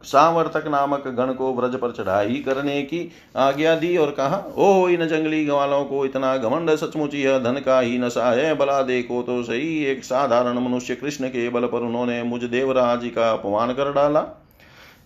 सावर्तक 0.06 0.68
नामक 0.68 1.08
गण 1.10 1.34
को 1.34 1.54
व्रज 1.54 1.76
पर 1.76 1.92
चढ़ाई 1.92 2.36
करने 2.46 2.82
की 2.82 3.10
आज्ञा 3.36 3.76
दी 3.76 3.96
और 3.98 4.12
कहा 4.12 4.44
ओ 4.58 4.88
इन 4.88 5.08
जंगली 5.08 5.44
ग्वालों 5.46 5.84
को 5.86 6.06
इतना 6.06 6.36
घमंड 6.38 6.76
सचमुच 6.76 7.16
यह 7.16 7.40
धन 7.40 7.60
का 7.60 7.80
ही 7.80 7.98
नशा 7.98 8.32
है 8.32 8.56
भला 8.56 8.82
देखो 8.84 9.22
तो 9.22 9.42
सही, 9.44 9.84
एक 9.86 10.04
साधारण 10.04 10.60
मनुष्य 10.60 10.96
कृष्ण 10.96 11.28
के 11.28 11.50
बल 11.50 11.66
पर 11.66 11.80
उन्होंने 11.80 12.24
मुझ 12.24 12.44
देवराज 12.44 13.12
का 13.16 13.32
अपमान 13.32 13.74
कर 13.74 13.92
डाला। 13.94 14.26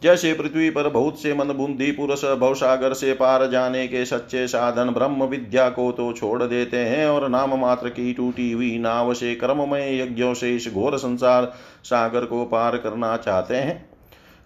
जैसे 0.03 0.33
पृथ्वी 0.33 0.69
पर 0.69 0.87
बहुत 0.89 1.21
से 1.21 1.33
मन 1.33 1.47
बुद्धि 1.47 1.91
पुरुष 1.91 2.23
भवसागर 2.25 2.93
से 2.93 3.13
पार 3.13 3.45
जाने 3.47 3.87
के 3.87 4.05
सच्चे 4.05 4.47
साधन 4.47 4.89
ब्रह्म 4.89 5.23
विद्या 5.23 5.69
को 5.69 5.91
तो 5.91 6.11
छोड़ 6.13 6.43
देते 6.43 6.77
हैं 6.77 7.07
और 7.07 7.27
नाम 7.29 7.59
मात्र 7.59 7.89
की 7.89 8.13
टूटी 8.13 8.51
हुई 8.51 8.77
नाव 8.79 9.13
से 9.13 9.35
कर्ममय 9.35 10.01
यज्ञों 10.01 10.33
से 10.33 10.55
इस 10.55 10.71
घोर 10.73 10.97
संसार 10.97 11.51
सागर 11.83 12.25
को 12.25 12.45
पार 12.45 12.77
करना 12.77 13.17
चाहते 13.17 13.55
हैं। 13.55 13.88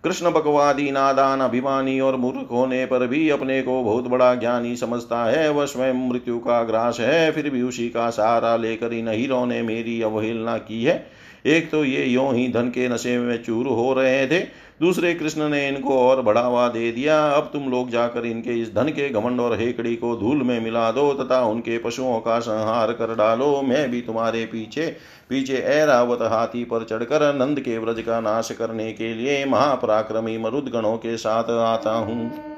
कृष्ण 0.03 0.31
भगवादी 0.31 0.91
नादान 0.91 1.41
अभिमानी 1.41 1.99
और 1.99 2.15
मूर्ख 2.15 2.51
होने 2.51 2.85
पर 2.85 3.07
भी 3.07 3.29
अपने 3.29 3.61
को 3.61 3.83
बहुत 3.83 4.07
बड़ा 4.07 4.35
ज्ञानी 4.35 4.75
समझता 4.75 5.25
है। 5.25 5.49
वह 5.49 5.65
स्वयं 5.65 6.09
मृत्यु 6.09 6.39
का 6.39 6.63
ग्रास 6.63 6.99
है, 6.99 7.31
फिर 7.31 7.49
भी 7.49 7.61
उसी 7.61 7.89
का 7.89 8.09
सहारा 8.09 8.55
लेकर 8.55 8.93
इन 8.93 9.07
हीरों 9.07 9.45
ने 9.45 9.61
मेरी 9.61 10.01
अवहेलना 10.01 10.57
की 10.57 10.83
है। 10.83 11.22
एक 11.45 11.69
तो 11.71 11.83
ये 11.85 12.05
यों 12.05 12.33
ही 12.33 12.47
धन 12.47 12.67
के 12.69 12.87
नशे 12.89 13.17
में 13.17 13.41
चूर 13.43 13.67
हो 13.67 13.93
रहे 13.93 14.27
थे। 14.27 14.39
दूसरे 14.81 15.13
कृष्ण 15.13 15.47
ने 15.49 15.67
इनको 15.67 15.97
और 15.99 16.21
बढ़ावा 16.21 16.67
दे 16.67 16.91
दिया। 16.91 17.17
अब 17.27 17.49
तुम 17.53 17.69
लोग 17.71 17.89
जाकर 17.89 18.25
इनके 18.25 18.53
इस 18.61 18.73
धन 18.75 18.89
के 18.89 19.09
घमंड 19.09 19.39
और 19.39 19.57
हेकड़ी 19.59 19.95
को 19.95 20.15
धूल 20.15 20.41
में 20.43 20.59
मिला 20.59 20.89
दो 20.91 21.13
तथा 21.13 21.41
उनके 21.45 21.77
पशुओं 21.77 22.19
का 22.19 22.39
संहार 22.39 22.91
कर 22.91 23.15
डालो। 23.15 23.61
मैं 23.61 23.89
भी 23.91 24.01
तुम्हारे 24.01 24.45
पीछे 24.45 24.85
पीछे 25.29 25.57
ऐरावत 25.57 26.21
हाथी 26.21 26.63
पर 26.63 26.83
चढ़कर 26.83 27.33
नंद 27.35 27.59
के 27.59 27.77
व्रज 27.77 28.01
का 28.01 28.19
नाश 28.21 28.51
करने 28.51 28.91
के 28.93 29.13
लिए 29.13 29.43
महापराक्रमी 29.45 30.37
मरुदगणों 30.37 30.97
के 30.97 31.17
साथ 31.17 31.51
आता 31.59 31.91
हूँ। 31.91 32.52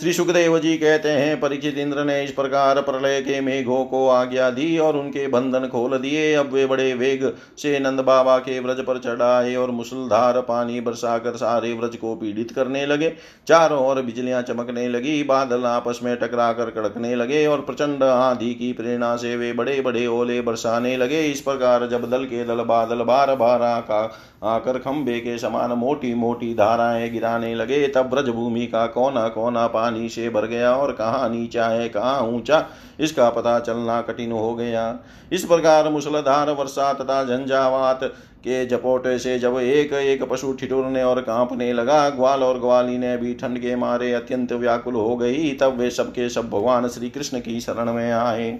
श्री 0.00 0.12
सुखदेव 0.12 0.58
जी 0.58 0.76
कहते 0.78 1.08
हैं, 1.08 1.40
परीक्षित 1.40 1.78
इंद्र 1.78 2.04
ने 2.04 2.22
इस 2.24 2.30
प्रकार 2.30 2.80
प्रलय 2.82 3.20
के 3.20 3.40
मेघों 3.40 3.84
को 3.84 4.08
आज्ञा 4.08 4.48
दी 4.50 4.78
और 4.78 4.96
उनके 4.96 5.26
बंधन 5.28 5.66
खोल 5.68 5.96
दिए। 5.98 6.32
अब 6.34 6.52
वे 6.52 6.64
बड़े 6.66 6.92
वेग 6.94 7.24
से 7.58 7.78
नंद 7.80 8.00
बाबा 8.00 8.38
के 8.38 8.58
व्रज 8.60 8.80
पर 8.80 8.98
चढ़ाए 8.98 9.54
और 9.54 9.70
मुसलधार 9.70 10.40
पानी 10.40 10.80
बरसाकर 10.80 11.36
सारे 11.36 11.72
व्रज 11.72 11.96
को 11.96 12.14
पीड़ित 12.14 12.52
करने 12.52 12.86
लगे। 12.86 13.12
चारों 13.48 13.84
ओर 13.86 14.02
बिजलियाँ 14.02 14.42
चमकने 14.42 14.88
लगी, 14.88 15.22
बादल 15.22 15.64
आपस 15.66 16.00
में 16.02 16.16
टकरा 16.16 16.52
कर 16.52 16.70
कड़कने 16.70 17.14
लगे 17.14 17.46
और 17.46 17.60
प्रचंड 17.60 18.02
आंधी 18.02 18.52
की 18.54 18.72
प्रेरणा 18.72 19.14
से 19.16 19.36
वे 19.36 19.52
बड़े 19.52 19.80
बड़े 19.80 20.06
ओले 20.08 20.40
बरसाने 20.40 20.96
लगे। 20.96 21.22
इस 21.22 21.40
प्रकार 21.40 21.86
जब 21.86 22.10
दल 22.10 22.24
के 22.24 22.44
दल 22.44 22.64
बादल 22.64 23.02
बार 23.04 23.34
बार 23.36 23.62
आका 23.62 24.06
आकर 24.42 24.78
खंबे 24.78 25.18
के 25.20 25.36
समान 25.38 25.72
मोटी 25.72 26.12
मोटी 26.14 26.52
धाराएँ 26.54 27.08
गिराने 27.10 27.54
लगे। 27.54 27.86
तब 27.88 28.08
ब्रज 28.10 28.28
भूमि 28.28 28.66
का 28.66 28.86
कोना 28.86 29.26
कोना 29.28 29.66
पानी 29.66 30.08
से 30.08 30.28
भर 30.30 30.46
गया 30.46 30.74
और 30.76 30.92
कहाँ 30.92 31.28
नीचा 31.28 31.66
है, 31.66 31.88
कहाँ 31.88 32.20
ऊँचा, 32.22 32.66
इसका 33.00 33.30
पता 33.30 33.58
चलना 33.60 34.00
कठिन 34.00 34.32
हो 34.32 34.54
गया। 34.54 34.98
इस 35.32 35.44
प्रकार 35.44 35.88
मुसलधार 35.88 36.50
वर्षा 36.50 36.92
तथा 36.92 37.22
झंझावात 37.26 38.04
के 38.44 38.64
जपोटे 38.66 39.18
से 39.18 39.38
जब 39.38 39.56
एक 39.56 39.92
एक 39.92 40.22
पशु 40.22 40.52
ठिठुरने 40.52 41.02
और 41.02 41.20
कांपने 41.20 41.72
लगा, 41.72 42.08
ग्वाल 42.10 42.42
और 42.42 42.58
ग्वाली 42.60 42.98
ने 42.98 43.16
भी 43.16 43.34
ठंड 43.34 43.58
के 43.58 43.74
मारे 43.76 44.12
अत्यंत 44.12 44.52
व्याकुल 44.52 44.94
हो 44.94 45.16
गई। 45.16 45.52
तब 45.52 45.78
वे 45.78 45.90
सबके 45.90 46.28
सब 46.28 46.48
भगवान 46.50 46.88
श्री 46.88 47.10
कृष्ण 47.10 47.40
की 47.40 47.60
शरण 47.60 47.92
में 47.92 48.10
आए। 48.12 48.58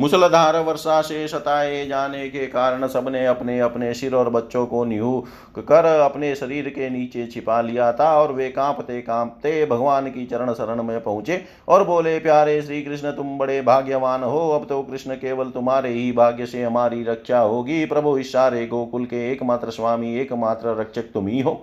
मुसलधार 0.00 0.56
वर्षा 0.56 1.00
से 1.02 1.26
सताए 1.28 1.84
जाने 1.86 2.28
के 2.28 2.46
कारण 2.46 2.86
सबने 2.86 3.24
अपने 3.26 3.58
अपने 3.60 3.92
सिर 3.94 4.14
और 4.14 4.28
बच्चों 4.30 4.64
को 4.66 4.84
निहू 4.84 5.18
कर 5.58 5.84
अपने 5.84 6.34
शरीर 6.34 6.68
के 6.68 6.88
नीचे 6.90 7.26
छिपा 7.26 7.60
लिया 7.60 7.92
था 7.92 8.12
और 8.18 8.32
वे 8.32 8.48
कांपते 8.48 9.00
कांपते 9.00 9.64
भगवान 9.66 10.06
की 10.06 10.26
चरण 10.26 10.52
शरण 10.52 10.82
में 10.82 11.00
पहुँचे 11.00 11.40
और 11.68 11.84
बोले, 11.84 12.18
प्यारे 12.18 12.60
श्री 12.62 12.82
कृष्ण 12.82 13.10
तुम 13.10 13.36
बड़े 13.38 13.60
भाग्यवान 13.62 14.22
हो। 14.22 14.48
अब 14.50 14.66
तो 14.68 14.82
कृष्ण 14.82 15.14
केवल 15.14 15.50
तुम्हारे 15.50 15.90
ही 15.90 16.10
भाग्य 16.12 16.46
से 16.46 16.62
हमारी 16.62 17.02
रक्षा 17.04 17.38
होगी। 17.38 17.84
प्रभु 17.86 18.16
इस 18.18 18.32
सारे 18.32 18.66
गोकुल 18.66 19.04
के 19.04 19.30
एकमात्र 19.32 19.70
स्वामी, 19.70 20.14
एकमात्र 20.16 20.80
रक्षक 20.80 21.12
तुम 21.14 21.26
ही 21.26 21.40
हो। 21.40 21.60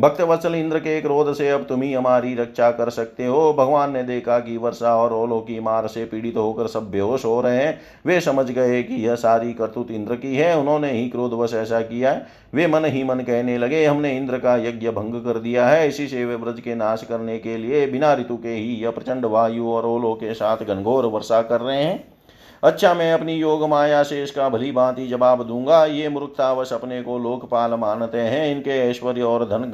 भक्त 0.00 0.20
वत्सल 0.20 0.54
इंद्र 0.54 0.78
के 0.78 1.00
क्रोध 1.00 1.32
से 1.34 1.48
अब 1.50 1.64
तुम 1.68 1.82
ही 1.82 1.92
हमारी 1.92 2.34
रक्षा 2.34 2.70
कर 2.70 2.90
सकते 2.90 3.26
हो। 3.26 3.52
भगवान 3.52 3.92
ने 3.92 4.02
देखा 4.02 4.38
कि 4.38 4.56
वर्षा 4.56 4.94
और 4.96 5.12
ओलों 5.12 5.40
की 5.40 5.60
मार 5.60 5.86
से 5.86 6.04
पीड़ित 6.04 6.36
होकर 6.36 6.66
सब 6.66 6.90
बेहोश 6.90 7.24
हो 7.24 7.40
रहे 7.40 7.56
हैं। 7.56 7.80
वे 8.06 8.20
समझ 8.20 8.50
गए 8.50 8.82
कि 8.82 8.94
यह 8.94 9.14
सारी 9.14 9.52
करतूत 9.52 9.90
इंद्र 9.90 10.16
की 10.16 10.36
है। 10.36 10.56
उन्होंने 10.58 10.90
ही 10.92 11.08
क्रोधवश 11.08 11.54
ऐसा 11.54 11.80
किया 11.80 12.12
है। 12.12 12.26
वे 12.54 12.66
मन 12.66 12.84
ही 12.84 13.04
मन 13.04 13.20
कहने 13.20 13.58
लगे, 13.58 13.84
हमने 13.84 14.16
इंद्र 14.16 14.38
का 14.38 14.56
यज्ञ 14.56 14.90
भंग 14.90 15.14
कर 15.14 15.38
दिया 15.38 15.66
है। 15.66 15.88
इसी 15.88 16.06
से 16.06 16.24
वे 16.24 16.36
ब्रज 16.36 16.60
के 16.60 16.74
नाश 16.74 17.02
करने 17.02 17.38
के 17.38 17.56
लिए 17.56 17.86
बिना 17.86 18.14
ऋतु 18.14 18.36
के 18.36 18.48
ही 18.48 18.74
यह 18.74 18.90
प्रचंड 18.90 19.24
वायु 19.24 19.68
और 19.68 19.86
ओलों 19.86 20.14
के 20.14 20.34
साथ 20.34 20.56
घनघोर 20.56 21.06
वर्षा 21.06 21.42
कर 21.42 21.60
रहे 21.60 21.82
हैं। 21.82 22.13
अच्छा 22.64 22.92
मैं 22.94 23.12
अपनी 23.12 23.32
योग 23.32 23.62
माया 23.68 24.02
से 24.02 24.22
इसका 24.22 24.48
भली 24.48 24.70
भांति 24.72 25.06
जवाब 25.06 25.42
दूँगा। 25.46 25.84
ये 25.84 26.08
मूर्खतावश 26.08 26.72
अपने 26.72 27.00
को 27.02 27.18
लोकपाल 27.18 27.74
मानते 27.74 28.18
हैं। 28.18 28.46
इनके 28.48 28.78
ऐश्वर्य 28.80 29.22
और 29.22 29.44
धन 29.44 29.70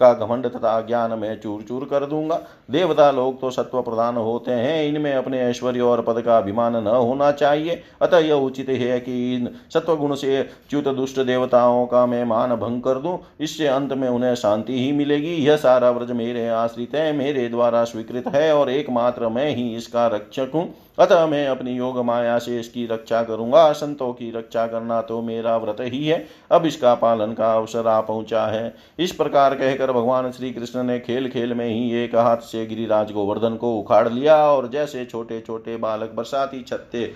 का 0.00 0.12
घमंड 0.14 0.46
तथा 0.46 0.80
ज्ञान 0.80 1.12
में 1.18 1.40
चूर 1.40 1.62
चूर 1.62 1.84
कर 1.84 2.06
दूँगा। 2.06 2.40
देवता 2.70 3.10
लोग 3.10 3.40
तो 3.40 3.50
सत्व 3.50 3.80
प्रधान 3.82 4.16
होते 4.16 4.52
हैं। 4.52 4.84
इनमें 4.84 5.12
अपने 5.14 5.40
ऐश्वर्य 5.40 5.80
और 5.80 6.02
पद 6.02 6.20
का 6.20 6.38
अभिमान 6.38 6.76
न 6.78 6.86
होना 6.86 7.30
चाहिए। 7.32 7.82
अतः 8.02 8.18
यह 8.18 8.34
उचित 8.36 8.68
है 8.68 8.98
कि 9.00 9.34
इन 9.34 9.48
सत्व 9.74 9.96
गुण 9.96 10.14
से 10.14 10.42
च्युत 10.70 10.88
दुष्ट 10.88 11.20
देवताओं 11.20 11.86
का 11.86 12.04
मैं 12.06 12.24
मान 12.24 12.56
भंग 12.56 12.82
कर 12.82 12.98
दूँ। 12.98 13.18
इससे 13.40 13.66
अंत 13.68 13.92
में 13.92 14.08
उन्हें 14.08 14.34
शांति 14.34 14.80
ही 14.80 14.92
मिलेगी। 14.92 15.34
यह 15.36 15.56
सारा 15.58 15.90
व्रज 15.90 16.10
मेरे 16.12 16.48
आश्रित 16.48 16.94
है। 16.94 17.12
मेरे 17.12 17.48
द्वारा 17.48 17.84
स्वीकृत 17.84 18.28
है 18.34 18.54
और 18.54 18.70
एकमात्र 18.70 19.28
मैं 19.28 19.50
ही 19.50 19.74
इसका 19.76 20.06
रक्षक 20.06 20.50
हूँ। 20.54 20.72
अतः 20.98 21.26
मैं 21.26 21.46
अपनी 21.48 21.72
योग 21.72 21.98
माया 21.98 22.38
से 22.38 22.58
इसकी 22.60 22.84
रक्षा 22.86 23.22
करूँगा, 23.22 23.70
संतों 23.72 24.12
की 24.12 24.30
रक्षा 24.30 24.66
करना 24.66 25.00
तो 25.02 25.20
मेरा 25.22 25.56
व्रत 25.56 25.76
ही 25.82 26.06
है। 26.06 26.26
अब 26.50 26.66
इसका 26.66 26.94
पालन 26.94 27.32
का 27.32 27.52
अवसर 27.54 27.86
आ 27.86 28.00
पहुँचा 28.00 28.44
है। 28.46 28.74
इस 28.98 29.12
प्रकार 29.12 29.54
कहकर 29.54 29.92
भगवान 29.92 30.30
श्री 30.32 30.52
कृष्ण 30.52 30.82
ने 30.82 30.98
खेल 31.00 31.28
खेल 31.28 31.54
में 31.54 31.66
ही 31.66 31.90
एक 32.02 32.16
हाथ 32.16 32.42
से 32.44 32.66
गिरिराज 32.66 33.12
गोवर्धन 33.12 33.56
को 33.56 33.74
उखाड़ 33.76 34.08
लिया 34.08 34.36
और 34.46 34.68
जैसे 34.68 35.04
छोटे 35.04 35.40
छोटे 35.40 35.76
बालक 35.76 36.12
बरसाती 36.14 36.62
छत्ते 36.62 37.12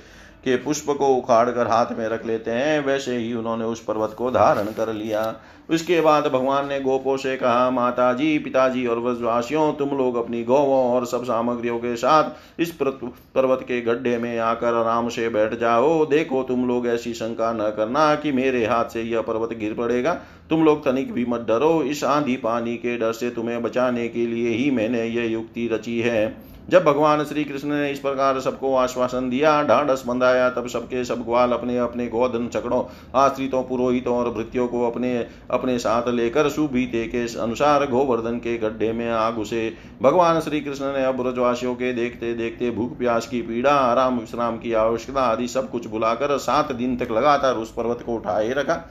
के 0.47 0.57
पुष्प 0.57 0.91
को 0.91 1.09
उखाड़ 1.09 1.51
कर 1.51 1.67
हाथ 1.67 1.99
में 1.99 2.09
रख 2.09 2.27
लेते 2.27 2.51
हैं। 2.51 2.85
वैसे 2.87 3.17
ही 3.17 3.33
उन्होंने 3.35 3.65
उस 3.65 3.85
पर्वत 3.85 4.15
को 4.19 4.31
धारण 4.31 4.67
कर 4.73 4.93
लिया। 4.95 5.35
उसके 5.71 6.01
बाद 6.01 6.27
भगवान 6.27 6.69
ने 6.69 6.79
गोपो 6.81 7.17
से 7.17 7.37
कहा 7.37 7.71
माता 7.71 8.13
जी 8.13 8.39
पिताजी 8.39 8.87
और 8.87 8.99
व्रजवासियों 8.99 9.73
तुम 9.73 9.89
लोग 9.89 10.17
अपनी 10.17 10.43
गौवों 10.45 10.85
और 10.91 11.07
सब 11.07 11.25
सामग्रियों 11.25 11.79
के 11.79 11.95
साथ 11.97 12.61
इस 12.61 12.71
पर्वत 12.73 13.63
के 13.63 13.81
गड्ढे 13.81 14.17
में 14.19 14.39
आकर 14.39 14.75
आराम 14.75 15.09
से 15.09 15.29
बैठ 15.29 15.59
जाओ। 15.61 16.05
देखो, 16.07 16.43
तुम 16.43 16.67
लोग 16.69 16.87
ऐसी 16.87 17.15
शंका 17.15 17.53
न 17.53 17.71
करना 17.77 18.15
कि 18.15 18.33
मेरे 18.33 18.65
हाथ 18.67 18.85
से 18.85 19.03
यह 19.03 19.21
पर्वत 19.23 19.57
गिर 19.59 19.75
पड़ेगा। 19.75 20.13
तुम 20.51 20.65
लोग 20.65 20.85
तनिक 20.85 21.13
भी 21.13 21.25
मत 21.29 21.41
डरो। 21.41 21.83
इस 21.83 22.05
आंधी 22.05 22.37
पानी 22.37 22.77
के 22.77 22.97
डर 22.99 23.13
से 23.13 23.31
तुम्हें 23.31 23.63
बचाने 23.63 24.09
के 24.09 24.27
लिए 24.27 24.51
ही 24.51 24.71
मैंने 24.71 25.05
यह 25.05 25.31
युक्ति 25.33 25.69
रची 25.73 26.01
है। 26.01 26.46
जब 26.69 26.85
भगवान 26.85 27.23
श्री 27.25 27.43
कृष्ण 27.45 27.69
ने 27.69 27.91
इस 27.91 27.99
प्रकार 27.99 28.39
सबको 28.41 28.75
आश्वासन 28.75 29.29
दिया, 29.31 29.63
ढांढस 29.63 30.03
बंधाया, 30.07 30.49
तब 30.51 30.67
सबके 30.69 31.05
सब 31.05 31.23
ग्वाल 31.25 31.53
अपने 31.53 31.77
अपने 31.79 32.07
गोधन 32.07 32.49
चकड़ों 32.49 32.83
आश्रितों, 33.15 33.63
पुरोहितों 33.63 34.17
और 34.17 34.31
भृत्यों 34.31 34.67
को 34.69 34.83
अपने 34.91 35.15
अपने 35.51 35.79
साथ 35.79 36.09
लेकर 36.09 36.49
सुबीते 36.49 37.05
के 37.07 37.25
अनुसार 37.39 37.87
गोवर्धन 37.87 38.39
के 38.39 38.57
गड्ढे 38.59 38.93
में 38.93 39.11
आ 39.11 39.31
घुसे 39.31 39.73
भगवान 40.03 40.41
श्री 40.41 40.61
कृष्ण 40.61 40.93
ने 40.93 41.05
अब 41.05 41.23
ब्रजवासियों 41.23 41.75
के 41.75 41.93
देखते 41.93 42.35
देखते 42.35 42.71
भूख 42.71 42.99
प्यास 42.99 43.27
की 43.27 43.43
पीड़ा, 43.43 43.73
आराम 43.73 44.19
विश्राम 44.19 44.59
की 44.59 44.73
आवश्यकता 44.75 45.23
आदि 45.23 45.49
सब 45.49 45.71
कुछ 45.71 45.87
बुलाकर 45.87 46.37
सात 46.39 46.73
दिन 46.73 46.97
तक 46.97 47.11
लगातार 47.11 47.55
उस 47.55 47.73
पर्वत 47.73 48.03
को 48.07 48.15
उठाए 48.15 48.53
रखा। 48.53 48.83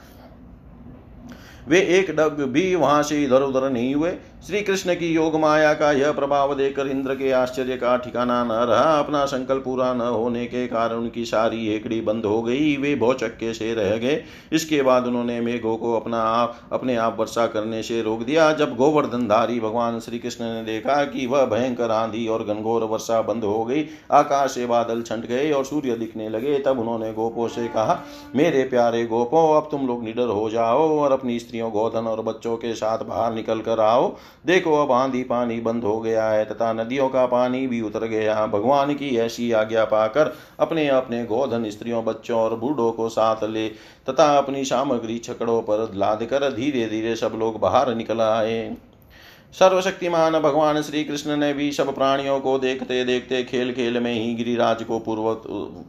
वे 1.68 1.80
एक 1.80 2.10
डग 2.10 2.42
भी 2.48 2.74
वहाँ 2.74 3.02
से 3.02 3.22
इधर 3.24 3.42
उधर 3.42 3.70
नहीं 3.70 3.94
हुए। 3.94 4.10
श्री 4.46 4.60
कृष्ण 4.60 4.94
की 4.94 5.06
योग 5.14 5.36
माया 5.40 5.72
का 5.74 5.92
यह 5.92 6.12
प्रभाव 6.12 6.54
देकर 6.54 6.86
इंद्र 6.86 7.14
के 7.14 7.30
आश्चर्य 7.30 7.76
का 7.76 7.96
ठिकाना 7.96 8.44
न 8.44 8.52
रहा। 8.52 8.98
अपना 8.98 9.24
संकल्प 9.24 9.64
पूरा 9.64 9.92
न 9.94 10.00
होने 10.00 10.44
के 10.46 10.66
कारण 10.66 10.96
उनकी 10.96 11.24
सारी 11.24 11.68
एकड़ी 11.68 12.00
बंद 12.00 12.24
हो 12.24 12.42
गई। 12.42 12.76
वे 12.76 12.94
भौचक्के 12.94 13.54
से 13.54 13.74
रह 13.74 13.96
गए। 13.96 14.22
इसके 14.52 14.82
बाद 14.82 15.06
उन्होंने 15.06 15.40
मेघों 15.40 15.76
को 15.76 15.94
अपना 15.94 16.22
आप, 16.22 16.58
अपने 16.72 16.96
आप 16.96 17.16
वर्षा 17.20 17.46
करने 17.46 17.82
से 17.82 18.02
रोक 18.02 18.22
दिया। 18.22 18.52
जब 18.52 18.76
गोवर्धनधारी 18.76 19.60
भगवान 19.60 20.00
श्री 20.00 20.18
कृष्ण 20.18 20.44
ने 20.44 20.62
देखा 20.62 21.04
कि 21.04 21.26
वह 21.26 21.44
भयंकर 21.44 21.90
आंधी 21.90 22.26
और 22.26 22.44
घनघोर 22.44 22.84
वर्षा 22.84 23.20
बंद 23.22 23.44
हो 23.44 23.64
गई, 23.64 23.84
आकाश 24.12 24.50
से 24.50 24.66
बादल 24.66 25.02
छंट 25.02 25.26
गए 25.26 25.50
और 25.52 25.64
सूर्य 25.64 25.96
दिखने 25.96 26.28
लगे, 26.28 26.58
तब 26.58 26.78
उन्होंने 26.78 27.12
गोपो 27.12 27.48
से 27.48 27.68
कहा, 27.68 28.00
मेरे 28.36 28.62
प्यारे 28.62 29.04
गोपो, 29.06 29.52
अब 29.56 29.68
तुम 29.70 29.86
लोग 29.86 30.04
निडर 30.04 30.26
हो 30.26 30.50
जाओ 30.50 30.98
और 30.98 31.12
अपनी 31.12 31.38
स्त्री 31.38 31.55
स्त्रियों 31.56 31.70
गोधन 31.72 32.06
और 32.06 32.20
बच्चों 32.22 32.56
के 32.56 32.74
साथ 32.74 32.98
बाहर 32.98 33.34
निकल 33.34 33.60
कर 33.60 33.80
आओ। 33.80 34.08
देखो, 34.46 34.74
अब 34.82 34.92
आंधी 34.92 35.22
पानी 35.22 35.60
बंद 35.60 35.84
हो 35.84 36.00
गया 36.00 36.28
है 36.28 36.44
तथा 36.44 36.72
नदियों 36.72 37.08
का 37.08 37.24
पानी 37.26 37.66
भी 37.66 37.80
उतर 37.80 38.06
गया। 38.06 38.46
भगवान 38.46 38.94
की 38.94 39.16
ऐसी 39.16 39.50
आज्ञा 39.52 39.84
पाकर 39.84 40.32
अपने 40.60 40.88
अपने 40.88 41.24
गोधन 41.24 41.70
स्त्रियों, 41.70 42.04
बच्चों 42.04 42.38
और 42.40 42.56
बूढ़ों 42.56 42.90
को 42.92 43.08
साथ 43.08 43.44
ले 43.44 43.68
तथा 44.08 44.36
अपनी 44.38 44.64
सामग्री 44.64 45.18
छकड़ों 45.18 45.60
पर 45.62 45.90
लाद 45.94 46.24
कर 46.24 46.50
धीरे 46.52 46.86
धीरे 46.86 47.16
सब 47.16 47.32
लोग 47.38 47.58
बाहर 47.60 47.94
निकल 47.94 48.20
आए। 48.20 48.76
सर्वशक्तिमान 49.58 50.32
भगवान 50.32 50.82
श्री 50.82 51.04
कृष्ण 51.04 51.36
ने 51.36 51.52
भी 51.52 51.72
सब 51.72 51.94
प्राणियों 51.94 52.40
को 52.40 52.58
देखते 52.58 53.04
देखते 53.04 53.42
खेल 53.44 53.72
खेल 53.72 54.00
में 54.00 54.12
ही 54.12 54.34
गिरिराज 54.34 54.82
को 54.82 54.98
पूर्वत, 54.98 55.42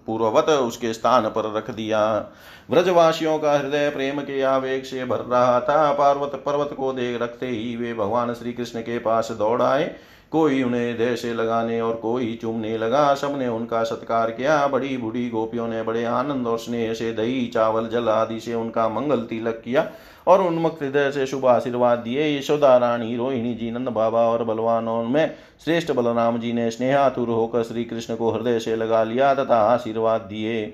पूर्ववत 0.06 0.50
उसके 0.50 0.94
स्थान 0.94 1.24
पर 1.24 1.58
रख 1.58 1.72
दिया। 1.72 2.32
व्रजवासियों 2.70 3.40
का 3.40 3.58
हृदय 3.58 3.90
प्रेम 3.90 4.22
के 4.22 4.42
आवेग 4.42 4.84
से 4.84 5.06
भर 5.06 5.18
रहा 5.18 5.60
था। 5.60 5.92
पार्वत 5.94 6.44
पर्वत 6.46 6.74
को 6.78 6.94
देख 6.94 7.22
रखते 7.22 7.48
ही 7.48 7.76
वे 7.76 7.94
भगवान 7.94 8.34
श्री 8.34 8.54
कृष्ण 8.54 8.82
के 8.82 9.00
पास 9.00 9.32
दौड़ 9.32 9.62
आए। 9.62 9.96
कोई 10.32 10.64
उन्हें 10.64 10.98
देह 10.98 11.16
से 11.16 11.34
लगाने 11.34 11.82
और 11.82 11.96
कोई 11.96 12.40
चूमने 12.42 12.78
लगा। 12.78 13.14
सबने 13.14 13.48
उनका 13.48 13.84
सत्कार 13.84 14.32
किया। 14.32 14.68
बड़ी 14.68 14.98
बूढ़ी 14.98 15.30
गोपियों 15.30 15.68
ने 15.68 15.84
बड़े 15.84 16.04
आनंद 16.06 16.48
और 16.48 16.60
स्नेह 16.60 16.94
से 16.94 17.14
दही, 17.14 17.48
चावल, 17.48 17.88
जल 17.88 18.10
आदि 18.10 18.40
से 18.40 18.54
उनका 18.54 18.90
मंगल 18.90 19.22
तिलक 19.22 19.62
किया। 19.66 19.92
और 20.28 20.42
उन्मुक्त 20.42 20.82
हृदय 20.84 21.12
से 21.12 21.26
शुभ 21.28 21.46
आशीर्वाद 21.46 22.00
दिए। 22.00 22.38
यशोदा 22.38 22.76
रानी, 22.78 23.16
रोहिणी 23.18 23.54
जी, 23.54 23.72
नंद 23.72 23.90
बाबा 23.90 24.22
और 24.22 24.44
बलवानों 24.44 25.04
में, 25.04 25.36
श्रेष्ठ 25.66 25.92
बलराम 25.92 26.40
जी 26.40 26.54
ने 26.54 26.70
स्नेहातुर 26.72 27.30
होकर 27.30 27.64
श्री 27.64 27.84
कृष्ण 27.84 28.16
को 28.16 28.32
हृदय 28.32 28.60
से 28.60 28.76
लगा 28.76 29.04
लिया 29.04 29.34
तथा 29.36 29.62
आशीर्वाद 29.66 30.22
दिए। 30.22 30.66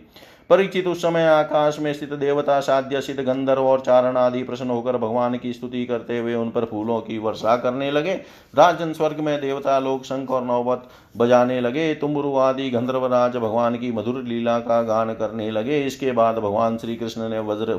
परिचित 0.49 0.87
उस 0.87 1.01
समय 1.01 1.23
आकाश 1.23 1.77
में 1.79 1.91
स्थित 1.93 2.13
देवता, 2.13 2.59
साध्य, 2.59 3.01
सिद्ध, 3.01 3.19
गंधर्व 3.19 3.61
और 3.61 3.79
चारण 3.79 4.17
आदि 4.17 4.41
प्रश्न 4.43 4.69
होकर 4.69 4.97
भगवान 4.97 5.37
की 5.37 5.53
स्तुति 5.53 5.85
करते 5.85 6.17
हुए 6.19 6.33
उन 6.35 6.49
पर 6.49 6.65
फूलों 6.65 6.99
की 7.01 7.17
वर्षा 7.17 7.55
करने 7.57 7.89
लगे। 7.91 8.13
राजन 8.53 8.93
स्वर्ग 8.93 9.19
में 9.19 9.39
देवता 9.41 9.79
लोग 9.79 10.03
शंख 10.03 10.31
और 10.31 10.43
नौबत 10.43 10.83
बजाने 11.17 11.59
लगे। 11.61 11.93
तुम्बरु 11.95 12.35
आदि 12.37 12.69
गंधर्व 12.69 13.05
राज 13.05 13.37
भगवान 13.37 13.75
की 13.75 13.91
मधुर 13.91 14.21
लीला 14.23 14.59
का 14.59 14.81
गान 14.83 15.13
करने 15.13 15.49
लगे। 15.51 15.81
इसके 15.81 16.11
बाद 16.11 16.35
भगवान 16.35 16.77
श्री 16.77 16.95
कृष्ण 16.95 17.29
ने 17.29 17.39
वज्र 17.39 17.75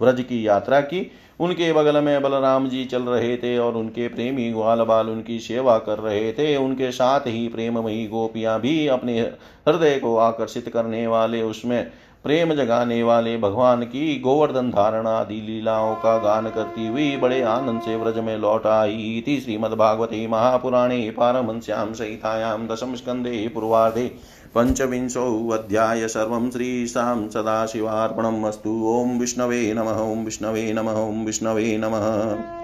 व्रज 0.00 0.20
की 0.20 0.46
यात्रा 0.46 0.80
की। 0.80 1.10
उनके 1.40 1.72
बगल 1.72 2.00
में 2.00 2.22
बलराम 2.22 2.68
जी 2.68 2.84
चल 2.84 3.02
रहे 3.02 3.36
थे 3.36 3.56
और 3.58 3.76
उनके 3.76 4.08
प्रेमी 4.08 4.50
ग्वाल 4.52 4.82
बाल 4.82 5.10
उनकी 5.10 5.38
सेवा 5.38 5.76
कर 5.78 5.98
रहे 5.98 6.32
थे। 6.32 6.56
उनके 6.56 6.90
साथ 6.92 7.26
ही 7.26 7.46
प्रेममयी 7.48 8.06
गोपियाँ 8.06 8.60
भी 8.60 8.86
अपने 8.86 9.20
हृदय 9.20 9.98
को 9.98 10.16
आकर्षित 10.16 10.68
करने 10.68 11.06
वाले, 11.06 11.42
उसमें 11.42 11.90
प्रेम 12.24 12.54
जगाने 12.54 13.02
वाले 13.02 13.36
भगवान 13.38 13.82
की 13.82 14.18
गोवर्धन 14.20 14.70
धारणा, 14.70 15.10
आदि 15.10 15.40
लीलाओं 15.40 15.94
का 15.94 16.16
गान 16.18 16.48
करती 16.50 16.86
हुई 16.86 17.16
बड़े 17.16 17.42
आनंद 17.42 17.80
से 17.80 17.96
व्रज 17.96 18.18
में 18.18 18.36
लौट 18.38 18.66
आई 18.66 19.22
थी। 19.26 19.38
श्रीमद्भागवते 19.40 20.26
महापुराणे 20.26 20.98
पारमश्याम 21.10 21.92
सहितायाम 21.92 22.66
दशम 22.68 22.94
स्कंदे 22.94 23.46
पूर्वाधे 23.48 24.10
पञ्चविंशोऽध्याय 24.54 26.08
सर्वं 26.08 26.50
श्रीशां 26.50 27.28
सदाशिवार्पणम् 27.28 28.44
अस्तु। 28.44 28.74
ॐ 28.88 29.18
विष्णवे 29.18 29.72
नमः 29.74 30.00
ॐ 30.02 30.24
विष्णवे 30.24 30.72
नमः 30.72 31.00
ॐ 31.00 31.24
विष्णवे 31.24 31.76
नमः। 31.78 32.56